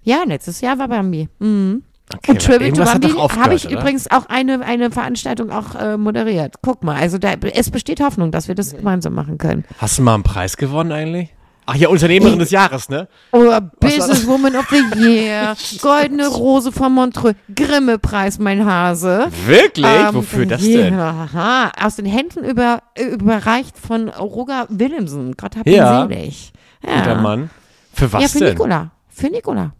Ja, 0.03 0.23
letztes 0.25 0.61
Jahr 0.61 0.77
war 0.77 0.87
Bambi. 0.87 1.27
Mhm. 1.39 1.83
Okay, 2.15 2.31
Und 2.31 2.41
Tribute 2.41 2.75
to 2.75 2.83
Bambi 2.83 3.09
habe 3.09 3.53
ich 3.53 3.67
oder? 3.67 3.79
übrigens 3.79 4.09
auch 4.09 4.25
eine, 4.27 4.65
eine 4.65 4.89
Veranstaltung 4.89 5.51
auch 5.51 5.75
äh, 5.75 5.97
moderiert. 5.97 6.55
Guck 6.61 6.83
mal, 6.83 6.95
also 6.95 7.19
da, 7.19 7.33
es 7.33 7.69
besteht 7.69 8.01
Hoffnung, 8.01 8.31
dass 8.31 8.47
wir 8.47 8.55
das 8.55 8.75
gemeinsam 8.75 9.13
machen 9.13 9.37
können. 9.37 9.63
Hast 9.77 9.99
du 9.99 10.03
mal 10.03 10.15
einen 10.15 10.23
Preis 10.23 10.57
gewonnen 10.57 10.91
eigentlich? 10.91 11.29
Ach 11.71 11.75
ja, 11.75 11.87
Unternehmerin 11.89 12.39
des 12.39 12.49
Jahres, 12.49 12.89
ne? 12.89 13.07
Oder 13.31 13.61
Businesswoman 13.61 14.55
of 14.55 14.65
the 14.69 14.83
Year, 14.99 15.55
Goldene 15.81 16.27
Rose 16.27 16.71
von 16.71 16.91
Montreux, 16.93 17.35
Grimme-Preis, 17.55 18.39
mein 18.39 18.65
Hase. 18.65 19.27
Wirklich? 19.45 19.85
Ähm, 19.85 20.15
Wofür 20.15 20.45
das 20.47 20.61
denn? 20.61 20.97
Ja, 20.97 21.27
aha. 21.31 21.71
aus 21.79 21.97
den 21.97 22.05
Händen 22.07 22.43
über, 22.43 22.81
überreicht 22.97 23.77
von 23.77 24.09
Roger 24.09 24.65
Willemsen. 24.69 25.35
Gott 25.37 25.55
hab 25.57 25.67
ihn 25.67 25.73
Ja. 25.73 26.07
selig. 26.07 26.51
Guter 26.81 27.07
Ja. 27.07 27.15
Mann. 27.21 27.49
Für 27.93 28.11
was 28.13 28.21
ja, 28.23 28.27
für 28.29 28.39
denn? 28.39 28.49
Nikola. 28.49 28.91
Für 29.09 29.27
Nikola. 29.29 29.71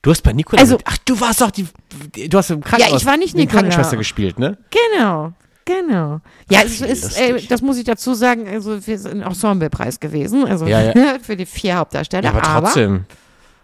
Du 0.00 0.10
hast 0.12 0.22
bei 0.22 0.32
Nikola. 0.32 0.60
Also- 0.62 0.76
mit- 0.76 0.84
Ach, 0.86 0.96
du 1.04 1.20
warst 1.20 1.40
doch 1.40 1.50
die. 1.50 1.66
du 2.28 2.38
hast 2.38 2.50
im 2.50 2.62
Krankenhaus. 2.62 3.02
ich 3.02 3.06
war 3.06 3.16
nicht 3.16 3.34
die 3.34 3.38
Nikola. 3.40 3.60
Krankenschwester 3.62 3.96
gespielt, 3.96 4.38
ne? 4.38 4.56
Genau. 4.94 5.32
Genau. 5.68 6.20
Ja, 6.50 6.60
es 6.64 6.80
ist, 6.80 7.20
äh, 7.20 7.40
das 7.48 7.60
muss 7.62 7.76
ich 7.76 7.84
dazu 7.84 8.14
sagen, 8.14 8.48
also 8.48 8.86
wir 8.86 8.98
sind 8.98 9.20
Ensemblepreis 9.22 10.00
gewesen, 10.00 10.46
also 10.46 10.66
Ja, 10.66 10.92
ja. 10.92 10.94
für 11.22 11.36
die 11.36 11.46
vier 11.46 11.76
Hauptdarsteller. 11.76 12.24
Ja, 12.24 12.30
aber 12.42 12.62
trotzdem. 12.62 13.04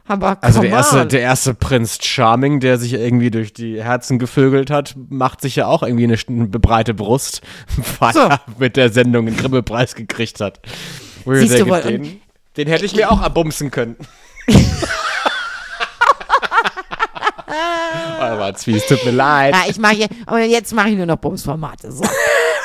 Aber, 0.07 0.29
aber 0.33 0.45
Also 0.45 0.61
der 0.61 0.71
erste, 0.71 1.07
der 1.07 1.21
erste 1.23 1.55
Prinz 1.55 1.99
Charming, 2.03 2.61
der 2.61 2.77
sich 2.77 2.93
irgendwie 2.93 3.31
durch 3.31 3.55
die 3.55 3.83
Herzen 3.83 4.19
gevögelt 4.19 4.71
hat, 4.71 4.95
macht 5.09 5.41
sich 5.41 5.57
ja 5.57 5.67
auch 5.67 5.83
irgendwie 5.83 6.05
eine, 6.05 6.19
eine 6.29 6.47
breite 6.47 6.93
Brust, 6.93 7.41
weil 8.01 8.13
So. 8.13 8.21
er 8.21 8.41
mit 8.59 8.77
der 8.77 8.91
Sendung 8.91 9.27
einen 9.27 9.37
Grimme-Preis 9.37 9.95
gekriegt 9.95 10.41
hat. 10.43 10.61
Siehst 11.25 11.59
du 11.59 11.69
wohl, 11.69 11.81
den, 11.81 12.21
den 12.59 12.69
hätte 12.69 12.85
ich 12.85 12.95
mir 12.95 13.11
auch 13.11 13.23
abbumsen 13.23 13.71
können. 13.71 13.97
Aber 17.47 18.55
Zwie, 18.55 18.77
es 18.77 18.87
tut 18.87 19.05
mir 19.05 19.11
leid. 19.13 19.55
ja, 19.55 19.63
ich 19.69 19.79
mache 19.79 20.09
aber 20.27 20.41
jetzt 20.45 20.73
mache 20.73 20.91
ich 20.91 20.97
nur 20.97 21.07
noch 21.07 21.17
Bumsformate. 21.17 21.93
So. 21.93 22.05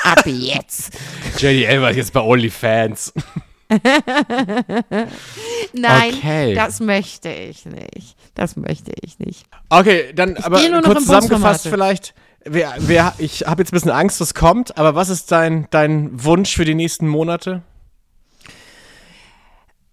Ab 0.03 0.25
jetzt. 0.25 0.91
JD 1.37 1.65
Elber 1.65 1.91
ist 1.91 1.97
jetzt 1.97 2.13
bei 2.13 2.21
OnlyFans. 2.21 3.13
Nein, 5.73 6.13
Okay. 6.15 6.55
das 6.55 6.79
möchte 6.79 7.29
ich 7.29 7.65
nicht. 7.65 8.15
Das 8.35 8.55
möchte 8.55 8.91
ich 9.01 9.19
nicht. 9.19 9.45
Okay, 9.69 10.11
dann 10.13 10.37
aber 10.37 10.59
nur 10.61 10.81
noch 10.81 10.83
kurz 10.83 10.99
zusammengefasst 11.05 11.67
vielleicht. 11.67 12.13
Wer, 12.45 12.73
wer, 12.79 13.13
ich 13.17 13.41
habe 13.45 13.61
jetzt 13.61 13.71
ein 13.71 13.75
bisschen 13.75 13.91
Angst, 13.91 14.21
was 14.21 14.33
kommt, 14.33 14.77
aber 14.77 14.95
was 14.95 15.09
ist 15.09 15.31
dein, 15.31 15.67
dein 15.71 16.23
Wunsch 16.23 16.55
für 16.55 16.63
die 16.65 16.73
nächsten 16.73 17.07
Monate? 17.07 17.61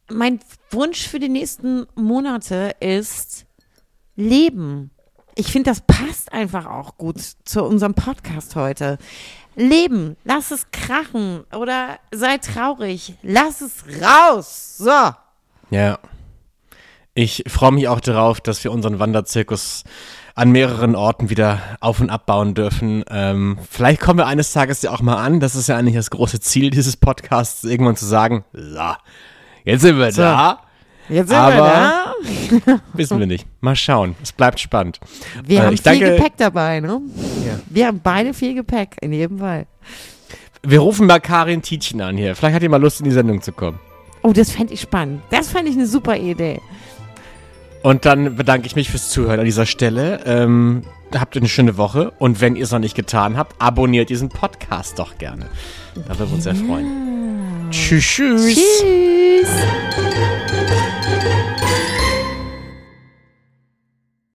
Mein 0.09 0.39
Wunsch 0.71 1.09
für 1.09 1.19
die 1.19 1.29
nächsten 1.29 1.87
Monate 1.97 2.71
ist 2.79 3.46
Leben. 4.17 4.91
Ich 5.35 5.53
finde, 5.53 5.71
das 5.71 5.83
passt 5.83 6.33
einfach 6.33 6.67
auch 6.67 6.97
gut 6.97 7.21
zu 7.45 7.63
unserem 7.63 7.95
Podcast 7.95 8.57
heute. 8.57 8.99
Leben, 9.55 10.17
lass 10.25 10.51
es 10.51 10.71
krachen 10.71 11.45
oder 11.55 11.99
sei 12.13 12.39
traurig, 12.39 13.15
lass 13.23 13.61
es 13.61 13.85
raus. 14.03 14.77
So. 14.79 15.11
Ja. 15.71 15.99
Ich 17.15 17.45
freue 17.47 17.73
mich 17.73 17.89
auch 17.89 18.01
darauf, 18.01 18.43
dass 18.43 18.63
wir 18.65 18.73
unseren 18.73 18.99
Wanderzirkus 18.99 19.85
an 20.35 20.51
mehreren 20.51 20.95
Orten 20.95 21.31
wieder 21.31 21.61
auf- 21.81 22.01
und 22.01 22.11
abbauen 22.11 22.53
dürfen. 22.53 23.05
Ähm, 23.09 23.59
vielleicht 23.71 24.03
kommen 24.03 24.19
wir 24.19 24.27
eines 24.27 24.53
Tages 24.53 24.83
ja 24.83 24.91
auch 24.91 25.01
mal 25.01 25.17
an. 25.17 25.41
Das 25.41 25.55
ist 25.55 25.67
ja 25.69 25.79
eigentlich 25.79 25.97
das 25.97 26.11
große 26.11 26.41
Ziel 26.41 26.69
dieses 26.69 26.99
Podcasts, 26.99 27.65
irgendwann 27.65 27.97
zu 27.97 28.05
sagen, 28.05 28.45
so, 28.53 28.93
jetzt 29.65 29.81
sind 29.81 29.99
wir 29.99 30.13
da. 30.13 30.66
Jetzt 31.09 31.29
sind 31.29 31.37
Aber- 31.39 31.55
wir 31.55 31.61
da. 32.67 32.81
Wissen 32.95 33.19
wir 33.19 33.27
nicht. 33.27 33.47
Mal 33.61 33.77
schauen. 33.77 34.15
Es 34.23 34.33
bleibt 34.33 34.59
spannend. 34.61 34.99
Wir 35.45 35.61
Äh, 35.61 35.63
haben 35.67 35.77
viel 35.77 35.85
danke- 35.85 36.17
Gepäck 36.17 36.33
dabei, 36.37 36.81
ne? 36.81 37.01
Ja. 37.47 37.61
Wir 37.71 37.87
haben 37.87 38.01
beide 38.03 38.35
viel 38.35 38.55
Gepäck, 38.55 38.97
in 39.01 39.13
jedem 39.13 39.39
Fall. 39.39 39.67
Wir 40.63 40.81
rufen 40.81 41.07
mal 41.07 41.21
Karin 41.21 41.63
Tietjen 41.63 42.01
an 42.01 42.17
hier. 42.17 42.35
Vielleicht 42.35 42.55
hat 42.57 42.63
die 42.63 42.69
mal 42.69 42.81
Lust, 42.81 42.99
in 43.01 43.05
die 43.05 43.13
Sendung 43.13 43.41
zu 43.41 43.53
kommen. 43.53 43.79
Oh, 44.23 44.33
das 44.33 44.51
fände 44.51 44.75
ich 44.75 44.81
spannend. 44.81 45.23
Das 45.31 45.49
fände 45.51 45.71
ich 45.71 45.77
eine 45.77 45.87
super 45.87 46.17
Idee. 46.17 46.61
Und 47.83 48.05
dann 48.05 48.35
bedanke 48.35 48.67
ich 48.67 48.75
mich 48.75 48.91
fürs 48.91 49.11
Zuhören 49.11 49.39
an 49.39 49.45
dieser 49.45 49.67
Stelle. 49.67 50.21
Ähm, 50.27 50.83
habt 51.15 51.37
eine 51.37 51.47
schöne 51.49 51.77
Woche. 51.77 52.11
Und 52.19 52.41
wenn 52.41 52.57
ihr 52.57 52.65
es 52.65 52.73
noch 52.73 52.81
nicht 52.81 52.97
getan 52.97 53.37
habt, 53.37 53.55
abonniert 53.63 54.11
diesen 54.11 54.29
Podcast 54.29 54.99
doch 54.99 55.19
gerne. 55.19 55.47
Da 55.95 56.19
würden 56.19 56.31
wir 56.31 56.35
uns 56.35 56.45
sehr 56.45 56.57
freuen. 56.57 57.36
Tschüss. 57.71 58.05
tschüss. 58.05 59.49